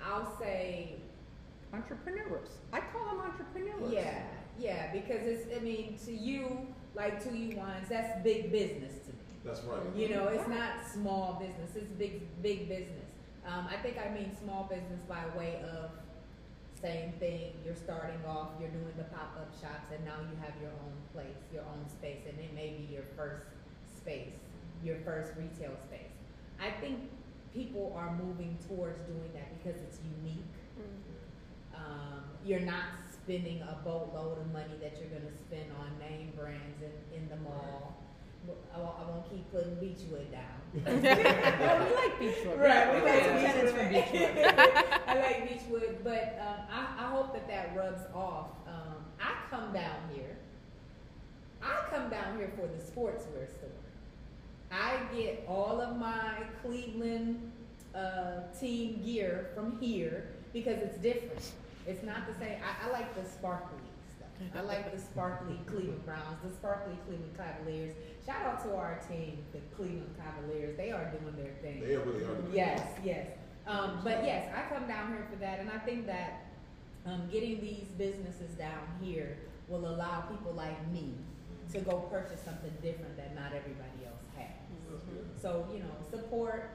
I'll 0.04 0.36
say, 0.38 0.96
Entrepreneurs. 1.72 2.50
I 2.72 2.80
call 2.80 3.06
them 3.06 3.20
entrepreneurs. 3.20 3.90
yeah, 3.92 4.22
yeah, 4.58 4.92
because 4.92 5.26
it's. 5.26 5.46
I 5.54 5.60
mean, 5.60 5.96
to 6.04 6.12
you, 6.12 6.66
like 6.94 7.22
to 7.24 7.36
you 7.36 7.56
ones, 7.56 7.88
that's 7.88 8.22
big 8.22 8.52
business 8.52 8.92
to 9.06 9.10
me. 9.10 9.18
That's 9.44 9.62
right. 9.62 9.80
You 9.94 10.10
know, 10.10 10.28
it's 10.28 10.48
not 10.48 10.86
small 10.92 11.40
business; 11.40 11.76
it's 11.76 11.92
big, 11.98 12.22
big 12.42 12.68
business. 12.68 13.04
Um, 13.46 13.68
I 13.70 13.76
think 13.76 13.96
I 13.98 14.12
mean 14.14 14.30
small 14.42 14.64
business 14.64 15.00
by 15.08 15.24
way 15.36 15.62
of 15.72 15.90
same 16.80 17.12
thing. 17.12 17.52
You're 17.64 17.76
starting 17.76 18.20
off, 18.26 18.48
you're 18.60 18.70
doing 18.70 18.92
the 18.96 19.04
pop 19.04 19.36
up 19.38 19.52
shops, 19.60 19.92
and 19.94 20.04
now 20.04 20.20
you 20.20 20.36
have 20.40 20.52
your 20.60 20.70
own 20.70 20.92
place, 21.12 21.40
your 21.52 21.62
own 21.62 21.88
space, 21.88 22.20
and 22.28 22.38
it 22.38 22.54
may 22.54 22.76
be 22.76 22.92
your 22.92 23.04
first 23.16 23.44
space, 23.96 24.34
your 24.82 24.96
first 25.04 25.32
retail 25.36 25.72
space. 25.88 26.12
I 26.60 26.70
think 26.80 27.00
people 27.54 27.94
are 27.96 28.14
moving 28.16 28.58
towards 28.68 29.00
doing 29.06 29.30
that 29.32 29.48
because 29.56 29.80
it's 29.80 29.98
unique. 30.22 30.44
Um, 31.74 32.24
you're 32.44 32.60
not 32.60 32.84
spending 33.24 33.62
a 33.62 33.78
boatload 33.84 34.38
of 34.38 34.52
money 34.52 34.76
that 34.82 34.98
you're 35.00 35.08
going 35.08 35.22
to 35.22 35.36
spend 35.48 35.70
on 35.80 35.98
name 35.98 36.32
brands 36.36 36.82
in, 36.82 37.22
in 37.22 37.28
the 37.28 37.36
mall. 37.36 37.96
I 38.74 38.78
won't, 38.78 38.94
I 39.00 39.10
won't 39.10 39.30
keep 39.30 39.50
putting 39.50 39.76
Beachwood 39.76 40.30
down. 40.30 40.60
well, 40.84 41.88
we 41.88 41.94
like 41.94 42.18
Beachwood. 42.20 42.58
Right, 42.60 42.94
we 42.94 43.00
we 43.00 43.06
like 43.06 43.22
tenants 43.22 43.72
from 43.72 43.86
Beachwood. 43.94 45.00
I 45.06 45.14
like 45.20 45.48
Beachwood, 45.48 46.04
but 46.04 46.38
um, 46.40 46.66
I, 46.70 47.04
I 47.04 47.10
hope 47.10 47.32
that 47.32 47.48
that 47.48 47.74
rubs 47.74 48.02
off. 48.14 48.48
Um, 48.66 48.96
I 49.18 49.32
come 49.50 49.72
down 49.72 49.96
here. 50.12 50.36
I 51.62 51.84
come 51.88 52.10
down 52.10 52.36
here 52.36 52.52
for 52.56 52.66
the 52.66 52.82
sportswear 52.82 53.48
store. 53.48 53.70
I 54.70 54.98
get 55.16 55.44
all 55.48 55.80
of 55.80 55.96
my 55.96 56.34
Cleveland 56.62 57.50
uh, 57.94 58.40
team 58.60 59.00
gear 59.02 59.48
from 59.54 59.78
here 59.80 60.26
because 60.52 60.82
it's 60.82 60.98
different. 60.98 61.52
It's 61.86 62.02
not 62.02 62.26
the 62.26 62.34
same. 62.38 62.58
I, 62.62 62.88
I 62.88 62.92
like 62.92 63.14
the 63.14 63.28
sparkly 63.28 63.78
stuff. 64.16 64.28
I 64.56 64.60
like 64.62 64.92
the 64.92 64.98
sparkly 64.98 65.58
Cleveland 65.66 66.04
Browns, 66.04 66.38
the 66.42 66.52
sparkly 66.52 66.94
Cleveland 67.06 67.36
Cavaliers. 67.36 67.94
Shout 68.24 68.42
out 68.42 68.64
to 68.64 68.74
our 68.74 69.00
team, 69.08 69.44
the 69.52 69.60
Cleveland 69.76 70.14
Cavaliers. 70.18 70.76
They 70.76 70.92
are 70.92 71.12
doing 71.20 71.36
their 71.36 71.52
thing. 71.62 71.80
They 71.80 71.96
really 71.96 72.24
are. 72.24 72.36
Yes, 72.52 72.80
yes. 73.04 73.26
Um, 73.66 74.00
but 74.02 74.24
yes, 74.24 74.50
I 74.54 74.74
come 74.74 74.86
down 74.86 75.08
here 75.08 75.26
for 75.30 75.36
that, 75.36 75.60
and 75.60 75.70
I 75.70 75.78
think 75.78 76.06
that 76.06 76.46
um, 77.06 77.28
getting 77.30 77.60
these 77.60 77.88
businesses 77.96 78.50
down 78.56 78.80
here 79.00 79.36
will 79.68 79.86
allow 79.88 80.20
people 80.22 80.52
like 80.52 80.76
me 80.90 81.14
to 81.72 81.80
go 81.80 81.98
purchase 82.10 82.40
something 82.44 82.72
different 82.82 83.16
that 83.16 83.34
not 83.34 83.48
everybody 83.48 84.04
else 84.06 84.24
has. 84.36 84.52
Good. 84.88 85.40
So 85.40 85.66
you 85.72 85.80
know, 85.80 85.94
support. 86.10 86.70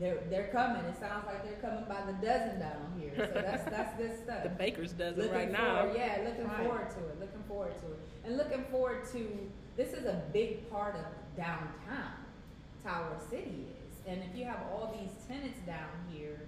They're 0.00 0.18
they're 0.28 0.48
coming. 0.48 0.82
It 0.86 0.98
sounds 0.98 1.26
like 1.26 1.44
they're 1.44 1.60
coming 1.62 1.84
by 1.88 2.02
the 2.06 2.14
dozen 2.24 2.58
down 2.58 2.92
here. 2.98 3.12
So 3.16 3.40
that's 3.40 3.64
that's 3.70 3.96
good 4.00 4.18
stuff. 4.22 4.42
The 4.42 4.48
baker's 4.50 4.92
dozen 4.92 5.22
Looking 5.22 5.34
right 5.36 5.52
now. 5.52 5.92
Yeah, 5.94 6.18
looking 6.24 6.44
Right. 6.48 6.66
forward 6.66 6.90
to 6.90 6.98
it. 7.10 7.20
Looking 7.20 7.42
forward 7.46 7.74
to 7.80 7.86
it, 7.92 7.98
and 8.24 8.36
looking 8.36 8.64
forward 8.70 9.04
to 9.12 9.28
this 9.76 9.92
is 9.92 10.04
a 10.06 10.22
big 10.32 10.68
part 10.70 10.96
of 10.96 11.04
downtown. 11.36 12.18
Tower 12.82 13.16
City 13.30 13.66
is, 13.86 13.94
and 14.06 14.20
if 14.28 14.36
you 14.36 14.44
have 14.44 14.60
all 14.72 14.92
these 14.98 15.14
tenants 15.26 15.60
down 15.64 15.88
here, 16.12 16.42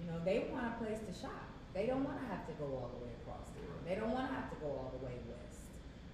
you 0.00 0.06
know 0.10 0.18
they 0.24 0.46
want 0.52 0.64
a 0.72 0.84
place 0.84 0.98
to 1.04 1.12
shop. 1.12 1.42
They 1.74 1.86
don't 1.86 2.04
want 2.04 2.20
to 2.22 2.26
have 2.28 2.46
to 2.46 2.52
go 2.60 2.66
all 2.70 2.90
the 2.96 3.04
way 3.04 3.12
across 3.24 3.48
the 3.56 3.60
road. 3.66 3.80
They 3.84 3.96
don't 3.96 4.12
want 4.12 4.28
to 4.28 4.34
have 4.34 4.48
to 4.50 4.56
go 4.60 4.68
all 4.68 4.92
the 4.94 5.04
way 5.04 5.16
west. 5.26 5.64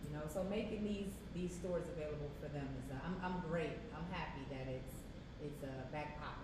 You 0.09 0.17
know, 0.17 0.25
so 0.27 0.43
making 0.49 0.83
these 0.89 1.13
these 1.35 1.53
stores 1.53 1.85
available 1.95 2.31
for 2.41 2.49
them 2.49 2.67
is 2.81 2.89
uh, 2.91 2.97
I'm 3.05 3.19
I'm 3.21 3.37
great. 3.51 3.77
I'm 3.93 4.09
happy 4.11 4.43
that 4.51 4.67
it's 4.73 4.95
it's 5.45 5.63
uh, 5.63 5.69
back 5.93 6.19
popping. 6.19 6.38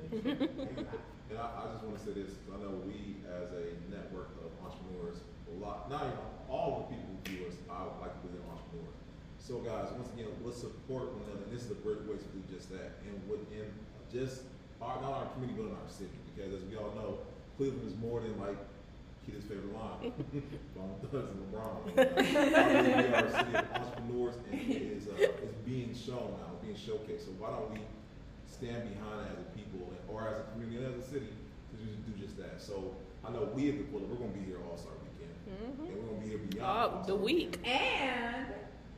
And 0.00 1.38
I, 1.40 1.46
I 1.56 1.62
just 1.72 1.84
want 1.84 1.98
to 1.98 2.04
say 2.04 2.12
this, 2.12 2.36
'cause 2.44 2.54
I 2.54 2.62
know 2.62 2.76
we, 2.86 3.16
as 3.26 3.50
a 3.52 3.74
network 3.90 4.30
of 4.44 4.52
entrepreneurs, 4.64 5.18
a 5.50 5.54
lot, 5.58 5.90
not 5.90 6.04
even 6.04 6.18
all 6.48 6.86
the 6.86 6.94
people 6.94 7.08
who 7.10 7.18
view 7.26 7.46
us, 7.48 7.56
I 7.70 7.82
would 7.84 7.98
like 8.00 8.12
to 8.22 8.28
be 8.28 8.36
an 8.38 8.44
entrepreneur. 8.44 8.92
So 9.38 9.58
guys, 9.64 9.88
once 9.96 10.08
again, 10.14 10.28
let's 10.44 10.60
support 10.60 11.12
one 11.12 11.24
another, 11.28 11.44
and 11.48 11.52
this 11.52 11.64
is 11.64 11.70
a 11.72 11.80
great 11.80 12.00
way 12.06 12.16
to 12.20 12.28
do 12.36 12.40
just 12.52 12.70
that. 12.72 13.00
And 13.08 13.16
within 13.28 13.66
just 14.12 14.42
our, 14.80 15.00
not 15.00 15.12
our 15.12 15.26
community, 15.34 15.58
but 15.62 15.68
in 15.72 15.76
our 15.76 15.88
city, 15.90 16.16
because 16.34 16.54
as 16.54 16.62
we 16.68 16.76
all 16.76 16.92
know, 16.94 17.18
Cleveland 17.56 17.86
is 17.88 17.96
more 17.98 18.20
than 18.20 18.36
like 18.40 18.56
Keita's 19.24 19.44
favorite 19.48 19.72
line, 19.72 20.12
Bone 20.76 20.96
Thugs 21.08 21.32
and 21.32 21.40
LeBron. 21.48 21.76
Uh, 21.96 22.04
we 22.20 23.14
are 23.16 23.24
a 23.24 23.32
city 23.32 23.54
of 23.56 23.66
entrepreneurs, 23.72 24.36
and 24.52 24.60
it 24.60 24.82
is, 25.00 25.08
uh, 25.08 25.16
it's 25.18 25.56
being 25.64 25.94
shown 25.96 26.36
now, 26.40 26.52
being 26.62 26.76
showcased. 26.76 27.24
So 27.26 27.32
why 27.40 27.50
don't 27.56 27.72
we 27.72 27.80
stand 28.54 28.86
behind 28.88 29.26
as 29.32 29.38
a 29.42 29.48
people 29.58 29.90
or 30.08 30.28
as 30.28 30.38
a 30.38 30.44
community 30.52 30.78
and 30.84 30.94
as 30.94 31.02
a 31.02 31.10
city 31.10 31.32
to 31.70 31.74
just 31.84 31.98
do 32.06 32.12
just 32.22 32.36
that. 32.38 32.62
So 32.62 32.94
I 33.26 33.30
know 33.32 33.48
we 33.52 33.68
at 33.70 33.78
the 33.78 33.84
Quilla, 33.90 34.06
we're 34.06 34.16
gonna 34.16 34.30
be 34.30 34.44
here 34.46 34.58
all 34.70 34.76
star 34.78 34.92
weekend. 35.02 35.34
And 35.50 35.78
we're 35.78 36.06
gonna 36.06 36.22
be 36.22 36.28
here 36.28 36.38
beyond. 36.38 36.62
Oh, 36.70 36.88
the 37.06 37.12
All-Star 37.12 37.16
week. 37.16 37.58
And 37.66 38.46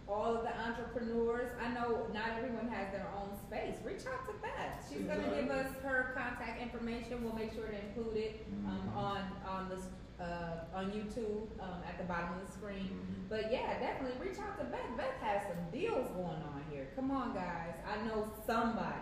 all 0.08 0.36
of 0.36 0.42
the 0.44 0.54
entrepreneurs, 0.60 1.50
I 1.60 1.72
know 1.74 2.06
not 2.12 2.36
everyone 2.38 2.68
has 2.68 2.92
their 2.92 3.08
own 3.16 3.32
space. 3.48 3.76
Reach 3.84 4.06
out 4.06 4.26
to 4.28 4.34
Beth. 4.44 4.86
She's 4.88 5.02
gonna 5.02 5.28
give 5.34 5.50
us 5.50 5.72
her 5.82 6.12
contact 6.14 6.60
information. 6.62 7.24
We'll 7.24 7.34
make 7.34 7.52
sure 7.54 7.66
to 7.66 7.74
include 7.86 8.16
it 8.16 8.46
um, 8.66 8.82
Mhm. 8.92 8.96
on 8.96 9.20
on 9.48 9.68
the 9.70 9.78
uh, 10.22 10.64
on 10.74 10.90
YouTube 10.92 11.44
um, 11.60 11.82
at 11.86 11.98
the 11.98 12.04
bottom 12.04 12.38
of 12.40 12.46
the 12.46 12.50
screen. 12.52 12.88
Mhm. 12.88 13.28
But 13.28 13.52
yeah, 13.52 13.78
definitely 13.78 14.16
reach 14.26 14.38
out 14.38 14.56
to 14.58 14.64
Beth. 14.64 14.96
Beth 14.96 15.16
has 15.20 15.42
some 15.42 15.60
deals 15.70 16.08
going 16.12 16.40
on 16.52 16.64
here. 16.70 16.88
Come 16.96 17.10
on, 17.10 17.34
guys. 17.34 17.74
I 17.84 18.06
know 18.06 18.26
somebody 18.46 18.96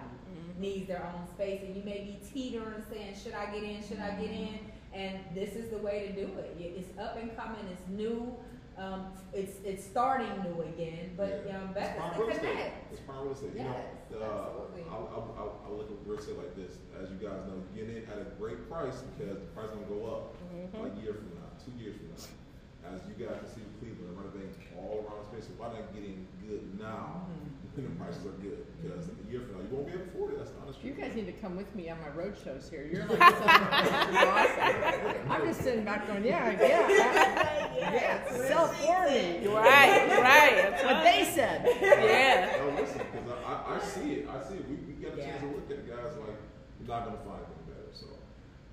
needs 0.59 0.87
their 0.89 1.05
own 1.05 1.27
space, 1.35 1.61
and 1.67 1.77
you 1.77 1.83
may 1.83 1.99
be 2.05 2.19
teetering, 2.33 2.83
saying, 2.91 3.15
"Should 3.23 3.35
I 3.35 3.47
get 3.53 3.63
in? 3.63 3.83
Should 3.83 3.99
I 3.99 4.11
get 4.21 4.31
in?" 4.31 4.59
And 4.93 5.19
this 5.35 5.55
is 5.57 5.71
the 5.71 5.79
way 5.79 6.07
to 6.07 6.13
do 6.15 6.33
it. 6.39 6.57
It's 6.59 6.99
up 6.99 7.17
and 7.21 7.35
coming. 7.37 7.65
It's 7.73 7.89
new. 7.89 8.35
Um, 8.77 9.07
it's 9.33 9.59
it's 9.65 9.85
starting 9.85 10.31
new 10.43 10.63
again. 10.63 11.15
But 11.17 11.45
Yeah. 11.47 11.63
um, 11.63 11.75
It's 11.77 11.95
prime 11.97 12.19
real 12.19 12.29
estate. 12.31 12.73
It's 12.93 13.01
prime 13.03 13.23
real 13.23 13.33
estate. 13.33 13.51
Yes, 13.55 13.87
you 14.11 14.19
know, 14.19 14.27
uh, 14.27 14.91
I'll, 14.91 15.35
I'll, 15.39 15.61
I'll 15.67 15.77
look 15.77 15.91
at 15.91 15.97
real 16.07 16.19
estate 16.19 16.37
like 16.39 16.55
this. 16.57 16.79
As 17.01 17.11
you 17.11 17.17
guys 17.19 17.39
know, 17.47 17.59
you 17.59 17.71
get 17.87 17.91
in 17.91 18.03
at 18.11 18.19
a 18.19 18.27
great 18.39 18.69
price 18.71 19.03
because 19.15 19.39
the 19.39 19.47
price 19.55 19.71
is 19.71 19.75
gonna 19.79 19.87
go 19.87 20.07
up 20.07 20.35
Mhm. 20.51 20.75
a 20.75 21.01
year 21.03 21.15
from 21.15 21.31
now, 21.39 21.51
two 21.63 21.75
years 21.79 21.97
from 21.99 22.09
now. 22.15 22.95
As 22.95 23.01
you 23.09 23.15
guys 23.15 23.39
can 23.41 23.49
see 23.49 23.63
with 23.63 23.79
Cleveland, 23.81 24.15
renovating 24.19 24.53
all 24.77 25.07
around 25.07 25.23
the 25.23 25.27
space. 25.31 25.47
So 25.49 25.55
why 25.57 25.73
not 25.73 25.89
get 25.95 26.05
in 26.05 26.27
good 26.47 26.79
now 26.79 27.27
Mhm. 27.31 27.54
When 27.75 27.85
the 27.85 27.91
prices 27.97 28.25
are 28.27 28.31
good? 28.43 28.65
Because 28.83 29.09
a 29.09 29.31
year 29.31 29.41
from 29.41 29.59
now, 29.59 29.63
you 29.67 29.75
won't 29.75 29.87
be 29.87 29.93
able 29.93 30.05
to 30.05 30.11
afford 30.11 30.33
it. 30.35 30.39
That's 30.39 30.51
the 30.51 30.61
honest 30.63 30.85
You 30.85 30.93
guys 30.93 31.15
need 31.15 31.27
to 31.27 31.33
come 31.33 31.57
with 31.57 31.75
me 31.75 31.91
on 31.91 31.99
my 32.01 32.11
road 32.11 32.37
shows 32.43 32.71
here. 32.71 32.87
You're 32.87 33.07
like, 33.07 33.19
so 33.19 33.45
awesome. 33.45 35.31
I'm 35.31 35.43
just 35.47 35.61
sitting 35.63 35.85
back 35.85 36.07
going, 36.07 36.25
yeah, 36.25 36.51
yeah, 36.61 37.75
yeah, 37.77 38.47
sell 38.47 38.69
for 38.69 39.11
me. 39.11 39.47
Right, 39.47 40.07
right. 40.09 40.71
That's 40.71 40.85
What 40.85 40.95
what 40.95 41.05
they 41.05 41.25
said. 41.25 41.67
Yeah. 41.81 42.57
No, 42.59 42.81
listen, 42.81 43.03
because 43.11 43.31
I, 43.45 43.53
I, 43.53 43.77
I 43.77 43.79
see 43.81 44.13
it. 44.23 44.29
I 44.29 44.43
see 44.43 44.55
it. 44.55 44.69
We, 44.69 44.77
we 44.87 44.93
get 45.03 45.19
a 45.19 45.23
chance 45.23 45.41
to 45.41 45.47
look 45.47 45.67
at 45.71 45.79
it, 45.79 45.89
guys. 45.89 46.15
Like, 46.21 46.39
you're 46.79 46.89
not 46.89 47.05
gonna 47.07 47.19
find 47.27 47.43
anything 47.43 47.75
better. 47.75 47.91
So, 47.93 48.07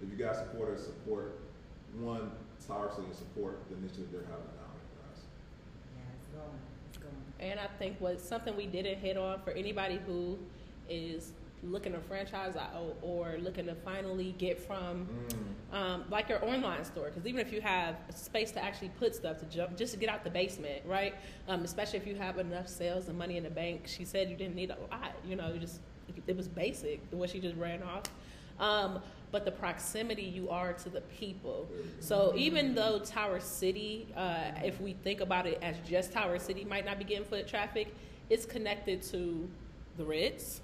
if 0.01 0.09
you 0.11 0.17
guys 0.17 0.37
support 0.37 0.77
us, 0.77 0.85
support 0.85 1.39
one 1.97 2.31
Tower 2.67 2.91
City 2.93 3.07
and 3.07 3.15
support 3.15 3.59
the 3.69 3.75
initiative 3.77 4.07
they're 4.11 4.21
having 4.29 4.47
down 4.55 4.71
there, 4.71 4.87
guys. 5.01 5.19
Yeah, 5.97 6.15
it's 6.15 6.29
going. 6.29 6.61
It's 6.89 6.97
going. 7.01 7.19
And 7.41 7.59
I 7.59 7.67
think 7.79 7.99
what 7.99 8.21
something 8.21 8.55
we 8.55 8.67
didn't 8.67 8.99
hit 8.99 9.17
on 9.17 9.41
for 9.41 9.51
anybody 9.51 9.99
who 10.05 10.37
is 10.89 11.33
looking 11.63 11.93
to 11.93 11.99
franchise 11.99 12.55
out 12.55 12.95
or 13.01 13.37
looking 13.39 13.65
to 13.67 13.75
finally 13.75 14.33
get 14.37 14.59
from 14.59 15.07
um, 15.71 16.03
like 16.09 16.29
your 16.29 16.43
online 16.43 16.83
store. 16.83 17.09
Because 17.09 17.27
even 17.27 17.39
if 17.39 17.51
you 17.53 17.61
have 17.61 17.95
space 18.15 18.51
to 18.51 18.63
actually 18.63 18.89
put 18.99 19.15
stuff 19.15 19.39
to 19.39 19.45
jump 19.45 19.77
just 19.77 19.93
to 19.93 19.99
get 19.99 20.09
out 20.09 20.23
the 20.23 20.29
basement 20.29 20.81
right? 20.85 21.15
Um, 21.47 21.63
especially 21.63 21.99
if 21.99 22.07
you 22.07 22.15
have 22.15 22.37
enough 22.39 22.67
sales 22.67 23.07
and 23.07 23.17
money 23.17 23.37
in 23.37 23.43
the 23.43 23.49
bank. 23.49 23.83
She 23.87 24.05
said 24.05 24.29
you 24.29 24.35
didn't 24.35 24.55
need 24.55 24.71
a 24.71 24.77
lot 24.91 25.15
you 25.27 25.35
know 25.35 25.51
you 25.53 25.59
just 25.59 25.79
it 26.27 26.35
was 26.35 26.47
basic 26.47 27.01
what 27.11 27.29
she 27.29 27.39
just 27.39 27.55
ran 27.55 27.81
off. 27.83 28.03
Um, 28.59 29.01
but 29.31 29.45
the 29.45 29.51
proximity 29.51 30.23
you 30.23 30.49
are 30.49 30.73
to 30.73 30.89
the 30.89 31.01
people. 31.01 31.67
So 31.99 32.33
even 32.35 32.75
though 32.75 32.99
Tower 32.99 33.39
City, 33.39 34.07
uh, 34.15 34.51
if 34.63 34.79
we 34.81 34.93
think 34.93 35.21
about 35.21 35.47
it 35.47 35.59
as 35.61 35.75
just 35.87 36.11
Tower 36.11 36.37
City, 36.39 36.65
might 36.65 36.85
not 36.85 36.99
be 36.99 37.05
getting 37.05 37.25
foot 37.25 37.47
traffic, 37.47 37.93
it's 38.29 38.45
connected 38.45 39.01
to 39.03 39.49
the 39.97 40.03
Ritz, 40.03 40.61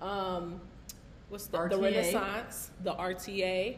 um, 0.00 0.60
what's 1.28 1.46
the, 1.46 1.68
the 1.68 1.78
Renaissance, 1.78 2.70
the 2.82 2.94
RTA, 2.94 3.76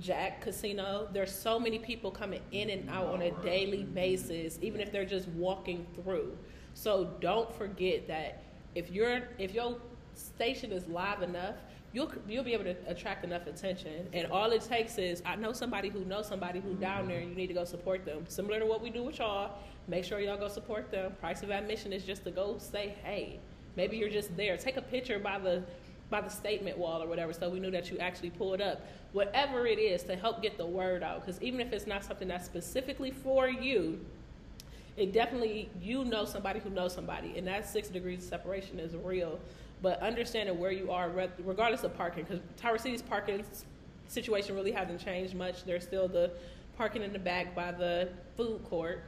Jack 0.00 0.40
Casino. 0.40 1.08
There's 1.12 1.32
so 1.32 1.58
many 1.58 1.78
people 1.78 2.10
coming 2.10 2.40
in 2.50 2.70
and 2.70 2.88
out 2.90 3.06
on 3.06 3.22
a 3.22 3.30
daily 3.42 3.84
basis, 3.84 4.58
even 4.60 4.80
if 4.80 4.92
they're 4.92 5.04
just 5.04 5.28
walking 5.28 5.86
through. 5.94 6.36
So 6.74 7.10
don't 7.20 7.52
forget 7.54 8.08
that 8.08 8.42
if 8.74 8.90
you're 8.90 9.22
if 9.38 9.54
your 9.54 9.76
station 10.14 10.72
is 10.72 10.86
live 10.88 11.22
enough, 11.22 11.56
you'll 11.92 12.10
you'll 12.28 12.44
be 12.44 12.52
able 12.52 12.64
to 12.64 12.76
attract 12.86 13.24
enough 13.24 13.46
attention. 13.46 14.08
And 14.12 14.26
all 14.30 14.50
it 14.50 14.62
takes 14.62 14.98
is 14.98 15.22
I 15.24 15.36
know 15.36 15.52
somebody 15.52 15.88
who 15.88 16.04
knows 16.04 16.26
somebody 16.26 16.60
who 16.60 16.74
down 16.74 17.08
there, 17.08 17.20
and 17.20 17.30
you 17.30 17.36
need 17.36 17.48
to 17.48 17.54
go 17.54 17.64
support 17.64 18.04
them. 18.04 18.24
Similar 18.28 18.60
to 18.60 18.66
what 18.66 18.82
we 18.82 18.90
do 18.90 19.02
with 19.02 19.18
y'all. 19.18 19.58
Make 19.88 20.04
sure 20.04 20.20
y'all 20.20 20.38
go 20.38 20.48
support 20.48 20.90
them. 20.90 21.12
Price 21.20 21.42
of 21.42 21.50
admission 21.50 21.92
is 21.92 22.04
just 22.04 22.24
to 22.24 22.30
go 22.30 22.56
say 22.58 22.94
hey. 23.02 23.40
Maybe 23.76 23.96
you're 23.96 24.10
just 24.10 24.36
there. 24.36 24.56
Take 24.56 24.76
a 24.76 24.82
picture 24.82 25.18
by 25.18 25.38
the 25.38 25.62
by 26.10 26.20
the 26.20 26.28
statement 26.28 26.76
wall 26.76 27.02
or 27.02 27.08
whatever, 27.08 27.32
so 27.32 27.48
we 27.48 27.58
knew 27.58 27.70
that 27.70 27.90
you 27.90 27.98
actually 27.98 28.30
pulled 28.30 28.60
up. 28.60 28.86
Whatever 29.12 29.66
it 29.66 29.78
is 29.78 30.02
to 30.04 30.14
help 30.14 30.42
get 30.42 30.58
the 30.58 30.66
word 30.66 31.02
out, 31.02 31.24
because 31.24 31.40
even 31.42 31.60
if 31.60 31.72
it's 31.72 31.86
not 31.86 32.04
something 32.04 32.28
that's 32.28 32.44
specifically 32.44 33.10
for 33.10 33.48
you, 33.48 33.98
it 34.96 35.12
definitely 35.12 35.70
you 35.80 36.04
know 36.04 36.26
somebody 36.26 36.60
who 36.60 36.70
knows 36.70 36.94
somebody, 36.94 37.36
and 37.36 37.46
that 37.46 37.68
six 37.68 37.88
degrees 37.88 38.22
of 38.22 38.28
separation 38.28 38.78
is 38.78 38.94
real. 38.94 39.40
But 39.82 40.00
understanding 40.00 40.58
where 40.58 40.70
you 40.70 40.90
are, 40.90 41.10
re- 41.10 41.28
regardless 41.44 41.82
of 41.82 41.96
parking, 41.96 42.24
because 42.24 42.40
Tower 42.56 42.78
City's 42.78 43.02
parking 43.02 43.44
situation 44.06 44.54
really 44.54 44.72
hasn't 44.72 45.04
changed 45.04 45.34
much. 45.34 45.64
There's 45.64 45.82
still 45.82 46.06
the 46.08 46.30
parking 46.76 47.02
in 47.02 47.12
the 47.12 47.18
back 47.18 47.54
by 47.54 47.72
the 47.72 48.08
food 48.36 48.64
court. 48.64 49.02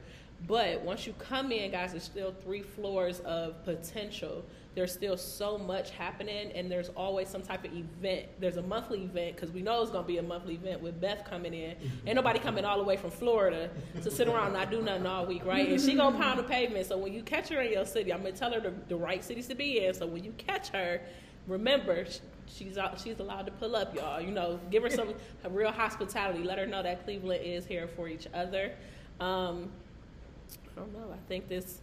But 0.46 0.82
once 0.82 1.06
you 1.06 1.14
come 1.18 1.52
in, 1.52 1.70
guys, 1.70 1.92
there's 1.92 2.04
still 2.04 2.34
three 2.42 2.62
floors 2.62 3.20
of 3.20 3.64
potential. 3.64 4.44
There's 4.74 4.92
still 4.92 5.16
so 5.16 5.56
much 5.56 5.90
happening, 5.90 6.50
and 6.52 6.70
there's 6.70 6.88
always 6.90 7.28
some 7.28 7.42
type 7.42 7.64
of 7.64 7.72
event. 7.72 8.26
There's 8.40 8.56
a 8.56 8.62
monthly 8.62 9.04
event 9.04 9.36
because 9.36 9.52
we 9.52 9.62
know 9.62 9.80
it's 9.80 9.92
gonna 9.92 10.06
be 10.06 10.18
a 10.18 10.22
monthly 10.22 10.54
event 10.54 10.82
with 10.82 11.00
Beth 11.00 11.24
coming 11.28 11.54
in. 11.54 11.76
Ain't 12.06 12.16
nobody 12.16 12.40
coming 12.40 12.64
all 12.64 12.76
the 12.78 12.84
way 12.84 12.96
from 12.96 13.10
Florida 13.10 13.70
to 14.02 14.10
sit 14.10 14.26
around 14.26 14.46
and 14.46 14.54
not 14.54 14.70
do 14.70 14.82
nothing 14.82 15.06
all 15.06 15.26
week, 15.26 15.44
right? 15.44 15.68
And 15.68 15.80
she 15.80 15.94
gonna 15.94 16.18
pound 16.22 16.40
the 16.40 16.42
pavement. 16.42 16.86
So 16.86 16.98
when 16.98 17.12
you 17.12 17.22
catch 17.22 17.48
her 17.50 17.60
in 17.60 17.72
your 17.72 17.86
city, 17.86 18.12
I'm 18.12 18.22
gonna 18.22 18.32
tell 18.32 18.52
her 18.52 18.60
the, 18.60 18.74
the 18.88 18.96
right 18.96 19.22
cities 19.22 19.46
to 19.46 19.54
be 19.54 19.84
in. 19.84 19.94
So 19.94 20.06
when 20.06 20.24
you 20.24 20.32
catch 20.32 20.68
her, 20.70 21.00
remember 21.46 22.04
she's 22.46 22.76
out, 22.76 23.00
she's 23.00 23.20
allowed 23.20 23.46
to 23.46 23.52
pull 23.52 23.76
up, 23.76 23.94
y'all. 23.94 24.20
You 24.20 24.32
know, 24.32 24.58
give 24.70 24.82
her 24.82 24.90
some 24.90 25.14
real 25.50 25.70
hospitality. 25.70 26.42
Let 26.42 26.58
her 26.58 26.66
know 26.66 26.82
that 26.82 27.04
Cleveland 27.04 27.44
is 27.44 27.64
here 27.64 27.86
for 27.86 28.08
each 28.08 28.26
other. 28.34 28.72
Um, 29.20 29.70
I 30.76 30.80
don't 30.80 30.92
know. 30.92 31.12
I 31.12 31.28
think 31.28 31.48
this 31.48 31.78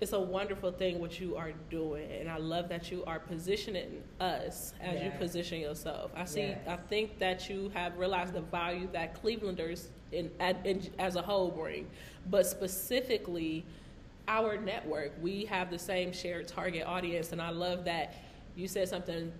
it's 0.00 0.12
a 0.12 0.20
wonderful 0.20 0.72
thing 0.72 0.98
what 0.98 1.20
you 1.20 1.36
are 1.36 1.52
doing, 1.70 2.10
and 2.20 2.28
I 2.28 2.36
love 2.36 2.68
that 2.68 2.90
you 2.90 3.04
are 3.06 3.20
positioning 3.20 4.02
us 4.20 4.74
as 4.80 5.00
you 5.00 5.10
position 5.18 5.60
yourself. 5.60 6.10
I 6.16 6.24
see. 6.24 6.40
Yes. 6.40 6.58
I 6.68 6.76
think 6.76 7.18
that 7.20 7.48
you 7.48 7.70
have 7.74 7.96
realized 7.96 8.34
the 8.34 8.40
value 8.42 8.88
that 8.92 9.22
Clevelanders 9.22 9.86
in, 10.12 10.30
at- 10.40 10.64
in 10.66 10.82
as 10.98 11.14
a 11.16 11.22
whole 11.22 11.50
bring, 11.50 11.86
but 12.28 12.44
specifically 12.44 13.64
our 14.26 14.56
network. 14.58 15.12
We 15.22 15.44
have 15.46 15.70
the 15.70 15.78
same 15.78 16.12
shared 16.12 16.48
target 16.48 16.84
audience, 16.86 17.32
and 17.32 17.40
I 17.40 17.50
love 17.50 17.84
that 17.84 18.14
you 18.56 18.66
said 18.68 18.88
something 18.88 19.32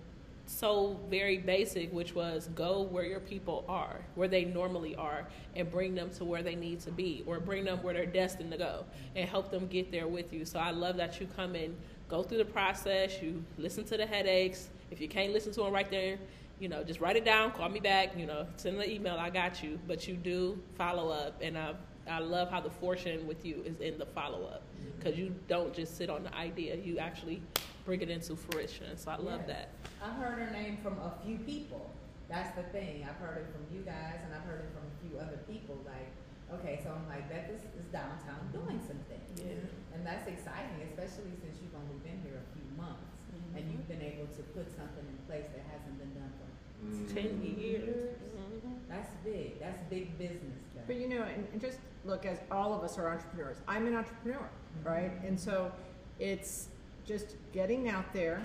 so 0.47 0.99
very 1.09 1.37
basic, 1.37 1.91
which 1.91 2.13
was 2.13 2.49
go 2.55 2.81
where 2.83 3.05
your 3.05 3.19
people 3.19 3.65
are, 3.67 4.01
where 4.15 4.27
they 4.27 4.45
normally 4.45 4.95
are, 4.95 5.27
and 5.55 5.69
bring 5.71 5.95
them 5.95 6.09
to 6.11 6.25
where 6.25 6.43
they 6.43 6.55
need 6.55 6.79
to 6.81 6.91
be, 6.91 7.23
or 7.25 7.39
bring 7.39 7.65
them 7.65 7.81
where 7.83 7.93
they're 7.93 8.05
destined 8.05 8.51
to 8.51 8.57
go, 8.57 8.85
and 9.15 9.27
help 9.27 9.49
them 9.51 9.67
get 9.67 9.91
there 9.91 10.07
with 10.07 10.31
you. 10.31 10.45
So 10.45 10.59
I 10.59 10.71
love 10.71 10.97
that 10.97 11.19
you 11.19 11.27
come 11.35 11.55
and 11.55 11.75
go 12.09 12.21
through 12.23 12.37
the 12.39 12.45
process. 12.45 13.21
You 13.21 13.43
listen 13.57 13.83
to 13.85 13.97
the 13.97 14.05
headaches. 14.05 14.69
If 14.91 15.01
you 15.01 15.07
can't 15.07 15.33
listen 15.33 15.51
to 15.53 15.61
them 15.61 15.73
right 15.73 15.89
there, 15.89 16.19
you 16.59 16.69
know, 16.69 16.83
just 16.83 16.99
write 17.01 17.15
it 17.15 17.25
down. 17.25 17.51
Call 17.51 17.69
me 17.69 17.79
back. 17.79 18.17
You 18.17 18.27
know, 18.27 18.45
send 18.55 18.79
an 18.79 18.89
email. 18.89 19.15
I 19.15 19.29
got 19.29 19.63
you. 19.63 19.79
But 19.87 20.07
you 20.07 20.15
do 20.15 20.61
follow 20.77 21.09
up, 21.09 21.41
and 21.41 21.57
I 21.57 21.73
I 22.07 22.19
love 22.19 22.51
how 22.51 22.61
the 22.61 22.69
fortune 22.69 23.25
with 23.25 23.43
you 23.43 23.63
is 23.65 23.79
in 23.81 23.97
the 23.97 24.05
follow 24.05 24.45
up, 24.45 24.61
because 24.95 25.17
you 25.17 25.33
don't 25.47 25.73
just 25.73 25.97
sit 25.97 26.07
on 26.07 26.21
the 26.23 26.35
idea. 26.35 26.75
You 26.75 26.99
actually 26.99 27.41
bring 27.83 27.99
it 28.01 28.11
into 28.11 28.35
fruition. 28.35 28.95
So 28.95 29.09
I 29.09 29.15
love 29.17 29.41
Yes. 29.47 29.47
that. 29.47 29.69
I've 30.05 30.21
heard 30.21 30.37
her 30.37 30.51
name 30.53 30.77
from 30.85 31.01
a 31.01 31.17
few 31.25 31.41
people. 31.49 31.89
That's 32.29 32.53
the 32.53 32.61
thing. 32.69 33.01
I've 33.09 33.17
heard 33.17 33.41
it 33.41 33.49
from 33.49 33.65
you 33.73 33.81
guys, 33.81 34.21
and 34.21 34.29
I've 34.37 34.45
heard 34.45 34.61
it 34.61 34.69
from 34.69 34.85
a 34.85 34.95
few 35.01 35.17
other 35.17 35.41
people. 35.49 35.81
Like, 35.81 36.13
okay, 36.53 36.77
so 36.85 36.93
I'm 36.93 37.09
like, 37.09 37.25
Beth 37.25 37.49
is, 37.49 37.65
is 37.73 37.89
downtown 37.89 38.37
doing 38.53 38.77
something. 38.85 39.21
Yeah. 39.41 39.65
and 39.97 40.05
that's 40.05 40.29
exciting, 40.29 40.77
especially 40.85 41.33
since 41.41 41.57
you've 41.57 41.73
only 41.73 41.97
been 42.05 42.21
here 42.21 42.37
a 42.37 42.49
few 42.53 42.69
months, 42.77 43.17
and 43.33 43.65
mm-hmm. 43.65 43.71
you've 43.73 43.89
been 43.89 44.05
able 44.05 44.29
to 44.37 44.41
put 44.53 44.69
something 44.77 45.05
in 45.09 45.17
place 45.25 45.49
that 45.57 45.65
hasn't 45.73 45.97
been 45.97 46.13
done 46.13 46.33
for. 46.37 46.49
Mm-hmm. 46.85 47.09
Ten 47.09 47.33
years. 47.41 48.13
Mm-hmm. 48.13 48.77
That's 48.89 49.09
big. 49.25 49.59
That's 49.59 49.81
big 49.89 50.17
business. 50.21 50.61
Beth. 50.77 50.85
But 50.85 50.97
you 50.97 51.09
know, 51.09 51.25
and, 51.25 51.49
and 51.49 51.61
just 51.61 51.81
look, 52.05 52.25
as 52.29 52.37
all 52.53 52.77
of 52.77 52.83
us 52.85 52.97
are 53.01 53.09
entrepreneurs, 53.09 53.57
I'm 53.67 53.87
an 53.87 53.95
entrepreneur, 53.95 54.49
right? 54.83 55.11
And 55.25 55.39
so 55.39 55.71
it's 56.19 56.69
just 57.05 57.37
getting 57.53 57.89
out 57.89 58.05
there 58.13 58.41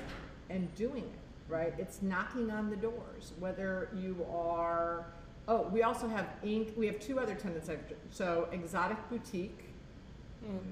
and 0.48 0.72
doing 0.74 1.04
it, 1.04 1.20
right? 1.50 1.74
It's 1.78 2.00
knocking 2.02 2.50
on 2.50 2.70
the 2.70 2.76
doors, 2.76 3.32
whether 3.38 3.88
you 3.94 4.24
are, 4.32 5.06
oh, 5.48 5.62
we 5.72 5.82
also 5.82 6.08
have 6.08 6.26
ink, 6.42 6.72
we 6.76 6.86
have 6.86 7.00
two 7.00 7.18
other 7.18 7.34
tenants. 7.34 7.68
I've, 7.68 7.80
so 8.10 8.48
Exotic 8.52 8.96
Boutique, 9.10 9.64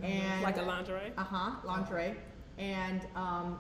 and 0.03 0.43
like 0.43 0.57
a 0.57 0.63
lingerie. 0.63 1.13
uh 1.19 1.25
huh, 1.25 1.51
lingerie, 1.65 2.15
and 2.57 3.03
um, 3.15 3.59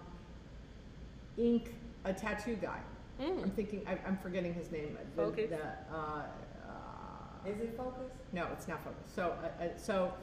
ink, 1.37 1.75
a 2.05 2.13
tattoo 2.13 2.57
guy. 2.57 2.79
Mm. 3.21 3.43
I'm 3.43 3.51
thinking, 3.51 3.83
I, 3.87 3.99
I'm 4.07 4.17
forgetting 4.17 4.55
his 4.55 4.71
name. 4.71 4.97
The, 5.17 5.23
Focus? 5.23 5.51
The, 5.51 5.57
uh, 5.95 6.23
uh, 6.69 7.49
Is 7.49 7.61
it 7.61 7.77
focused? 7.77 8.15
no, 8.33 8.47
it's 8.53 8.69
not 8.69 8.83
focused. 8.85 9.15
So, 9.15 9.35
uh, 9.43 9.65
uh, 9.65 9.69
so, 9.77 10.15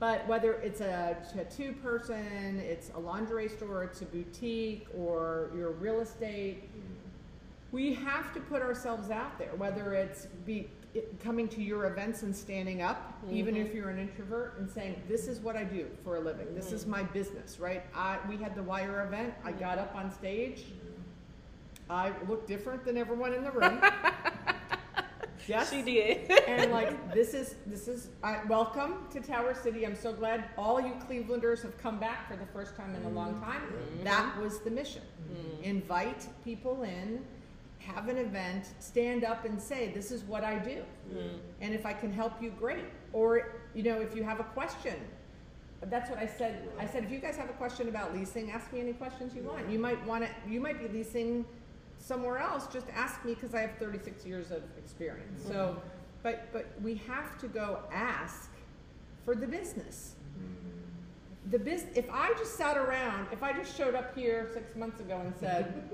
but 0.00 0.26
whether 0.26 0.54
it's 0.54 0.80
a 0.80 1.14
tattoo 1.32 1.74
person, 1.74 2.58
it's 2.58 2.90
a 2.96 2.98
lingerie 2.98 3.50
store, 3.50 3.84
it's 3.84 4.00
a 4.00 4.06
boutique, 4.06 4.88
or 4.96 5.50
your 5.54 5.72
real 5.72 6.00
estate, 6.00 6.68
we 7.70 7.92
have 7.92 8.32
to 8.32 8.40
put 8.40 8.62
ourselves 8.62 9.10
out 9.10 9.38
there. 9.38 9.54
Whether 9.56 9.92
it's 9.92 10.26
be 10.46 10.70
it, 10.94 11.20
coming 11.22 11.46
to 11.48 11.62
your 11.62 11.86
events 11.86 12.22
and 12.22 12.34
standing 12.34 12.82
up, 12.82 13.14
even 13.30 13.54
Mhm. 13.54 13.66
if 13.66 13.74
you're 13.74 13.90
an 13.90 13.98
introvert, 13.98 14.58
and 14.58 14.68
saying, 14.68 15.00
"This 15.06 15.28
is 15.28 15.38
what 15.38 15.54
I 15.54 15.62
do 15.62 15.86
for 16.02 16.16
a 16.16 16.20
living. 16.20 16.52
This 16.52 16.72
is 16.72 16.82
mm-hmm. 16.82 16.90
my 16.90 17.02
business." 17.04 17.60
Right? 17.60 17.84
I 17.94 18.18
we 18.28 18.38
had 18.38 18.56
the 18.56 18.62
Wire 18.62 19.04
event. 19.06 19.34
I 19.44 19.50
mm-hmm. 19.50 19.60
got 19.60 19.78
up 19.78 19.94
on 19.94 20.10
stage. 20.10 20.62
Mm-hmm. 20.62 21.92
I 21.92 22.12
looked 22.28 22.48
different 22.48 22.84
than 22.84 22.96
everyone 22.96 23.34
in 23.34 23.44
the 23.44 23.52
room. 23.52 23.80
yes, 25.46 25.70
She 25.70 25.82
did. 25.82 26.30
and 26.48 26.72
like 26.72 27.12
this 27.14 27.34
is 27.34 27.54
this 27.66 27.88
is 27.88 28.08
I 28.22 28.40
welcome 28.48 29.06
to 29.10 29.20
Tower 29.20 29.54
City. 29.54 29.86
I'm 29.86 29.96
so 29.96 30.12
glad 30.12 30.50
all 30.56 30.80
you 30.80 30.94
Clevelanders 31.08 31.62
have 31.62 31.76
come 31.78 31.98
back 31.98 32.30
for 32.30 32.36
the 32.36 32.46
first 32.46 32.76
time 32.76 32.94
in 32.94 33.04
a 33.04 33.08
long 33.08 33.34
mm-hmm. 33.34 33.44
time. 33.44 33.62
Mm-hmm. 33.62 34.04
That 34.04 34.40
was 34.40 34.60
the 34.60 34.70
mission. 34.70 35.02
Mm-hmm. 35.32 35.64
Invite 35.64 36.26
people 36.44 36.82
in, 36.82 37.24
have 37.78 38.08
an 38.08 38.18
event, 38.18 38.66
stand 38.78 39.24
up 39.24 39.44
and 39.44 39.60
say, 39.60 39.92
This 39.92 40.10
is 40.10 40.22
what 40.24 40.44
I 40.44 40.58
do. 40.58 40.82
And 41.60 41.74
if 41.74 41.86
I 41.86 41.92
can 41.92 42.12
help 42.12 42.40
you, 42.40 42.50
great. 42.50 42.84
Or, 43.12 43.54
you 43.74 43.82
know, 43.82 44.00
if 44.00 44.14
you 44.14 44.22
have 44.22 44.40
a 44.40 44.44
question. 44.44 44.94
That's 45.82 46.10
what 46.10 46.18
I 46.18 46.26
said. 46.26 46.68
I 46.78 46.86
said, 46.86 47.04
if 47.04 47.10
you 47.10 47.18
guys 47.18 47.38
have 47.38 47.48
a 47.48 47.54
question 47.54 47.88
about 47.88 48.14
leasing, 48.14 48.50
ask 48.50 48.70
me 48.70 48.80
any 48.80 48.92
questions 48.92 49.34
you 49.34 49.42
want. 49.42 49.70
You 49.70 49.78
might 49.78 50.04
want 50.06 50.24
to, 50.24 50.30
you 50.46 50.60
might 50.60 50.78
be 50.78 50.94
leasing 50.94 51.46
somewhere 52.00 52.38
else, 52.38 52.66
just 52.66 52.86
ask 52.94 53.24
me 53.24 53.34
because 53.34 53.54
I 53.54 53.60
have 53.60 53.76
36 53.78 54.26
years 54.26 54.50
of 54.50 54.62
experience. 54.76 55.42
So, 55.46 55.52
mm-hmm. 55.52 55.78
but 56.22 56.52
but 56.52 56.66
we 56.82 56.96
have 57.06 57.38
to 57.38 57.48
go 57.48 57.80
ask 57.92 58.50
for 59.24 59.34
the 59.34 59.46
business. 59.46 60.16
The 61.50 61.58
biz. 61.58 61.86
If 61.94 62.10
I 62.10 62.32
just 62.38 62.56
sat 62.56 62.76
around, 62.76 63.28
if 63.32 63.42
I 63.42 63.52
just 63.52 63.76
showed 63.76 63.94
up 63.94 64.14
here 64.16 64.50
six 64.52 64.76
months 64.76 65.00
ago 65.00 65.20
and 65.24 65.32
said, 65.40 65.88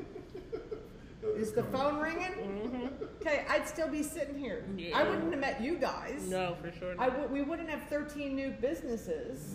"Is 1.37 1.53
the 1.53 1.63
phone 1.65 2.01
ringing?" 2.01 2.33
Mm-hmm. 2.33 3.05
Okay, 3.21 3.45
I'd 3.49 3.67
still 3.69 3.89
be 3.89 4.03
sitting 4.03 4.39
here. 4.39 4.65
I 4.95 5.05
wouldn't 5.05 5.31
have 5.31 5.41
met 5.41 5.61
you 5.61 5.77
guys. 5.77 6.29
No, 6.29 6.57
for 6.61 6.73
sure. 6.73 6.95
Not. 6.95 7.11
w- 7.11 7.29
we 7.29 7.43
wouldn't 7.43 7.71
have 7.71 7.83
13 7.85 8.35
new 8.35 8.51
businesses, 8.51 9.55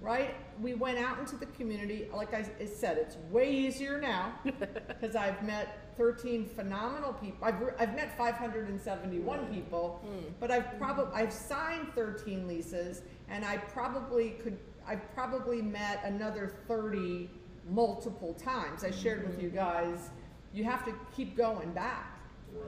right? 0.00 0.34
We 0.60 0.74
went 0.74 0.98
out 0.98 1.18
into 1.18 1.36
the 1.36 1.46
community. 1.46 2.08
Like 2.12 2.34
I 2.34 2.44
said, 2.66 2.98
it's 2.98 3.16
way 3.30 3.50
easier 3.50 4.00
now 4.00 4.34
because 4.88 5.16
I've 5.16 5.42
met 5.42 5.94
13 5.96 6.46
phenomenal 6.46 7.12
people. 7.12 7.38
I've, 7.42 7.60
re- 7.60 7.72
I've 7.78 7.94
met 7.94 8.16
571 8.16 9.38
hmm. 9.38 9.54
people, 9.54 10.00
hmm. 10.04 10.32
but 10.40 10.50
I've 10.50 10.78
probably 10.78 11.12
I've 11.14 11.32
signed 11.32 11.88
13 11.94 12.46
leases, 12.46 13.02
and 13.28 13.44
I 13.44 13.58
probably 13.58 14.30
could 14.42 14.58
I've 14.86 15.12
probably 15.14 15.62
met 15.62 16.02
another 16.04 16.52
30 16.68 17.30
multiple 17.70 18.34
times. 18.34 18.84
I 18.84 18.90
shared 18.90 19.26
with 19.26 19.40
you 19.40 19.48
hmm. 19.48 19.56
guys. 19.56 20.10
You 20.52 20.64
have 20.64 20.84
to 20.84 20.94
keep 21.16 21.36
going 21.36 21.72
back. 21.72 22.18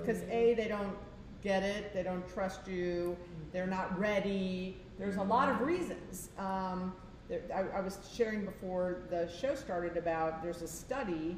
because 0.01 0.23
A, 0.23 0.55
they 0.55 0.67
don't 0.67 0.97
get 1.43 1.63
it, 1.63 1.95
they 1.95 2.03
don't 2.03 2.27
trust 2.29 2.67
you, 2.67 3.17
they're 3.53 3.67
not 3.67 3.97
ready. 3.99 4.77
There's 4.99 5.17
a 5.17 5.23
lot 5.23 5.49
of 5.49 5.61
reasons. 5.61 6.31
Um, 6.39 6.93
there, 7.29 7.43
I, 7.55 7.79
I 7.79 7.81
was 7.81 7.99
sharing 8.15 8.45
before 8.45 8.99
the 9.11 9.29
show 9.29 9.55
started 9.55 9.97
about 9.97 10.43
there's 10.43 10.63
a 10.63 10.69
study 10.69 11.37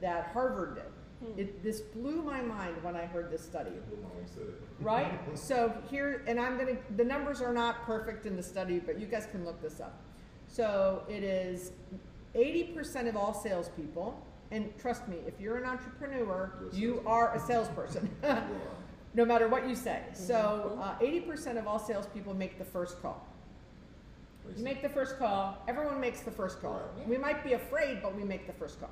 that 0.00 0.30
Harvard 0.32 0.76
did. 0.76 0.84
It, 1.38 1.62
this 1.62 1.80
blew 1.80 2.20
my 2.22 2.42
mind 2.42 2.76
when 2.82 2.96
I 2.96 3.06
heard 3.06 3.30
this 3.30 3.42
study 3.42 3.70
Blue 3.88 3.96
Mama 4.02 4.14
said 4.26 4.42
it. 4.42 4.60
right? 4.80 5.18
So 5.36 5.72
here, 5.90 6.22
and 6.26 6.38
I'm 6.38 6.58
gonna, 6.58 6.76
the 6.96 7.04
numbers 7.04 7.40
are 7.40 7.52
not 7.54 7.82
perfect 7.86 8.26
in 8.26 8.36
the 8.36 8.42
study, 8.42 8.78
but 8.78 9.00
you 9.00 9.06
guys 9.06 9.26
can 9.30 9.42
look 9.46 9.62
this 9.62 9.80
up. 9.80 9.98
So 10.48 11.02
it 11.08 11.22
is 11.22 11.72
eighty 12.34 12.64
percent 12.64 13.08
of 13.08 13.16
all 13.16 13.32
salespeople, 13.32 14.22
and 14.50 14.70
trust 14.78 15.08
me, 15.08 15.16
if 15.26 15.40
you're 15.40 15.56
an 15.56 15.64
entrepreneur, 15.64 16.52
You're 16.60 16.70
a 16.70 16.74
you 16.74 17.02
salesperson. 17.02 17.06
are 17.06 17.34
a 17.34 17.40
salesperson, 17.40 18.10
no 19.14 19.24
matter 19.24 19.48
what 19.48 19.66
you 19.66 19.74
say. 19.74 20.02
So 20.12 20.78
uh, 20.82 20.96
eighty 21.00 21.20
percent 21.20 21.56
of 21.56 21.66
all 21.66 21.78
salespeople 21.78 22.34
make 22.34 22.58
the 22.58 22.64
first 22.66 23.00
call. 23.00 23.26
Makes 24.46 24.58
You 24.58 24.64
make 24.64 24.82
the 24.82 24.88
first 24.88 25.18
call. 25.18 25.58
Everyone 25.68 26.00
makes 26.00 26.20
the 26.20 26.30
first 26.30 26.60
call. 26.60 26.82
Right. 26.96 27.08
We 27.08 27.18
might 27.18 27.42
be 27.42 27.54
afraid, 27.54 28.02
but 28.02 28.14
we 28.14 28.24
make 28.24 28.46
the 28.46 28.52
first 28.52 28.80
call. 28.80 28.90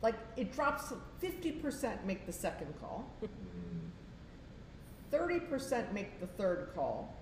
Like 0.00 0.16
it 0.36 0.52
drops. 0.52 0.92
Fifty 1.18 1.52
percent 1.52 2.04
make 2.06 2.26
the 2.26 2.32
second 2.32 2.74
call. 2.80 3.04
Mm. 3.22 3.28
Thirty 5.10 5.38
percent 5.38 5.92
make 5.92 6.18
the 6.20 6.26
third 6.26 6.70
call. 6.74 7.14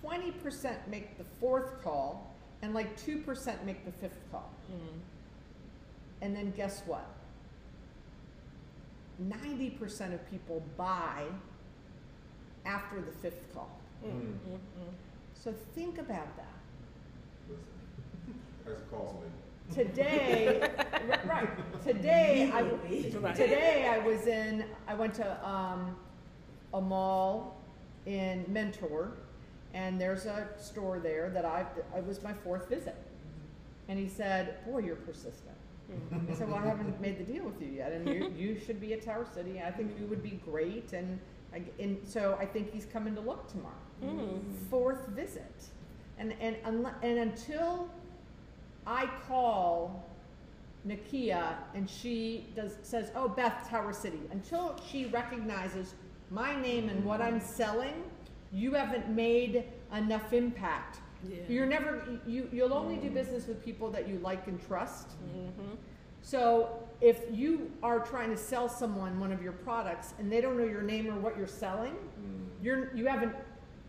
Twenty 0.00 0.30
percent 0.30 0.78
make 0.88 1.18
the 1.18 1.24
fourth 1.40 1.82
call, 1.82 2.34
and 2.62 2.72
like 2.72 2.96
two 2.96 3.18
percent 3.18 3.64
make 3.66 3.84
the 3.84 3.92
fifth 3.92 4.20
call. 4.30 4.50
And 6.22 6.34
then 6.34 6.52
guess 6.52 6.82
what? 6.86 7.06
Ninety 9.18 9.70
percent 9.70 10.14
of 10.14 10.30
people 10.30 10.62
buy 10.76 11.24
after 12.64 13.00
the 13.00 13.12
fifth 13.12 13.42
call. 13.52 13.70
Mm. 14.04 14.34
So 15.42 15.54
think 15.74 15.96
about 15.96 16.36
that. 16.36 16.52
Listen. 17.48 17.64
That's 18.66 18.82
a 18.92 18.94
me. 18.94 19.84
today 19.86 20.60
right, 21.08 21.26
right 21.26 21.82
today 21.82 22.50
I 22.52 22.62
today 23.32 23.88
I 23.90 23.98
was 24.06 24.26
in 24.26 24.66
I 24.86 24.94
went 24.94 25.14
to 25.14 25.48
um, 25.48 25.96
a 26.74 26.80
mall 26.80 27.56
in 28.04 28.44
Mentor 28.48 29.12
and 29.72 29.98
there's 29.98 30.26
a 30.26 30.48
store 30.58 30.98
there 30.98 31.30
that 31.30 31.46
I 31.46 31.64
it 31.96 32.06
was 32.06 32.22
my 32.22 32.34
fourth 32.34 32.68
visit 32.68 32.96
and 33.88 33.98
he 33.98 34.08
said 34.08 34.62
boy 34.66 34.80
you're 34.80 34.96
persistent 34.96 35.56
I 36.28 36.34
said 36.34 36.50
well 36.50 36.58
I 36.58 36.66
haven't 36.66 37.00
made 37.00 37.18
the 37.18 37.32
deal 37.32 37.44
with 37.44 37.62
you 37.62 37.68
yet 37.68 37.92
and 37.92 38.06
you, 38.06 38.30
you 38.36 38.60
should 38.60 38.78
be 38.78 38.92
at 38.92 39.02
Tower 39.02 39.26
City 39.32 39.62
I 39.64 39.70
think 39.70 39.92
you 39.98 40.06
would 40.06 40.22
be 40.22 40.38
great 40.44 40.92
and, 40.92 41.18
I, 41.54 41.62
and 41.78 41.98
so 42.04 42.36
I 42.38 42.44
think 42.44 42.70
he's 42.70 42.84
coming 42.84 43.14
to 43.14 43.22
look 43.22 43.48
tomorrow 43.48 43.72
Mm. 44.02 44.40
fourth 44.70 45.06
visit. 45.08 45.68
And, 46.18 46.34
and, 46.40 46.56
and 46.64 47.18
until 47.18 47.88
I 48.86 49.08
call 49.28 50.04
Nakia 50.86 51.54
and 51.74 51.88
she 51.88 52.46
does, 52.54 52.76
says, 52.82 53.10
oh, 53.14 53.28
Beth, 53.28 53.68
Tower 53.68 53.92
City, 53.92 54.20
until 54.30 54.76
she 54.90 55.06
recognizes 55.06 55.94
my 56.30 56.60
name 56.60 56.88
and 56.88 57.04
what 57.04 57.20
I'm 57.20 57.40
selling, 57.40 58.04
you 58.52 58.72
haven't 58.74 59.08
made 59.08 59.64
enough 59.96 60.32
impact. 60.32 60.98
Yeah. 61.28 61.36
You're 61.48 61.66
never, 61.66 62.02
you, 62.26 62.48
you'll 62.52 62.72
only 62.74 62.96
do 62.96 63.10
business 63.10 63.46
with 63.46 63.62
people 63.64 63.90
that 63.90 64.08
you 64.08 64.18
like 64.18 64.46
and 64.46 64.60
trust. 64.66 65.08
Mm-hmm. 65.10 65.74
So 66.22 66.70
if 67.00 67.22
you 67.30 67.70
are 67.82 68.00
trying 68.00 68.30
to 68.30 68.36
sell 68.36 68.68
someone 68.68 69.18
one 69.20 69.32
of 69.32 69.42
your 69.42 69.52
products 69.52 70.14
and 70.18 70.30
they 70.30 70.40
don't 70.40 70.56
know 70.58 70.64
your 70.64 70.82
name 70.82 71.08
or 71.08 71.18
what 71.18 71.36
you're 71.36 71.46
selling, 71.46 71.92
Mm. 71.92 72.46
you're 72.62 72.94
you 72.94 73.06
haven't 73.06 73.34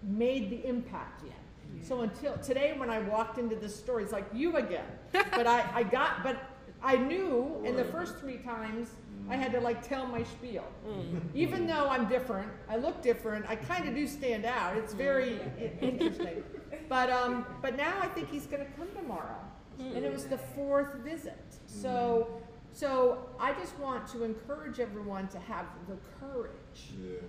made 0.04 0.50
the 0.50 0.66
impact 0.68 1.24
yet. 1.26 1.36
So 1.84 2.02
until 2.02 2.38
today, 2.38 2.74
when 2.78 2.90
I 2.90 3.00
walked 3.00 3.38
into 3.38 3.56
this 3.56 3.76
store, 3.76 4.02
it's 4.02 4.12
like 4.12 4.26
you 4.34 4.58
again. 4.58 4.86
but 5.14 5.48
I, 5.48 5.68
I 5.74 5.84
got, 5.84 6.24
but 6.24 6.38
I 6.84 6.98
knew 6.98 7.62
in 7.66 7.76
the 7.76 7.86
first 7.86 8.18
three 8.18 8.38
times 8.38 8.90
I 9.30 9.36
had 9.36 9.52
to 9.54 9.60
like 9.60 9.88
tell 9.88 10.06
my 10.06 10.24
spiel. 10.24 10.66
Mm. 10.88 11.22
Even 11.34 11.68
though 11.68 11.88
I'm 11.88 12.08
different, 12.08 12.52
I 12.70 12.78
look 12.78 13.02
different. 13.02 13.46
I 13.48 13.56
kind 13.56 13.88
of 13.88 13.96
do 13.96 14.08
stand 14.08 14.46
out. 14.46 14.78
It's 14.78 14.94
very 14.94 15.40
interesting. 15.82 16.44
But 16.90 17.10
um, 17.10 17.46
but 17.62 17.78
now 17.78 17.94
I 18.02 18.08
think 18.08 18.30
he's 18.30 18.46
going 18.46 18.66
to 18.66 18.72
come 18.74 18.88
tomorrow, 18.94 19.40
and 19.80 20.04
it 20.04 20.12
was 20.12 20.26
the 20.26 20.38
fourth 20.38 20.96
visit. 20.96 21.40
So 21.66 22.42
so 22.74 23.30
I 23.40 23.54
just 23.54 23.78
want 23.80 24.08
to 24.10 24.24
encourage 24.24 24.80
everyone 24.80 25.28
to 25.30 25.40
have 25.40 25.66
the 25.88 25.98
courage 26.20 26.94
Yeah. 27.02 27.20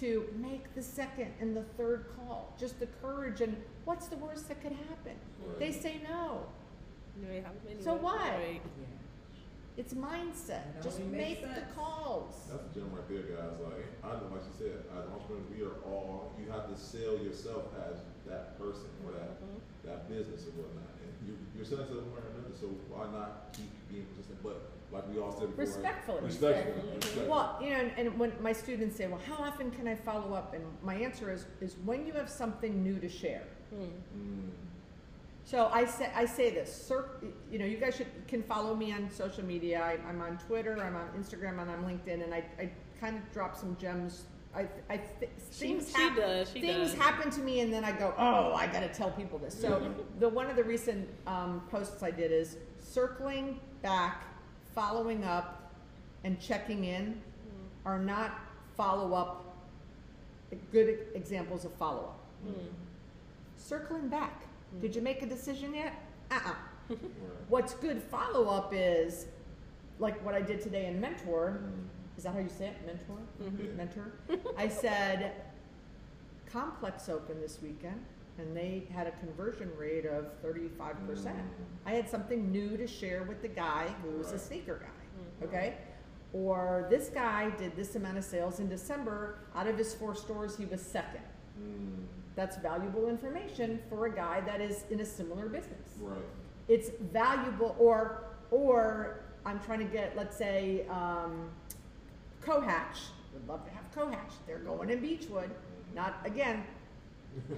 To 0.00 0.28
make 0.40 0.74
the 0.74 0.82
second 0.82 1.32
and 1.40 1.56
the 1.56 1.62
third 1.76 2.06
call. 2.16 2.54
Just 2.58 2.78
the 2.80 2.86
courage, 3.02 3.40
and 3.40 3.56
what's 3.84 4.06
the 4.08 4.16
worst 4.16 4.48
that 4.48 4.60
could 4.62 4.72
happen? 4.72 5.14
Right. 5.46 5.58
They 5.58 5.72
say 5.72 6.00
no. 6.08 6.42
You 7.20 7.42
have 7.42 7.54
So 7.82 7.92
more. 7.92 8.12
what? 8.12 8.20
Right. 8.20 8.60
It's 9.76 9.92
mindset. 9.92 10.64
That 10.72 10.82
Just 10.82 11.00
make 11.00 11.44
makes 11.44 11.54
the 11.54 11.64
calls. 11.76 12.48
That's 12.48 12.64
a 12.64 12.72
gem 12.72 12.88
right 12.96 13.04
there, 13.08 13.28
guys. 13.36 13.60
Like 13.60 13.84
I 14.04 14.16
know, 14.16 14.32
like 14.32 14.44
you 14.48 14.56
said, 14.56 14.84
as 14.96 15.04
entrepreneurs, 15.04 15.48
we 15.52 15.60
are 15.64 15.76
all. 15.84 16.32
You 16.40 16.50
have 16.50 16.68
to 16.72 16.76
sell 16.80 17.16
yourself 17.20 17.64
as 17.84 18.00
that 18.26 18.56
person 18.58 18.88
or 19.04 19.12
that 19.12 19.36
Mhm. 19.36 19.60
that 19.84 20.08
business 20.08 20.48
or 20.48 20.52
whatnot, 20.64 20.96
and 21.04 21.12
you, 21.28 21.36
you're 21.54 21.64
selling 21.64 21.88
to 21.88 22.00
one 22.08 22.24
another. 22.24 22.56
So 22.56 22.68
why 22.88 23.04
not 23.12 23.52
keep 23.52 23.68
being 23.92 24.06
persistent? 24.16 24.42
But 24.42 24.64
like 24.96 25.14
we 25.14 25.20
all 25.20 25.32
said 25.32 25.48
before, 25.50 25.64
Respectfully. 25.64 26.20
respectfully, 26.22 26.74
respectfully. 26.96 27.28
Well, 27.28 27.58
you 27.62 27.70
know, 27.70 27.76
and, 27.76 27.92
and 27.98 28.18
when 28.18 28.32
my 28.40 28.52
students 28.52 28.96
say, 28.96 29.06
"Well, 29.06 29.20
how 29.28 29.42
often 29.44 29.70
can 29.70 29.86
I 29.86 29.94
follow 29.94 30.34
up?" 30.34 30.54
and 30.54 30.64
my 30.82 30.94
answer 30.94 31.30
is, 31.32 31.44
is 31.60 31.76
when 31.84 32.06
you 32.06 32.12
have 32.14 32.28
something 32.28 32.82
new 32.82 32.98
to 32.98 33.08
share. 33.08 33.42
Mm. 33.74 33.80
Mm. 34.16 34.48
So 35.44 35.70
I 35.72 35.84
say 35.84 36.10
I 36.14 36.24
say 36.24 36.50
this, 36.50 36.74
cir- 36.74 37.08
you 37.52 37.58
know, 37.58 37.64
you 37.66 37.76
guys 37.76 37.96
should 37.96 38.08
can 38.26 38.42
follow 38.42 38.74
me 38.74 38.92
on 38.92 39.08
social 39.10 39.44
media. 39.44 39.80
I, 39.80 39.98
I'm 40.08 40.20
on 40.20 40.38
Twitter, 40.38 40.76
I'm 40.82 40.96
on 40.96 41.08
Instagram, 41.20 41.60
and 41.60 41.70
I'm 41.70 41.84
LinkedIn, 41.84 42.24
and 42.24 42.34
I, 42.34 42.42
I 42.58 42.70
kind 43.00 43.16
of 43.16 43.32
drop 43.32 43.54
some 43.56 43.76
gems. 43.76 44.24
I, 44.54 44.66
I 44.88 44.96
th- 44.96 45.30
She, 45.52 45.66
things 45.68 45.92
she 45.94 46.00
hap- 46.02 46.16
does. 46.16 46.50
She 46.50 46.60
things 46.62 46.90
does. 46.92 46.98
happen 46.98 47.30
to 47.30 47.40
me, 47.42 47.60
and 47.60 47.70
then 47.70 47.84
I 47.84 47.92
go, 47.92 48.14
oh, 48.16 48.54
I 48.54 48.66
got 48.66 48.80
to 48.80 48.88
tell 48.88 49.10
people 49.10 49.38
this. 49.38 49.54
So 49.60 49.92
the 50.18 50.28
one 50.30 50.48
of 50.48 50.56
the 50.56 50.64
recent 50.64 51.06
um, 51.26 51.60
posts 51.70 52.02
I 52.02 52.10
did 52.10 52.32
is 52.32 52.56
circling 52.80 53.60
back, 53.82 54.24
following 54.76 55.24
up, 55.24 55.72
and 56.22 56.38
checking 56.38 56.84
in 56.84 57.20
are 57.84 57.98
not 57.98 58.38
follow 58.76 59.14
up. 59.14 59.56
Good 60.70 61.06
examples 61.14 61.64
of 61.64 61.72
follow 61.74 62.00
up. 62.00 62.20
Mm. 62.46 62.68
Circling 63.56 64.08
back. 64.08 64.42
Did 64.80 64.94
you 64.94 65.00
make 65.02 65.22
a 65.22 65.26
decision 65.26 65.74
yet? 65.74 65.94
Uh-uh. 66.30 66.54
Right. 66.88 66.98
What's 67.48 67.74
good 67.74 68.00
follow 68.00 68.48
up 68.48 68.72
is 68.72 69.26
like 69.98 70.24
what 70.24 70.36
I 70.36 70.40
did 70.40 70.60
today 70.60 70.86
in 70.86 71.00
Mentor. 71.00 71.58
Mm. 71.64 72.18
Is 72.18 72.22
that 72.24 72.34
how 72.34 72.38
you 72.38 72.48
say 72.48 72.68
it? 72.68 72.76
Mentor? 72.86 73.18
Mhm. 73.42 73.76
Mentor? 73.76 74.12
I 74.56 74.68
said, 74.68 75.32
Complex 76.52 77.08
open 77.08 77.40
this 77.40 77.58
weekend 77.60 78.04
and 78.38 78.56
they 78.56 78.86
had 78.92 79.06
a 79.06 79.12
conversion 79.12 79.70
rate 79.78 80.04
of 80.06 80.26
35%. 80.42 80.66
Mm. 80.76 81.42
I 81.86 81.92
had 81.92 82.08
something 82.08 82.50
new 82.50 82.76
to 82.76 82.86
share 82.86 83.22
with 83.24 83.42
the 83.42 83.48
guy 83.48 83.88
who 84.02 84.18
was 84.18 84.32
a 84.32 84.38
sneaker 84.38 84.78
guy. 84.80 84.86
Mhm. 85.46 85.48
Okay? 85.48 85.74
Or 86.32 86.86
this 86.90 87.08
guy 87.08 87.50
did 87.50 87.74
this 87.76 87.96
amount 87.96 88.18
of 88.18 88.24
sales 88.24 88.60
in 88.60 88.68
December. 88.68 89.38
Out 89.54 89.66
of 89.66 89.78
his 89.78 89.94
four 89.94 90.14
stores, 90.14 90.56
he 90.56 90.66
was 90.66 90.82
second. 90.82 91.22
Mm. 91.58 92.04
That's 92.34 92.56
valuable 92.58 93.08
information 93.08 93.80
for 93.88 94.04
a 94.06 94.10
guy 94.14 94.42
that 94.42 94.60
is 94.60 94.84
in 94.90 95.00
a 95.00 95.04
similar 95.06 95.46
business 95.48 95.88
Right. 96.00 96.18
it's 96.68 96.90
valuable 97.10 97.74
or 97.78 98.24
or 98.50 99.20
I'm 99.46 99.58
trying 99.60 99.78
to 99.78 99.86
get 99.86 100.14
let's 100.16 100.36
say 100.36 100.86
um, 100.88 101.48
Cohatch 102.42 102.98
would 103.32 103.48
love 103.48 103.64
to 103.64 103.70
have 103.70 103.90
Cohatch 103.94 104.32
they're 104.46 104.58
going 104.58 104.90
in 104.90 105.00
Beachwood 105.00 105.48
not 105.94 106.16
again 106.26 106.62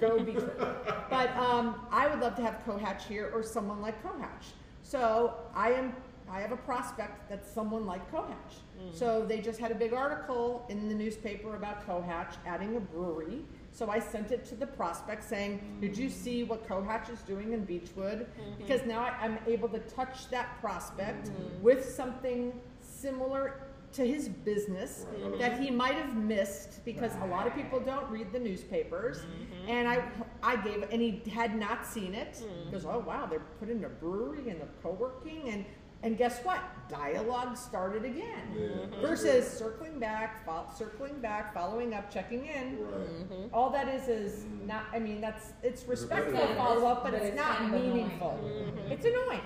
go 0.00 0.18
Beachwood 0.18 0.76
but 1.10 1.36
um, 1.36 1.86
I 1.90 2.08
would 2.08 2.20
love 2.20 2.34
to 2.36 2.42
have 2.42 2.64
Cohatch 2.64 3.06
here 3.06 3.30
or 3.34 3.42
someone 3.42 3.80
like 3.80 4.02
Cohatch 4.02 4.52
so 4.82 5.34
I 5.54 5.72
am 5.72 5.94
I 6.30 6.40
have 6.40 6.52
a 6.52 6.56
prospect 6.56 7.30
that's 7.30 7.50
someone 7.50 7.86
like 7.86 8.10
Cohatch 8.10 8.54
hmm. 8.78 8.88
so 8.92 9.24
they 9.24 9.40
just 9.40 9.58
had 9.58 9.70
a 9.70 9.74
big 9.74 9.92
article 9.92 10.66
in 10.68 10.88
the 10.88 10.94
newspaper 10.94 11.56
about 11.56 11.86
Cohatch 11.86 12.34
adding 12.46 12.76
a 12.76 12.80
brewery. 12.80 13.44
So 13.72 13.88
I 13.90 14.00
sent 14.00 14.32
it 14.32 14.44
to 14.46 14.56
the 14.56 14.66
prospect 14.66 15.22
saying, 15.22 15.60
"Did 15.80 15.96
you 15.96 16.08
see 16.10 16.42
what 16.42 16.66
Cohatch 16.66 17.10
is 17.10 17.20
doing 17.20 17.52
in 17.52 17.64
Beachwood?" 17.64 18.26
Mm-hmm. 18.26 18.58
Because 18.58 18.84
now 18.84 19.00
I, 19.00 19.10
I'm 19.20 19.38
able 19.46 19.68
to 19.68 19.78
touch 19.80 20.28
that 20.30 20.60
prospect 20.60 21.28
mm-hmm. 21.28 21.62
with 21.62 21.84
something 21.84 22.52
similar 22.80 23.67
to 23.92 24.06
his 24.06 24.28
business 24.28 25.06
Right. 25.22 25.38
that 25.38 25.60
he 25.60 25.70
might 25.70 25.94
have 25.94 26.16
missed 26.16 26.84
because 26.84 27.12
a 27.22 27.26
lot 27.26 27.46
of 27.46 27.54
people 27.54 27.80
don't 27.80 28.08
read 28.10 28.32
the 28.32 28.38
newspapers. 28.38 29.24
And 29.66 29.88
I, 29.88 30.02
I 30.42 30.56
gave, 30.56 30.84
and 30.90 31.00
he 31.02 31.22
had 31.30 31.54
not 31.58 31.84
seen 31.86 32.14
it. 32.14 32.42
He 32.64 32.70
goes, 32.70 32.84
"Oh 32.86 32.98
wow, 33.06 33.26
they're 33.26 33.46
putting 33.60 33.84
a 33.84 33.88
brewery 33.88 34.48
and 34.50 34.62
a 34.62 34.68
co-working," 34.82 35.48
and 35.50 35.64
And 36.04 36.16
guess 36.16 36.38
what? 36.44 36.60
Dialogue 36.88 37.56
started 37.56 38.04
again. 38.04 38.44
Yeah. 38.56 39.00
Versus 39.00 39.44
circling 39.62 39.98
back, 39.98 40.46
fol- 40.46 40.70
circling 40.76 41.18
back, 41.20 41.52
following 41.52 41.92
up, 41.92 42.08
checking 42.08 42.46
in. 42.46 42.78
Right. 42.78 43.28
Mhm. 43.28 43.48
All 43.52 43.70
that 43.70 43.88
is 43.88 44.06
is 44.08 44.44
not. 44.64 44.84
I 44.92 45.00
mean, 45.00 45.20
that's 45.20 45.54
it's 45.64 45.80
It's 45.82 45.88
respectful 45.88 46.38
follow 46.54 46.86
up, 46.86 47.02
but, 47.02 47.10
But 47.12 47.14
it's, 47.22 47.26
it's 47.30 47.36
not 47.36 47.56
kind 47.56 47.74
of 47.74 47.80
annoying. 47.80 47.94
meaningful. 47.96 48.38
Mhm. 48.44 48.90
It's 48.92 49.06
annoying. 49.06 49.40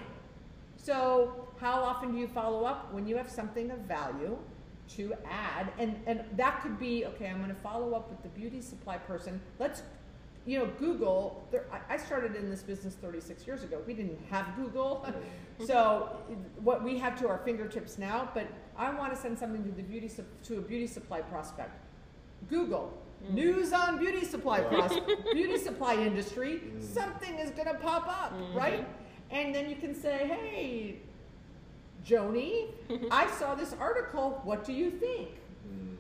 So, 0.77 1.49
how 1.63 1.81
often 1.81 2.13
do 2.13 2.19
you 2.19 2.27
follow 2.27 2.65
up 2.65 2.93
when 2.93 3.07
you 3.07 3.17
have 3.17 3.31
something 3.31 3.71
of 3.71 3.79
value 3.81 4.37
to 4.97 5.15
add? 5.31 5.73
And 5.79 5.97
and 6.07 6.25
that 6.37 6.61
could 6.63 6.79
be 6.79 7.07
okay. 7.07 7.29
I'm 7.29 7.39
going 7.39 7.49
to 7.55 7.63
follow 7.63 7.95
up 7.95 8.11
with 8.11 8.23
the 8.23 8.29
beauty 8.41 8.61
supply 8.61 8.99
person. 8.99 9.41
Let's, 9.61 9.83
you 10.45 10.59
know, 10.59 10.67
Google. 10.79 11.47
There, 11.53 11.65
I, 11.89 11.97
started 11.97 12.35
in 12.35 12.51
this 12.51 12.63
business 12.65 12.95
36 12.97 13.47
years 13.47 13.63
ago. 13.63 13.81
We 13.87 13.95
didn't 13.95 14.19
have 14.29 14.57
Google, 14.57 15.07
so 15.65 16.17
what 16.61 16.83
we 16.83 16.99
have 16.99 17.19
to 17.21 17.29
our 17.29 17.39
fingertips 17.39 17.97
now. 17.97 18.29
But 18.35 18.49
I 18.77 18.93
want 18.93 19.15
to 19.15 19.21
send 19.21 19.39
something 19.39 19.63
to 19.63 19.71
the 19.71 19.83
beauty 19.85 20.11
to 20.45 20.59
a 20.59 20.61
beauty 20.61 20.89
supply 20.89 21.21
prospect. 21.23 21.79
Google. 22.51 22.93
News 23.31 23.73
on 23.73 23.99
beauty 24.01 24.25
supply 24.25 24.63
pros- 24.63 24.99
beauty 25.33 25.57
supply 25.57 25.95
industry. 25.95 26.61
Mm. 26.61 26.83
Something 26.83 27.39
is 27.39 27.51
going 27.53 27.69
to 27.69 27.75
pop 27.75 28.09
up, 28.09 28.33
Mhm. 28.37 28.55
right? 28.57 28.85
And 29.31 29.55
then 29.55 29.71
you 29.71 29.77
can 29.77 29.95
say, 29.95 30.27
"Hey, 30.27 30.99
Joni, 32.05 32.67
I 33.11 33.31
saw 33.31 33.55
this 33.55 33.75
article. 33.79 34.41
What 34.45 34.65
do 34.65 34.73
you 34.73 34.91
think?" 34.91 35.29
Mm. 35.69 35.97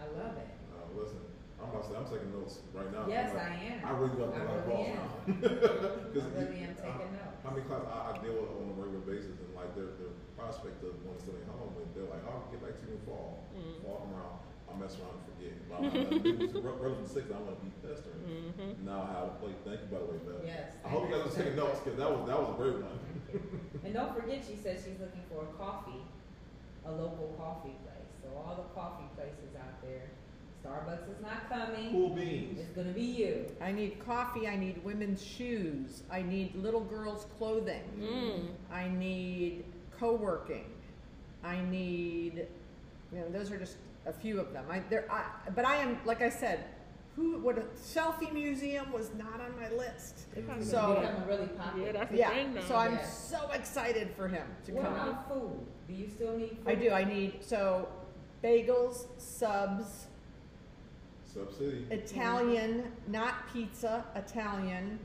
I 0.00 0.04
love 0.18 0.36
it. 0.36 0.48
Uh, 0.74 1.00
listen, 1.00 1.18
I'm 1.62 1.70
about 1.70 1.82
to 1.84 1.88
say, 1.90 1.96
I'm 1.96 2.04
taking 2.04 2.32
notes 2.34 2.58
right 2.74 2.90
now. 2.92 3.06
Yes, 3.08 3.30
I'm 3.30 3.36
like, 3.38 3.46
I 3.46 3.64
am. 3.70 3.78
I 3.86 3.90
really 3.98 4.16
got 4.18 4.34
I 4.34 4.42
a 4.42 4.44
lot 4.44 4.58
of 4.58 4.66
really 4.66 4.84
calls 4.84 4.88
am. 4.88 4.96
now. 4.98 5.12
I 5.22 6.12
'Cause 6.12 6.28
really 6.34 6.60
am 6.66 6.74
taking 6.82 7.10
notes. 7.14 7.38
How 7.46 7.50
many 7.50 7.62
clients 7.66 7.88
I, 7.90 7.98
I 8.10 8.12
deal 8.22 8.34
with 8.38 8.50
on 8.58 8.66
a 8.70 8.74
regular 8.78 9.04
basis, 9.06 9.38
and 9.38 9.50
like 9.54 9.70
their 9.78 9.94
their 10.02 10.14
prospect 10.34 10.82
of 10.82 10.94
wanting 11.06 11.22
to 11.22 11.30
stay 11.30 11.42
home, 11.46 11.74
and 11.78 11.86
they're 11.94 12.10
like, 12.10 12.22
"Oh, 12.26 12.42
I'll 12.42 12.50
get 12.50 12.58
back 12.62 12.74
to 12.78 12.82
you 12.90 12.98
in 12.98 13.02
fall." 13.06 13.46
Mm. 13.54 13.78
Fall 13.86 14.02
come 14.02 14.14
around, 14.18 14.36
I 14.66 14.72
mess 14.82 14.98
around 14.98 15.14
and 15.22 15.26
forget. 15.30 15.54
But 15.70 15.78
I'm 15.86 16.82
relative 16.82 17.06
six, 17.06 17.30
I 17.30 17.38
want 17.38 17.54
to 17.54 17.62
be 17.62 17.70
pestering. 17.82 18.22
Mhm. 18.26 18.82
Now 18.86 19.06
I 19.06 19.10
have 19.14 19.26
a 19.30 19.34
plate. 19.38 19.58
Thank 19.66 19.86
you, 19.86 19.88
by 19.90 19.98
the 20.02 20.08
way, 20.10 20.18
Beth. 20.26 20.42
Yes. 20.46 20.74
I 20.82 20.88
hope 20.90 21.06
you 21.06 21.14
guys 21.14 21.26
are 21.30 21.34
taking 21.34 21.54
notes 21.54 21.78
because 21.82 21.98
that 21.98 22.10
was 22.10 22.26
that 22.26 22.38
was 22.38 22.50
a 22.50 22.56
great 22.58 22.78
one. 22.82 22.98
And 23.84 23.94
don't 23.94 24.14
forget, 24.14 24.44
she 24.46 24.56
says 24.56 24.82
she's 24.84 25.00
looking 25.00 25.22
for 25.30 25.42
a 25.42 25.52
coffee, 25.58 26.02
a 26.86 26.90
local 26.90 27.34
coffee 27.36 27.74
place. 27.84 28.10
So 28.22 28.28
all 28.36 28.56
the 28.56 28.80
coffee 28.80 29.08
places 29.16 29.56
out 29.56 29.82
there, 29.82 30.10
Starbucks 30.64 31.10
is 31.10 31.20
not 31.20 31.48
coming. 31.48 31.90
Cool 31.90 32.10
beans. 32.10 32.58
It's 32.60 32.70
gonna 32.70 32.92
be 32.92 33.02
you. 33.02 33.46
I 33.60 33.72
need 33.72 33.98
coffee. 34.04 34.46
I 34.46 34.56
need 34.56 34.82
women's 34.84 35.24
shoes. 35.24 36.02
I 36.10 36.22
need 36.22 36.54
little 36.54 36.80
girls' 36.80 37.26
clothing. 37.36 37.82
Mm. 38.00 38.46
I 38.72 38.88
need 38.88 39.64
co-working. 39.98 40.66
I 41.42 41.60
need, 41.62 42.46
you 43.12 43.18
know, 43.18 43.28
those 43.30 43.50
are 43.50 43.58
just 43.58 43.76
a 44.06 44.12
few 44.12 44.38
of 44.38 44.52
them. 44.52 44.64
I 44.70 44.80
there, 44.88 45.06
I, 45.10 45.24
but 45.54 45.64
I 45.64 45.76
am 45.76 45.98
like 46.04 46.22
I 46.22 46.28
said, 46.28 46.64
who 47.16 47.38
would 47.40 47.58
a 47.58 47.62
selfie 47.76 48.32
museum 48.32 48.90
was 48.92 49.10
not 49.14 49.40
on 49.40 49.54
my 49.60 49.68
list. 49.76 50.20
It's 50.34 50.70
So- 50.70 50.94
becoming 51.00 51.26
really 51.28 51.46
popular. 51.48 51.86
Yeah, 51.86 51.92
that's 51.92 52.12
Yeah, 52.12 52.30
thing 52.30 52.54
now. 52.54 52.60
so 52.62 52.76
I'm 52.76 52.94
Yeah. 52.94 53.04
so 53.06 53.50
excited 53.50 54.10
for 54.16 54.28
him 54.28 54.46
to 54.64 54.72
What 54.72 54.84
come. 54.84 54.94
about 54.94 55.28
food? 55.28 55.66
Do 55.88 55.92
you 55.94 56.08
still 56.08 56.36
need 56.38 56.56
food? 56.58 56.68
I 56.68 56.74
do. 56.74 56.90
I 56.90 57.04
need 57.04 57.44
so 57.44 57.88
bagels, 58.42 59.06
subs, 59.20 60.06
Sub 61.26 61.52
City, 61.52 61.86
Italian, 61.90 62.92
not 63.08 63.48
pizza, 63.52 64.04
Italian, 64.14 64.98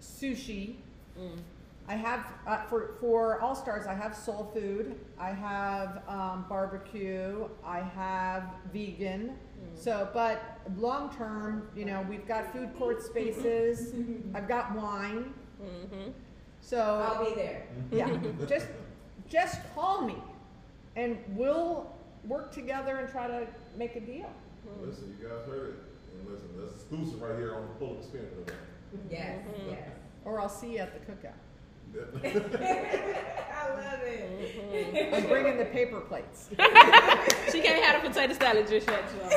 sushi. 0.00 0.76
Mm. 1.18 1.38
I 1.86 1.94
have 1.94 2.26
uh, 2.46 2.62
for 2.64 2.94
for 3.00 3.40
All 3.40 3.54
Stars. 3.54 3.86
I 3.86 3.94
have 3.94 4.16
soul 4.16 4.50
food. 4.54 4.98
I 5.18 5.30
have 5.30 6.02
um, 6.08 6.46
barbecue. 6.48 7.46
I 7.64 7.80
have 7.80 8.44
vegan. 8.72 9.36
So, 9.76 10.08
but 10.14 10.60
long 10.76 11.14
term, 11.14 11.68
you 11.74 11.84
know, 11.84 12.04
we've 12.08 12.26
got 12.28 12.52
food 12.52 12.70
court 12.78 13.02
spaces. 13.02 13.92
I've 14.34 14.46
got 14.48 14.74
wine. 14.74 15.34
Mhm. 15.62 16.12
So 16.60 16.78
I'll 16.80 17.24
be 17.24 17.34
there. 17.34 17.66
yeah, 17.90 18.16
just 18.48 18.66
just 19.28 19.60
call 19.74 20.02
me, 20.02 20.16
and 20.96 21.18
we'll 21.30 21.90
work 22.26 22.52
together 22.52 22.96
and 22.96 23.08
try 23.10 23.26
to 23.26 23.46
make 23.76 23.96
a 23.96 24.00
deal. 24.00 24.30
Listen, 24.80 25.14
you 25.20 25.28
guys 25.28 25.46
heard 25.46 25.68
it. 25.70 25.74
And 26.18 26.30
listen, 26.30 26.48
that's 26.58 26.72
exclusive 26.74 27.20
right 27.20 27.36
here 27.36 27.54
on 27.54 27.62
the 27.62 27.68
Pull 27.74 27.90
Up 27.92 27.98
Experience. 27.98 28.50
Yes, 29.10 29.44
yes. 29.68 29.88
Or 30.24 30.40
I'll 30.40 30.48
see 30.48 30.72
you 30.74 30.78
at 30.78 30.94
the 30.94 31.12
cookout. 31.12 31.34
I 32.24 33.68
love 33.70 34.00
it. 34.02 35.14
I'm 35.14 35.26
bringing 35.26 35.58
the 35.58 35.66
paper 35.66 36.00
plates. 36.00 36.50
She 37.54 37.60
can't 37.60 37.84
have 37.84 38.04
a 38.04 38.08
potato 38.08 38.34
salad 38.34 38.66
just 38.66 38.88
yet, 38.88 39.04
y'all. 39.16 39.30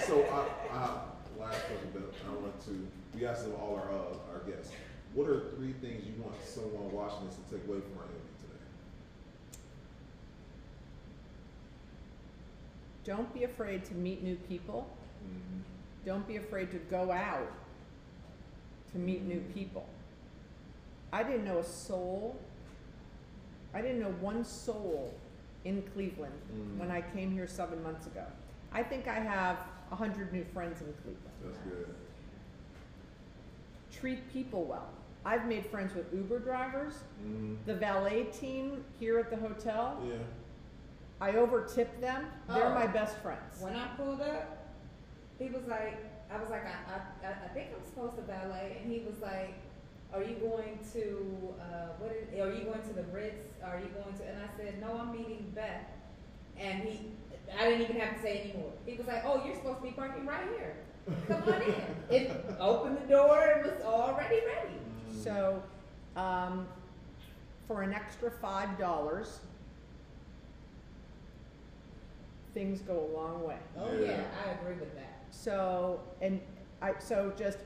So 0.00 0.22
I, 0.32 0.76
I 0.76 1.00
last 1.40 1.64
question, 1.66 1.88
but 1.94 2.12
I 2.28 2.34
want 2.34 2.60
to. 2.66 2.86
We 3.14 3.24
asked 3.24 3.46
all 3.58 3.76
our 3.76 3.90
uh, 3.90 4.32
our 4.34 4.40
guests. 4.46 4.72
What 5.14 5.28
are 5.28 5.50
three 5.56 5.72
things 5.72 6.04
you 6.04 6.22
want 6.22 6.34
someone 6.44 6.92
watching 6.92 7.26
this 7.26 7.36
to 7.36 7.42
take 7.56 7.66
away 7.66 7.80
from 7.80 7.98
our 7.98 8.04
interview 8.04 8.36
today? 8.40 8.60
Don't 13.04 13.32
be 13.32 13.44
afraid 13.44 13.84
to 13.86 13.94
meet 13.94 14.22
new 14.22 14.36
people. 14.36 14.86
Mm-hmm. 15.24 15.60
Don't 16.04 16.26
be 16.26 16.36
afraid 16.36 16.70
to 16.72 16.78
go 16.78 17.10
out 17.10 17.50
to 18.92 18.98
meet 18.98 19.22
new 19.22 19.40
people. 19.54 19.86
I 21.12 21.22
didn't 21.22 21.44
know 21.44 21.58
a 21.58 21.64
soul. 21.64 22.36
I 23.74 23.80
didn't 23.82 24.00
know 24.00 24.12
one 24.20 24.44
soul 24.44 25.12
in 25.64 25.82
Cleveland 25.94 26.34
Mm. 26.54 26.78
when 26.78 26.90
I 26.90 27.00
came 27.00 27.30
here 27.30 27.46
seven 27.46 27.82
months 27.82 28.06
ago. 28.06 28.24
I 28.72 28.82
think 28.82 29.06
I 29.08 29.14
have 29.20 29.58
a 29.90 29.96
hundred 29.96 30.32
new 30.32 30.44
friends 30.44 30.80
in 30.80 30.92
Cleveland. 31.02 31.36
That's 31.44 31.58
good. 31.58 31.94
Treat 33.92 34.32
people 34.32 34.64
well. 34.64 34.88
I've 35.24 35.46
made 35.46 35.66
friends 35.66 35.94
with 35.94 36.12
Uber 36.12 36.40
drivers, 36.40 36.94
Mm-hmm. 37.22 37.54
the 37.66 37.74
valet 37.74 38.24
team 38.24 38.84
here 38.98 39.18
at 39.18 39.30
the 39.30 39.36
hotel. 39.36 40.00
Yeah. 40.04 40.14
I 41.20 41.32
overtip 41.32 42.00
them. 42.00 42.26
They're 42.48 42.64
Oh. 42.66 42.74
my 42.74 42.86
best 42.88 43.16
friends. 43.18 43.60
When 43.60 43.76
I 43.76 43.86
pulled 43.96 44.20
up, 44.22 44.58
he 45.38 45.48
was 45.50 45.64
like, 45.68 45.96
I 46.30 46.36
was 46.40 46.50
like, 46.50 46.64
I, 46.66 47.26
I, 47.26 47.28
I 47.44 47.48
think 47.54 47.68
I'm 47.78 47.84
supposed 47.86 48.16
to 48.16 48.22
ballet, 48.22 48.78
and 48.82 48.90
he 48.90 49.00
was 49.00 49.20
like, 49.20 49.54
Are 50.14 50.22
you 50.22 50.34
going 50.36 50.78
to, 50.92 51.54
uh, 51.60 51.88
what 51.98 52.12
is, 52.12 52.28
are 52.38 52.52
you 52.52 52.64
going 52.64 52.82
to 52.82 52.92
the 52.92 53.04
Ritz? 53.04 53.46
Are 53.64 53.78
you 53.78 53.86
going 53.88 54.14
to, 54.18 54.24
and 54.28 54.38
I 54.42 54.56
said, 54.56 54.80
No, 54.80 54.98
I'm 55.00 55.12
meeting 55.12 55.50
Beth. 55.54 55.86
And 56.58 56.82
he, 56.82 57.00
I 57.58 57.64
didn't 57.70 57.82
even 57.82 57.96
have 58.00 58.16
to 58.16 58.22
say 58.22 58.40
anymore. 58.42 58.72
He 58.84 58.96
was 58.96 59.06
like, 59.06 59.22
Oh, 59.24 59.42
you're 59.44 59.54
supposed 59.54 59.78
to 59.78 59.84
be 59.84 59.90
parking 59.92 60.26
right 60.26 60.44
here. 60.56 60.76
Come 61.28 61.42
on 61.44 61.62
in. 61.62 61.74
It 62.10 62.44
opened 62.60 62.98
the 62.98 63.06
door, 63.06 63.42
it 63.46 63.64
was 63.64 63.82
already 63.84 64.36
ready. 64.46 64.74
Mm-hmm. 64.74 65.22
So, 65.22 65.62
um, 66.16 66.66
for 67.66 67.82
an 67.82 67.94
extra 67.94 68.30
five 68.30 68.78
dollars, 68.78 69.40
things 72.54 72.80
go 72.82 73.08
a 73.12 73.16
long 73.16 73.42
way. 73.42 73.56
Oh, 73.78 73.92
Yeah. 73.94 74.08
yeah, 74.10 74.24
I 74.46 74.50
agree 74.60 74.74
with 74.78 74.94
that. 74.94 75.22
So, 75.30 76.00
and 76.20 76.38
I, 76.82 76.92
so 76.98 77.32
just 77.36 77.58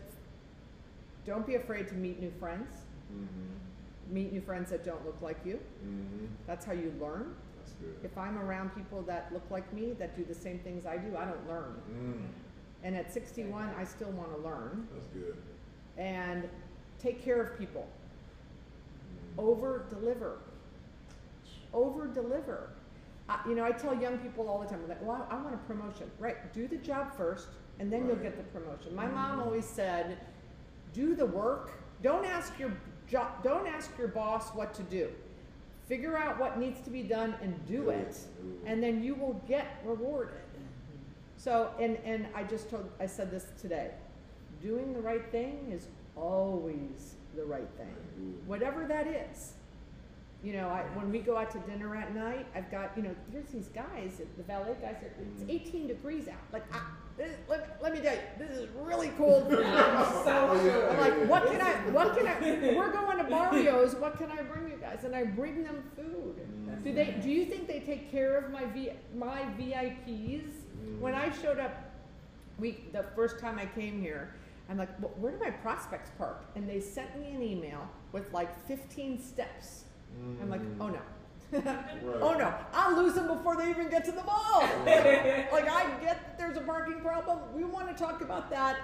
don't 1.26 1.46
be 1.46 1.56
afraid 1.56 1.88
to 1.88 1.94
meet 1.94 2.20
new 2.20 2.32
friends. 2.38 2.68
Mm-hmm. 3.12 4.14
Meet 4.14 4.32
new 4.32 4.40
friends 4.40 4.70
that 4.70 4.84
don't 4.84 5.04
look 5.04 5.20
like 5.20 5.38
you. 5.44 5.58
Mm-hmm. 5.84 6.26
That's 6.46 6.64
how 6.64 6.72
you 6.72 6.94
learn. 7.00 7.34
That's 7.58 7.72
good. 7.72 7.96
If 8.04 8.16
I'm 8.16 8.38
around 8.38 8.70
people 8.70 9.02
that 9.02 9.30
look 9.32 9.42
like 9.50 9.70
me, 9.72 9.92
that 9.98 10.16
do 10.16 10.24
the 10.24 10.34
same 10.34 10.60
things 10.60 10.86
I 10.86 10.96
do, 10.96 11.16
I 11.16 11.24
don't 11.24 11.48
learn. 11.48 11.74
Mm. 11.92 12.26
And 12.84 12.94
at 12.94 13.12
61, 13.12 13.70
I 13.76 13.82
still 13.82 14.10
want 14.10 14.32
to 14.36 14.40
learn. 14.42 14.86
That's 14.94 15.08
good. 15.08 15.36
And 15.98 16.48
take 17.00 17.24
care 17.24 17.42
of 17.42 17.58
people. 17.58 17.86
Mm. 19.36 19.42
over 19.42 19.84
deliver 19.90 20.38
over 21.74 22.06
deliver 22.06 22.70
you 23.46 23.54
know 23.54 23.64
i 23.64 23.70
tell 23.72 23.94
young 24.00 24.16
people 24.18 24.48
all 24.48 24.58
the 24.58 24.66
time 24.66 24.80
like 24.88 25.02
well 25.04 25.26
i, 25.30 25.34
I 25.34 25.42
want 25.42 25.54
a 25.54 25.58
promotion 25.58 26.10
right 26.18 26.52
do 26.54 26.66
the 26.66 26.76
job 26.76 27.14
first 27.16 27.48
and 27.78 27.92
then 27.92 28.06
you'll 28.06 28.16
get 28.16 28.36
the 28.36 28.44
promotion 28.58 28.94
my 28.94 29.04
Mhm. 29.06 29.14
mom 29.14 29.40
always 29.40 29.66
said 29.66 30.18
do 30.96 31.14
the 31.14 31.26
work. 31.26 31.72
Don't 32.02 32.24
ask 32.24 32.58
your 32.58 32.72
job 33.06 33.44
don't 33.44 33.66
ask 33.68 33.90
your 33.98 34.08
boss 34.08 34.48
what 34.54 34.74
to 34.74 34.82
do. 34.82 35.08
Figure 35.86 36.16
out 36.16 36.40
what 36.40 36.58
needs 36.58 36.80
to 36.80 36.90
be 36.90 37.02
done 37.02 37.34
and 37.42 37.54
do 37.66 37.90
it 37.90 38.16
and 38.66 38.82
then 38.82 39.02
you 39.04 39.14
will 39.14 39.40
get 39.46 39.66
rewarded. 39.84 40.34
So 41.36 41.70
and 41.78 41.98
and 42.04 42.26
i 42.34 42.42
just 42.42 42.70
told 42.70 42.88
i 42.98 43.06
said 43.06 43.30
this 43.30 43.46
today. 43.60 43.90
Doing 44.62 44.92
the 44.94 45.00
right 45.00 45.24
thing 45.30 45.70
is 45.70 45.86
always 46.16 47.14
the 47.36 47.44
right 47.44 47.68
thing 47.76 47.94
whatever 48.46 48.86
that 48.86 49.06
is. 49.06 49.52
You 50.42 50.52
know, 50.52 50.68
I, 50.68 50.82
when 50.94 51.10
we 51.10 51.18
go 51.20 51.36
out 51.36 51.50
to 51.52 51.58
dinner 51.60 51.96
at 51.96 52.14
night, 52.14 52.46
I've 52.54 52.70
got, 52.70 52.92
you 52.96 53.02
know, 53.02 53.14
there's 53.32 53.48
these 53.48 53.68
guys, 53.68 54.20
the 54.36 54.42
valet 54.44 54.76
guys, 54.80 54.96
it's 55.02 55.42
Mhm. 55.42 55.50
18 55.50 55.86
degrees 55.88 56.28
out. 56.28 56.44
Like, 56.52 56.62
I, 56.72 56.80
this, 57.16 57.34
let, 57.48 57.78
let 57.82 57.94
me 57.94 58.00
tell 58.00 58.14
you, 58.14 58.20
this 58.38 58.50
is 58.50 58.68
really 58.82 59.08
cold 59.10 59.44
for 59.48 59.56
me. 59.56 59.62
Oh, 59.66 60.62
yeah, 60.64 60.90
I'm 60.90 60.98
like, 61.00 61.28
what 61.28 61.46
can 61.50 61.60
I, 61.60 61.72
what 61.90 62.16
can 62.16 62.26
I, 62.26 62.74
we're 62.76 62.92
going 62.92 63.18
to 63.18 63.24
Barrios, 63.24 63.94
what 63.96 64.18
can 64.18 64.30
I 64.30 64.42
bring 64.42 64.68
you 64.70 64.76
guys? 64.76 65.04
And 65.04 65.14
I 65.14 65.24
bring 65.24 65.62
them 65.64 65.82
food. 65.96 66.36
Mm. 66.68 66.84
Do 66.84 66.92
they, 66.92 67.16
do 67.22 67.30
you 67.30 67.44
think 67.46 67.66
they 67.66 67.80
take 67.80 68.10
care 68.10 68.36
of 68.38 68.50
my 68.50 68.64
V, 68.66 68.90
my 69.16 69.42
VIPs? 69.58 70.50
When 71.00 71.14
I 71.14 71.30
showed 71.42 71.58
up, 71.58 71.90
we, 72.58 72.78
the 72.92 73.04
first 73.14 73.38
time 73.38 73.58
I 73.58 73.66
came 73.66 74.00
here, 74.00 74.34
I'm 74.68 74.78
like, 74.78 74.88
"Well, 75.00 75.12
where 75.16 75.32
do 75.32 75.38
my 75.38 75.50
prospects 75.50 76.10
park? 76.18 76.44
And 76.54 76.68
they 76.68 76.80
sent 76.80 77.18
me 77.20 77.28
an 77.34 77.42
email 77.42 77.88
with 78.12 78.32
like 78.32 78.50
fifteen 78.66 79.20
steps. 79.22 79.84
I'm 80.40 80.48
like, 80.48 80.62
Mm. 80.62 80.76
oh 80.80 80.88
no. 80.88 81.00
Right. 81.52 81.76
oh 82.20 82.34
no, 82.36 82.52
I'll 82.72 82.96
lose 82.96 83.14
them 83.14 83.28
before 83.28 83.56
they 83.56 83.70
even 83.70 83.88
get 83.88 84.04
to 84.06 84.12
the 84.12 84.22
mall. 84.24 84.60
like 84.84 85.68
I 85.68 85.86
get 86.00 86.02
that 86.02 86.38
there's 86.38 86.56
a 86.56 86.60
parking 86.60 87.00
problem. 87.00 87.38
We 87.54 87.64
want 87.64 87.88
to 87.88 87.94
talk 87.94 88.20
about 88.20 88.50
that 88.50 88.76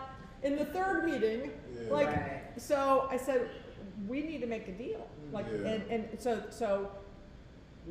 in 0.42 0.56
the 0.56 0.64
third 0.66 1.04
meeting. 1.04 1.50
Yeah. 1.74 1.90
Like 1.92 2.06
Right. 2.08 2.42
so 2.56 3.06
I 3.10 3.16
said 3.16 3.48
we 4.08 4.22
need 4.22 4.40
to 4.42 4.46
make 4.46 4.68
a 4.68 4.72
deal. 4.72 5.06
Like 5.32 5.46
Yeah. 5.52 5.68
and, 5.70 5.90
and 5.90 6.08
so 6.20 6.42
so 6.50 6.90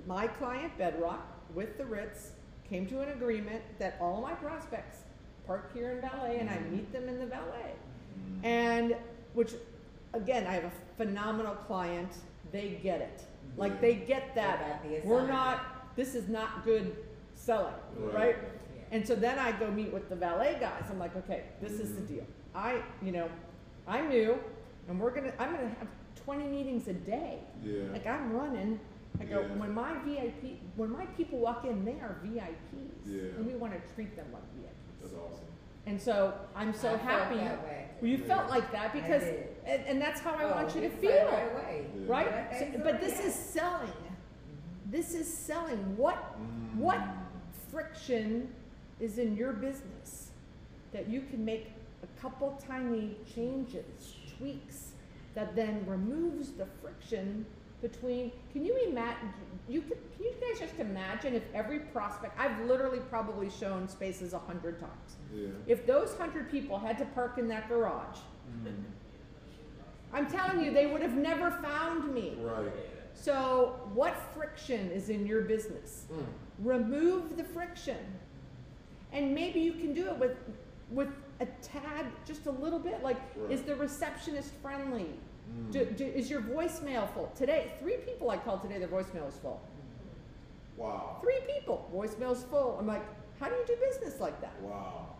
my 0.07 0.27
client 0.27 0.77
Bedrock 0.77 1.25
with 1.53 1.77
the 1.77 1.85
Ritz 1.85 2.31
came 2.69 2.85
to 2.87 3.01
an 3.01 3.09
agreement 3.09 3.61
that 3.79 3.97
all 3.99 4.21
my 4.21 4.33
prospects 4.33 4.99
park 5.45 5.73
here 5.73 5.91
in 5.91 6.01
valet 6.01 6.39
and 6.39 6.49
I 6.49 6.55
Mhm. 6.57 6.71
meet 6.71 6.93
them 6.93 7.09
in 7.09 7.19
the 7.19 7.25
valet. 7.25 7.73
Mm. 8.41 8.45
And 8.45 8.95
which 9.33 9.53
again 10.13 10.47
I 10.47 10.53
have 10.53 10.63
a 10.65 10.71
phenomenal 10.97 11.55
client. 11.55 12.11
They 12.53 12.79
get 12.83 13.01
it. 13.01 13.23
Like 13.57 13.81
they 13.81 13.95
get 13.95 14.33
that 14.35 14.59
got 14.59 14.83
the 14.83 15.01
we're 15.07 15.27
not 15.27 15.95
this 15.95 16.15
is 16.15 16.27
not 16.29 16.63
good 16.63 16.95
selling, 17.35 17.73
Right. 17.97 18.13
right? 18.13 18.35
Yeah. 18.75 18.81
And 18.91 19.07
so 19.07 19.15
then 19.15 19.37
I 19.39 19.51
go 19.51 19.69
meet 19.69 19.91
with 19.91 20.09
the 20.09 20.15
valet 20.15 20.57
guys. 20.59 20.83
I'm 20.89 20.99
like, 20.99 21.15
okay, 21.17 21.43
this 21.61 21.73
is 21.73 21.95
the 21.95 22.01
deal. 22.01 22.25
I, 22.55 22.81
you 23.01 23.11
know, 23.11 23.29
I'm 23.87 24.09
new, 24.09 24.37
and 24.87 24.99
we're 24.99 25.11
gonna, 25.11 25.33
I'm 25.39 25.51
gonna 25.53 25.67
have 25.79 25.87
20 26.23 26.45
meetings 26.47 26.87
a 26.87 26.93
day. 26.93 27.39
Yeah. 27.63 27.83
Like 27.91 28.07
I'm 28.07 28.31
running. 28.33 28.79
I 29.19 29.25
go, 29.25 29.41
Yeah. 29.41 29.47
when 29.55 29.73
my 29.73 29.93
VIP, 30.05 30.59
when 30.77 30.89
my 30.91 31.05
people 31.17 31.39
walk 31.39 31.65
in, 31.65 31.83
they 31.83 31.99
are 31.99 32.17
VIPs, 32.23 33.05
Yeah. 33.05 33.21
and 33.37 33.45
we 33.45 33.53
want 33.55 33.73
to 33.73 33.93
treat 33.93 34.15
them 34.15 34.27
like 34.31 34.43
VIPs. 34.55 35.01
That's 35.01 35.13
awesome. 35.13 35.45
And 35.85 36.01
so 36.01 36.33
I'm 36.55 36.73
so 36.73 36.89
I 36.89 36.91
felt 36.91 37.01
happy. 37.01 37.35
Well, 38.01 38.09
you 38.09 38.17
felt 38.17 38.49
like 38.49 38.71
that 38.71 38.93
because, 38.93 39.21
and, 39.65 39.85
and 39.85 40.01
that's 40.01 40.19
how 40.19 40.33
I 40.33 40.45
Oh, 40.45 40.55
want 40.55 40.73
you 40.75 40.81
to 40.81 40.89
feel, 40.89 41.11
Right, 41.11 41.51
away. 41.53 41.85
Right? 42.07 42.25
Yeah, 42.27 42.59
So- 42.73 42.79
but 42.83 42.99
this 42.99 43.19
yeah. 43.19 43.27
is 43.27 43.35
selling. 43.35 43.87
Mm-hmm. 43.89 44.91
This 44.91 45.13
is 45.13 45.31
selling. 45.31 45.95
What 45.97 46.17
Mm. 46.39 46.77
what 46.77 46.99
friction 47.69 48.53
is 48.99 49.17
in 49.19 49.35
your 49.35 49.53
business 49.53 50.31
that 50.91 51.07
you 51.07 51.21
can 51.21 51.45
make 51.45 51.67
a 52.03 52.07
couple 52.21 52.59
tiny 52.67 53.15
changes, 53.35 54.15
tweaks, 54.37 54.91
that 55.35 55.55
then 55.55 55.85
removes 55.87 56.51
the 56.53 56.65
friction 56.81 57.45
between? 57.81 58.31
Can 58.51 58.65
you 58.65 58.75
imagine? 58.87 59.31
You 59.69 59.81
could, 59.81 59.97
can 60.15 60.25
you 60.25 60.33
guys 60.41 60.59
just 60.59 60.79
imagine 60.79 61.35
if 61.35 61.43
every 61.53 61.79
prospect? 61.79 62.37
I've 62.39 62.59
literally 62.65 62.99
probably 62.99 63.49
shown 63.49 63.87
spaces 63.87 64.33
a 64.33 64.39
hundred 64.39 64.79
times. 64.79 65.15
Yeah. 65.33 65.47
If 65.67 65.85
those 65.85 66.13
hundred 66.17 66.49
people 66.51 66.77
had 66.79 66.97
to 66.99 67.05
park 67.05 67.37
in 67.37 67.47
that 67.49 67.69
garage, 67.69 68.17
Mm. 68.65 68.73
I'm 70.13 70.27
telling 70.29 70.63
you, 70.63 70.71
they 70.73 70.87
would 70.87 71.01
have 71.01 71.13
never 71.15 71.51
found 71.51 72.13
me. 72.13 72.37
Right. 72.41 72.71
So, 73.13 73.79
what 73.93 74.13
friction 74.35 74.91
is 74.91 75.09
in 75.09 75.25
your 75.25 75.41
business? 75.43 76.05
Mm. 76.11 76.25
remove 76.63 77.37
the 77.37 77.43
friction 77.43 77.97
and 79.13 79.33
maybe 79.33 79.59
you 79.59 79.73
can 79.73 79.93
do 79.95 80.05
it 80.05 80.15
with 80.17 80.37
with 80.91 81.07
a 81.39 81.45
tad 81.63 82.05
just 82.23 82.45
a 82.45 82.51
little 82.51 82.77
bit 82.77 83.01
like 83.01 83.17
Right. 83.35 83.51
is 83.51 83.63
the 83.63 83.75
receptionist 83.75 84.51
friendly 84.61 85.09
Mm. 85.49 85.71
do, 85.71 85.85
do, 85.85 86.05
is 86.05 86.29
your 86.29 86.41
voicemail 86.41 87.09
full 87.13 87.31
today 87.35 87.71
three 87.79 87.97
people 87.97 88.29
i 88.29 88.37
called 88.37 88.61
today 88.61 88.77
their 88.77 88.87
voicemail 88.89 89.27
is 89.27 89.37
full 89.37 89.59
Wow. 90.77 91.17
three 91.23 91.39
people 91.55 91.89
voicemail's 91.91 92.43
full 92.43 92.77
i'm 92.79 92.85
like 92.85 93.03
how 93.39 93.49
do 93.49 93.55
you 93.55 93.65
do 93.65 93.75
business 93.89 94.19
like 94.19 94.39
that 94.41 94.53
Wow. 94.61 95.10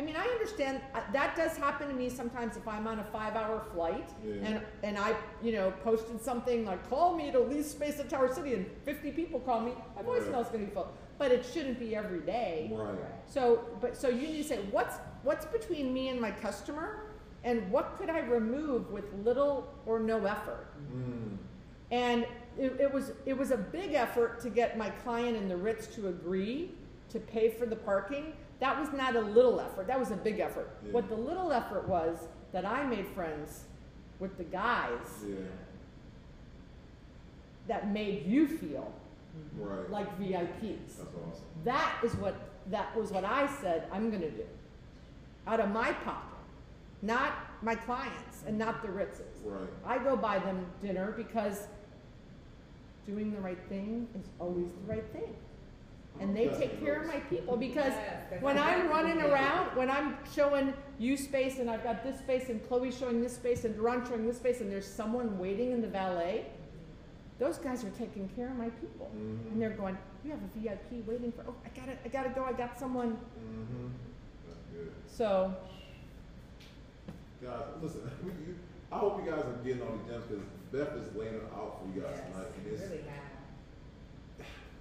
I 0.00 0.02
mean 0.02 0.16
i 0.16 0.26
understand 0.36 0.80
uh, 0.94 1.00
that 1.12 1.36
does 1.36 1.56
happen 1.56 1.86
to 1.88 1.94
me 1.94 2.08
sometimes 2.08 2.56
if 2.56 2.66
i'm 2.66 2.86
on 2.86 2.98
a 3.00 3.04
five 3.04 3.36
hour 3.36 3.62
flight 3.74 4.08
Yeah. 4.24 4.46
and 4.46 4.62
and 4.82 4.98
i 4.98 5.14
you 5.42 5.52
know 5.52 5.72
posted 5.84 6.20
something 6.22 6.64
like 6.64 6.88
call 6.88 7.14
me 7.16 7.30
to 7.30 7.38
lease 7.38 7.70
space 7.70 8.00
at 8.00 8.08
tower 8.08 8.32
city 8.34 8.54
and 8.54 8.66
50 8.84 9.10
people 9.12 9.38
call 9.40 9.60
me 9.60 9.72
my 9.96 10.02
voicemail's 10.02 10.48
going 10.48 10.60
to 10.64 10.66
be 10.70 10.74
full 10.74 10.90
but 11.18 11.30
it 11.30 11.44
shouldn't 11.52 11.78
be 11.78 11.94
every 11.94 12.20
day 12.20 12.70
Right. 12.72 12.96
so, 13.26 13.64
but 13.82 13.94
so 13.94 14.08
you 14.08 14.26
need 14.26 14.42
to 14.42 14.48
say 14.52 14.60
what's 14.70 14.96
what's 15.22 15.44
between 15.44 15.92
me 15.92 16.08
and 16.08 16.18
my 16.18 16.30
customer, 16.30 16.88
and 17.44 17.70
what 17.70 17.98
could 17.98 18.08
I 18.08 18.20
remove 18.20 18.90
with 18.90 19.04
little 19.22 19.68
or 19.84 20.00
no 20.00 20.24
effort. 20.24 20.68
Mm. 20.90 21.36
And 21.90 22.26
it, 22.58 22.70
it 22.80 22.90
was 22.90 23.12
it 23.26 23.36
was 23.36 23.50
a 23.50 23.58
big 23.58 23.92
effort 23.92 24.40
to 24.44 24.48
get 24.48 24.78
my 24.78 24.88
client 25.04 25.36
in 25.36 25.46
the 25.46 25.58
Ritz 25.58 25.86
to 25.96 26.08
agree 26.08 26.70
to 27.10 27.20
pay 27.20 27.50
for 27.50 27.66
the 27.66 27.76
parking. 27.76 28.32
That 28.60 28.78
was 28.78 28.92
not 28.92 29.16
a 29.16 29.20
little 29.20 29.58
effort. 29.60 29.86
That 29.86 29.98
was 29.98 30.10
a 30.10 30.16
big 30.16 30.38
effort. 30.38 30.70
Yeah. 30.84 30.92
What 30.92 31.08
the 31.08 31.14
little 31.16 31.50
effort 31.52 31.88
was 31.88 32.18
that 32.52 32.64
I 32.66 32.84
made 32.84 33.06
friends 33.08 33.64
with 34.18 34.36
the 34.36 34.44
guys 34.44 35.24
Yeah. 35.26 35.36
that 37.68 37.90
made 37.90 38.26
you 38.26 38.46
feel 38.46 38.92
Right. 39.56 39.90
like 39.90 40.18
VIPs. 40.18 40.96
That's 40.98 41.14
awesome. 41.14 41.44
That 41.64 42.00
is 42.04 42.14
what 42.16 42.34
that 42.70 42.94
was 42.96 43.10
what 43.10 43.24
I 43.24 43.46
said 43.46 43.88
I'm 43.90 44.10
going 44.10 44.22
to 44.22 44.30
do 44.30 44.44
out 45.46 45.60
of 45.60 45.70
my 45.70 45.92
pocket, 45.92 46.38
not 47.02 47.32
my 47.62 47.74
clients 47.74 48.44
and 48.46 48.58
not 48.58 48.82
the 48.82 48.88
Ritzes. 48.88 49.42
Right. 49.44 49.68
I 49.84 49.98
go 49.98 50.16
buy 50.16 50.38
them 50.38 50.66
dinner 50.82 51.12
because 51.12 51.66
doing 53.06 53.32
the 53.32 53.40
right 53.40 53.58
thing 53.68 54.06
is 54.14 54.26
always 54.38 54.70
the 54.72 54.92
right 54.92 55.06
thing. 55.12 55.34
And 56.20 56.36
they 56.36 56.48
take 56.48 56.82
care 56.84 57.00
of 57.00 57.06
my 57.06 57.20
people 57.20 57.56
because 57.56 57.94
when 58.40 58.58
I'm 58.58 58.88
running 58.88 59.18
it 59.18 59.24
around, 59.24 59.74
when 59.76 59.90
I'm 59.90 60.16
showing 60.34 60.74
you 60.98 61.16
space 61.16 61.58
and 61.58 61.70
I've 61.70 61.82
got 61.82 62.04
this 62.04 62.18
space 62.18 62.50
and 62.50 62.66
Chloe's 62.68 62.96
showing 62.96 63.22
this 63.22 63.34
space 63.34 63.64
and 63.64 63.74
Duran 63.74 64.06
showing 64.06 64.26
this 64.26 64.36
space 64.36 64.60
and 64.60 64.70
there's 64.70 64.86
someone 64.86 65.38
waiting 65.38 65.72
in 65.72 65.80
the 65.80 65.88
valet, 65.88 66.44
those 67.38 67.56
guys 67.56 67.82
are 67.84 67.90
taking 67.90 68.28
care 68.36 68.48
of 68.50 68.56
my 68.56 68.68
people. 68.68 69.10
Mhm. 69.16 69.52
And 69.52 69.62
they're 69.62 69.70
going, 69.70 69.96
you 70.24 70.30
have 70.30 70.40
a 70.42 70.58
VIP 70.58 71.02
waiting 71.06 71.32
for, 71.32 71.42
oh, 71.48 71.54
I 71.64 71.70
gotta, 71.78 71.96
I 72.04 72.08
gotta 72.08 72.28
go, 72.28 72.44
I 72.44 72.52
got 72.52 72.78
someone. 72.78 73.12
Mm-hmm. 73.12 73.86
So, 75.08 75.54
Guys, 77.42 77.62
listen, 77.80 78.02
I 78.92 78.98
hope 78.98 79.24
you 79.24 79.30
guys 79.30 79.40
are 79.40 79.56
getting 79.64 79.80
all 79.80 79.96
these 79.96 80.12
gems 80.12 80.24
because 80.26 80.44
Beth 80.72 80.94
is 80.96 81.16
laying 81.16 81.34
it 81.34 81.42
out 81.56 81.80
for 81.80 81.86
you 81.94 82.02
guys 82.02 82.12
Yes, 82.16 82.26
tonight. 82.32 82.46
And 82.58 82.72
it's 82.74 82.82
really. 82.82 83.04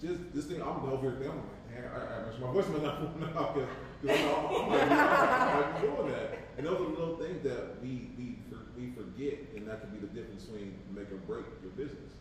Just 0.01 0.33
this 0.33 0.45
thing, 0.45 0.61
I'm 0.61 0.83
over 0.89 1.11
here, 1.11 1.29
I'm 1.29 1.37
like, 1.37 1.71
man, 1.71 1.91
I, 1.93 1.99
I, 1.99 2.39
my 2.39 2.51
voice 2.53 2.67
may 2.69 2.79
not 2.81 2.97
come 2.99 3.23
out 3.37 3.55
because 4.01 4.19
I'm 4.19 4.69
like, 4.69 4.91
I'm 4.91 5.81
doing 5.81 6.11
that. 6.11 6.37
And 6.57 6.65
those 6.67 6.75
are 6.81 6.83
the 6.83 6.89
little 6.89 7.17
things 7.17 7.43
that 7.43 7.81
we, 7.81 8.11
we, 8.17 8.37
for- 8.49 8.65
we 8.77 8.91
forget, 8.91 9.39
and 9.55 9.67
that 9.67 9.81
can 9.81 9.89
be 9.91 9.97
the 9.99 10.07
difference 10.07 10.43
between 10.45 10.77
make 10.93 11.11
or 11.11 11.17
break 11.27 11.45
your 11.61 11.71
business. 11.71 12.13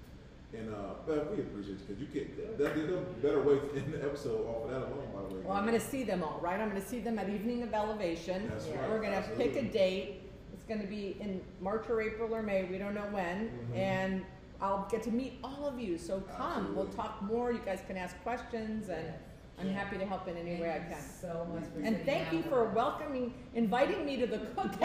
And, 0.55 0.73
uh, 0.75 0.95
Beth, 1.07 1.29
we 1.31 1.43
appreciate 1.43 1.79
you 1.79 1.85
because 1.87 2.01
you 2.01 2.07
get, 2.07 2.59
that, 2.59 2.75
there's 2.75 2.89
no 2.91 3.05
better 3.23 3.43
way 3.43 3.59
to 3.59 3.77
end 3.77 3.93
the 3.93 4.03
episode 4.03 4.47
off 4.47 4.65
of 4.65 4.71
that 4.71 4.79
alone, 4.79 5.09
by 5.15 5.29
the 5.29 5.35
way. 5.35 5.41
well, 5.45 5.57
I'm 5.57 5.67
gonna 5.67 5.79
see 5.79 6.05
them 6.05 6.23
all, 6.23 6.41
right? 6.43 6.59
I'm 6.59 6.69
gonna 6.69 6.85
see 6.85 7.01
them 7.01 7.19
at 7.19 7.29
Evening 7.29 7.63
of 7.63 7.75
Elevation. 7.75 8.49
That's 8.49 8.67
Yeah. 8.67 8.81
right. 8.81 8.91
We're 8.91 9.03
gonna 9.03 9.23
pick 9.37 9.57
a 9.57 9.63
date. 9.63 10.23
It's 10.55 10.65
gonna 10.65 10.87
be 10.89 11.17
in 11.21 11.43
March 11.61 11.85
or 11.91 12.01
April 12.01 12.35
or 12.35 12.43
May, 12.43 12.65
we 12.65 12.79
don't 12.79 12.95
know 12.95 13.07
when. 13.11 13.51
Mhm. 13.73 13.77
And 13.77 14.25
I'll 14.61 14.89
get 14.91 15.03
to 15.05 15.11
meet 15.11 15.35
all 15.45 15.67
of 15.67 15.79
you, 15.79 15.99
so 15.99 16.21
come, 16.37 16.75
we'll 16.75 16.87
talk 16.87 17.23
more, 17.23 17.53
you 17.53 17.61
guys 17.65 17.81
can 17.87 17.97
ask 17.97 18.21
questions, 18.23 18.89
and 18.89 19.05
Yes. 19.05 19.15
I'm 19.61 19.67
Yeah. 19.67 19.73
happy 19.73 19.99
to 19.99 20.07
help 20.07 20.29
in 20.29 20.37
any 20.37 20.51
Thank 20.51 20.63
way 20.63 20.71
I 20.71 20.79
can. 20.79 21.01
So 21.01 21.47
much 21.53 21.65
for 21.75 21.81
And 21.81 22.05
thank 22.05 22.33
you 22.33 22.43
for 22.43 22.65
welcoming, 22.67 23.35
inviting 23.55 24.05
me 24.07 24.17
to 24.19 24.27
the 24.27 24.39
cookout. 24.57 24.81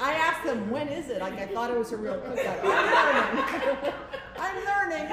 I 0.00 0.12
asked 0.14 0.44
them, 0.44 0.68
when 0.70 0.88
is 0.88 1.08
it? 1.08 1.20
Like, 1.20 1.38
I 1.38 1.46
thought 1.46 1.70
it 1.70 1.78
was 1.78 1.92
a 1.92 1.96
real 1.96 2.14
cookout. 2.16 2.64
I'm 4.38 4.64
learning. 4.64 5.06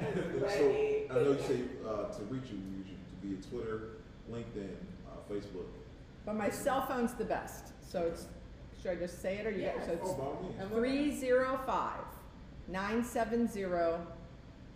I'm 0.00 0.14
learning. 0.14 0.40
so 0.48 0.64
I 1.10 1.14
know 1.14 1.32
you 1.32 1.38
say 1.46 1.60
uh, 1.86 2.04
to 2.12 2.22
reach 2.24 2.50
you, 2.50 2.58
you 2.58 2.84
should 2.86 3.22
be 3.22 3.34
at 3.36 3.42
Twitter, 3.50 3.90
LinkedIn, 4.32 4.76
uh, 5.06 5.32
Facebook. 5.32 5.66
But 6.24 6.36
my 6.36 6.48
cell 6.50 6.86
phone's 6.86 7.12
the 7.14 7.24
best, 7.24 7.72
so 7.86 8.00
it's, 8.02 8.26
should 8.84 8.92
I 8.92 8.96
just 8.96 9.22
say 9.22 9.38
it, 9.38 9.46
or 9.46 9.50
you, 9.50 9.62
Yes. 9.62 9.86
so 9.86 9.92
it's 9.92 10.10
Oh, 10.10 10.14
by 10.14 10.24
all 10.24 10.42
means. 10.42 10.60
And 10.60 10.70
we're- 10.70 10.88
Three 10.88 11.10
zero 11.16 11.58
five 11.64 12.04
nine 12.68 13.02
seven 13.02 13.48
zero 13.48 14.06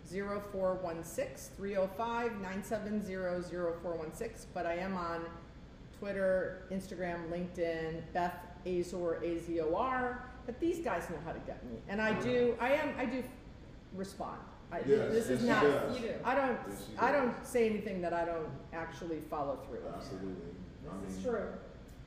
zero 0.07 0.41
four 0.51 0.73
one 0.75 1.03
six. 1.03 1.49
Three 1.55 1.77
oh 1.77 1.85
five 1.95 2.41
nine 2.41 2.63
seven 2.63 3.03
zero 3.03 3.39
zero 3.39 3.75
four 3.83 3.93
one 3.93 4.11
six. 4.13 4.47
But 4.51 4.65
I 4.65 4.73
am 4.77 4.95
on 4.97 5.25
Twitter, 5.99 6.63
Instagram, 6.71 7.29
LinkedIn, 7.29 8.01
Beth 8.13 8.33
Azor 8.65 9.21
A 9.23 9.37
Z 9.37 9.61
O 9.61 9.75
R, 9.75 10.23
but 10.47 10.59
these 10.59 10.79
guys 10.79 11.07
know 11.11 11.17
how 11.23 11.31
to 11.31 11.39
get 11.41 11.63
me, 11.65 11.77
and 11.87 12.01
I 12.01 12.19
do. 12.19 12.57
I 12.59 12.71
am. 12.73 12.95
I 12.97 13.05
do 13.05 13.23
respond. 13.93 14.39
I, 14.71 14.79
Yes, 14.85 15.11
this 15.11 15.29
is 15.29 15.43
yes, 15.43 15.61
she 15.61 15.67
not. 15.67 15.87
does. 15.87 15.99
You 15.99 16.07
do. 16.07 16.13
I 16.23 16.35
don't. 16.35 16.59
Yes, 16.67 16.85
she 16.91 16.97
I 16.97 17.11
does. 17.11 17.21
don't 17.21 17.45
say 17.45 17.69
anything 17.69 18.01
that 18.01 18.13
I 18.13 18.25
don't 18.25 18.49
actually 18.73 19.19
follow 19.29 19.57
through. 19.67 19.81
with. 19.83 19.93
Absolutely. 19.95 20.51
I 20.91 21.05
This 21.05 21.15
is 21.17 21.23
mean, 21.25 21.33
true. 21.33 21.47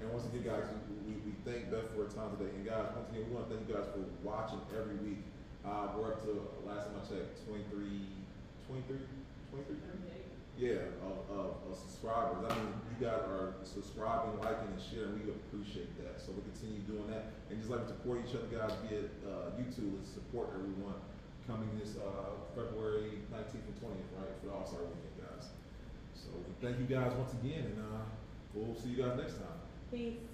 And 0.00 0.12
once 0.12 0.26
again, 0.26 0.42
guys, 0.42 0.64
we, 1.06 1.12
we, 1.26 1.32
thank 1.44 1.70
Beth 1.70 1.90
for 1.94 2.06
her 2.06 2.10
time 2.10 2.36
today. 2.36 2.50
And 2.54 2.64
guys, 2.66 2.90
once 2.94 3.10
again, 3.10 3.26
we 3.28 3.34
want 3.34 3.48
to 3.48 3.56
thank 3.56 3.68
you 3.68 3.74
guys 3.74 3.88
for 3.90 4.02
watching 4.22 4.60
every 4.74 4.96
week. 5.02 5.22
Uh, 5.62 5.94
we're 5.94 6.14
up 6.14 6.22
to, 6.26 6.42
last 6.66 6.90
time 6.90 6.98
I 6.98 7.02
checked, 7.06 7.42
23, 7.46 8.06
23, 8.66 8.98
23? 9.50 9.92
Yeah, 10.58 10.92
of, 11.02 11.18
of, 11.32 11.50
of 11.64 11.72
subscribers. 11.74 12.44
I 12.44 12.54
mean, 12.54 12.70
you 12.92 12.98
guys 13.00 13.24
are 13.24 13.56
subscribing, 13.64 14.36
liking, 14.38 14.68
and 14.68 14.78
sharing. 14.78 15.18
We 15.18 15.32
appreciate 15.32 15.90
that. 16.04 16.20
So 16.20 16.30
we 16.36 16.44
continue 16.52 16.84
doing 16.84 17.08
that. 17.08 17.32
And 17.48 17.58
just 17.58 17.70
like 17.70 17.82
we 17.82 17.88
support 17.88 18.20
each 18.22 18.36
other, 18.36 18.52
guys, 18.52 18.76
via 18.84 19.08
uh, 19.24 19.56
YouTube, 19.56 19.96
let's 19.96 20.12
support 20.12 20.52
everyone 20.54 21.00
coming 21.48 21.66
this 21.80 21.96
uh, 21.96 22.36
February 22.54 23.24
19th 23.32 23.64
and 23.64 23.76
20th, 23.80 24.12
right, 24.20 24.30
for 24.38 24.46
the 24.46 24.52
All 24.52 24.66
Star 24.66 24.84
Weekend, 24.84 25.16
guys. 25.18 25.50
So 26.14 26.30
we 26.36 26.52
thank 26.60 26.78
you 26.78 26.86
guys 26.86 27.12
once 27.16 27.32
again, 27.32 27.72
and 27.72 27.78
uh, 27.80 28.04
we'll 28.54 28.76
see 28.76 28.90
you 28.90 29.02
guys 29.02 29.18
next 29.18 29.40
time. 29.40 29.58
Peace. 29.90 30.31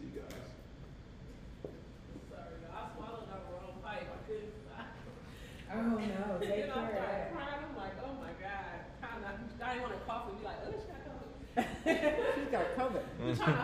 See 0.00 0.08
you 0.08 0.24
guys. 0.24 0.32
Sorry, 2.32 2.56
y'all. 2.64 2.72
I 2.72 2.88
swallowed 2.96 3.28
that 3.28 3.44
wrong 3.52 3.76
pipe. 3.84 4.08
I 4.08 4.18
couldn't. 4.24 4.56
stop. 4.64 4.88
Oh 5.70 5.76
no, 5.76 6.40
take 6.40 6.48
Then 6.48 6.70
I 6.70 6.72
care 6.72 6.72
started 6.72 7.30
crying. 7.30 7.62
I'm 7.62 7.76
like, 7.76 7.94
oh 8.02 8.16
my 8.18 8.32
god. 8.42 8.90
Kind 9.04 9.22
of. 9.22 9.62
I 9.62 9.74
didn't 9.74 9.82
want 9.86 9.94
to 9.94 10.00
cough 10.08 10.26
and 10.32 10.38
be 10.40 10.44
like, 10.44 10.56
oh, 10.66 10.72
she 10.74 10.88
got 10.90 11.00
COVID. 11.06 11.30
She's 12.34 12.50
got 12.50 12.64
COVID. 12.74 13.04
I'm 13.22 13.36
trying 13.36 13.46
to 13.46 13.58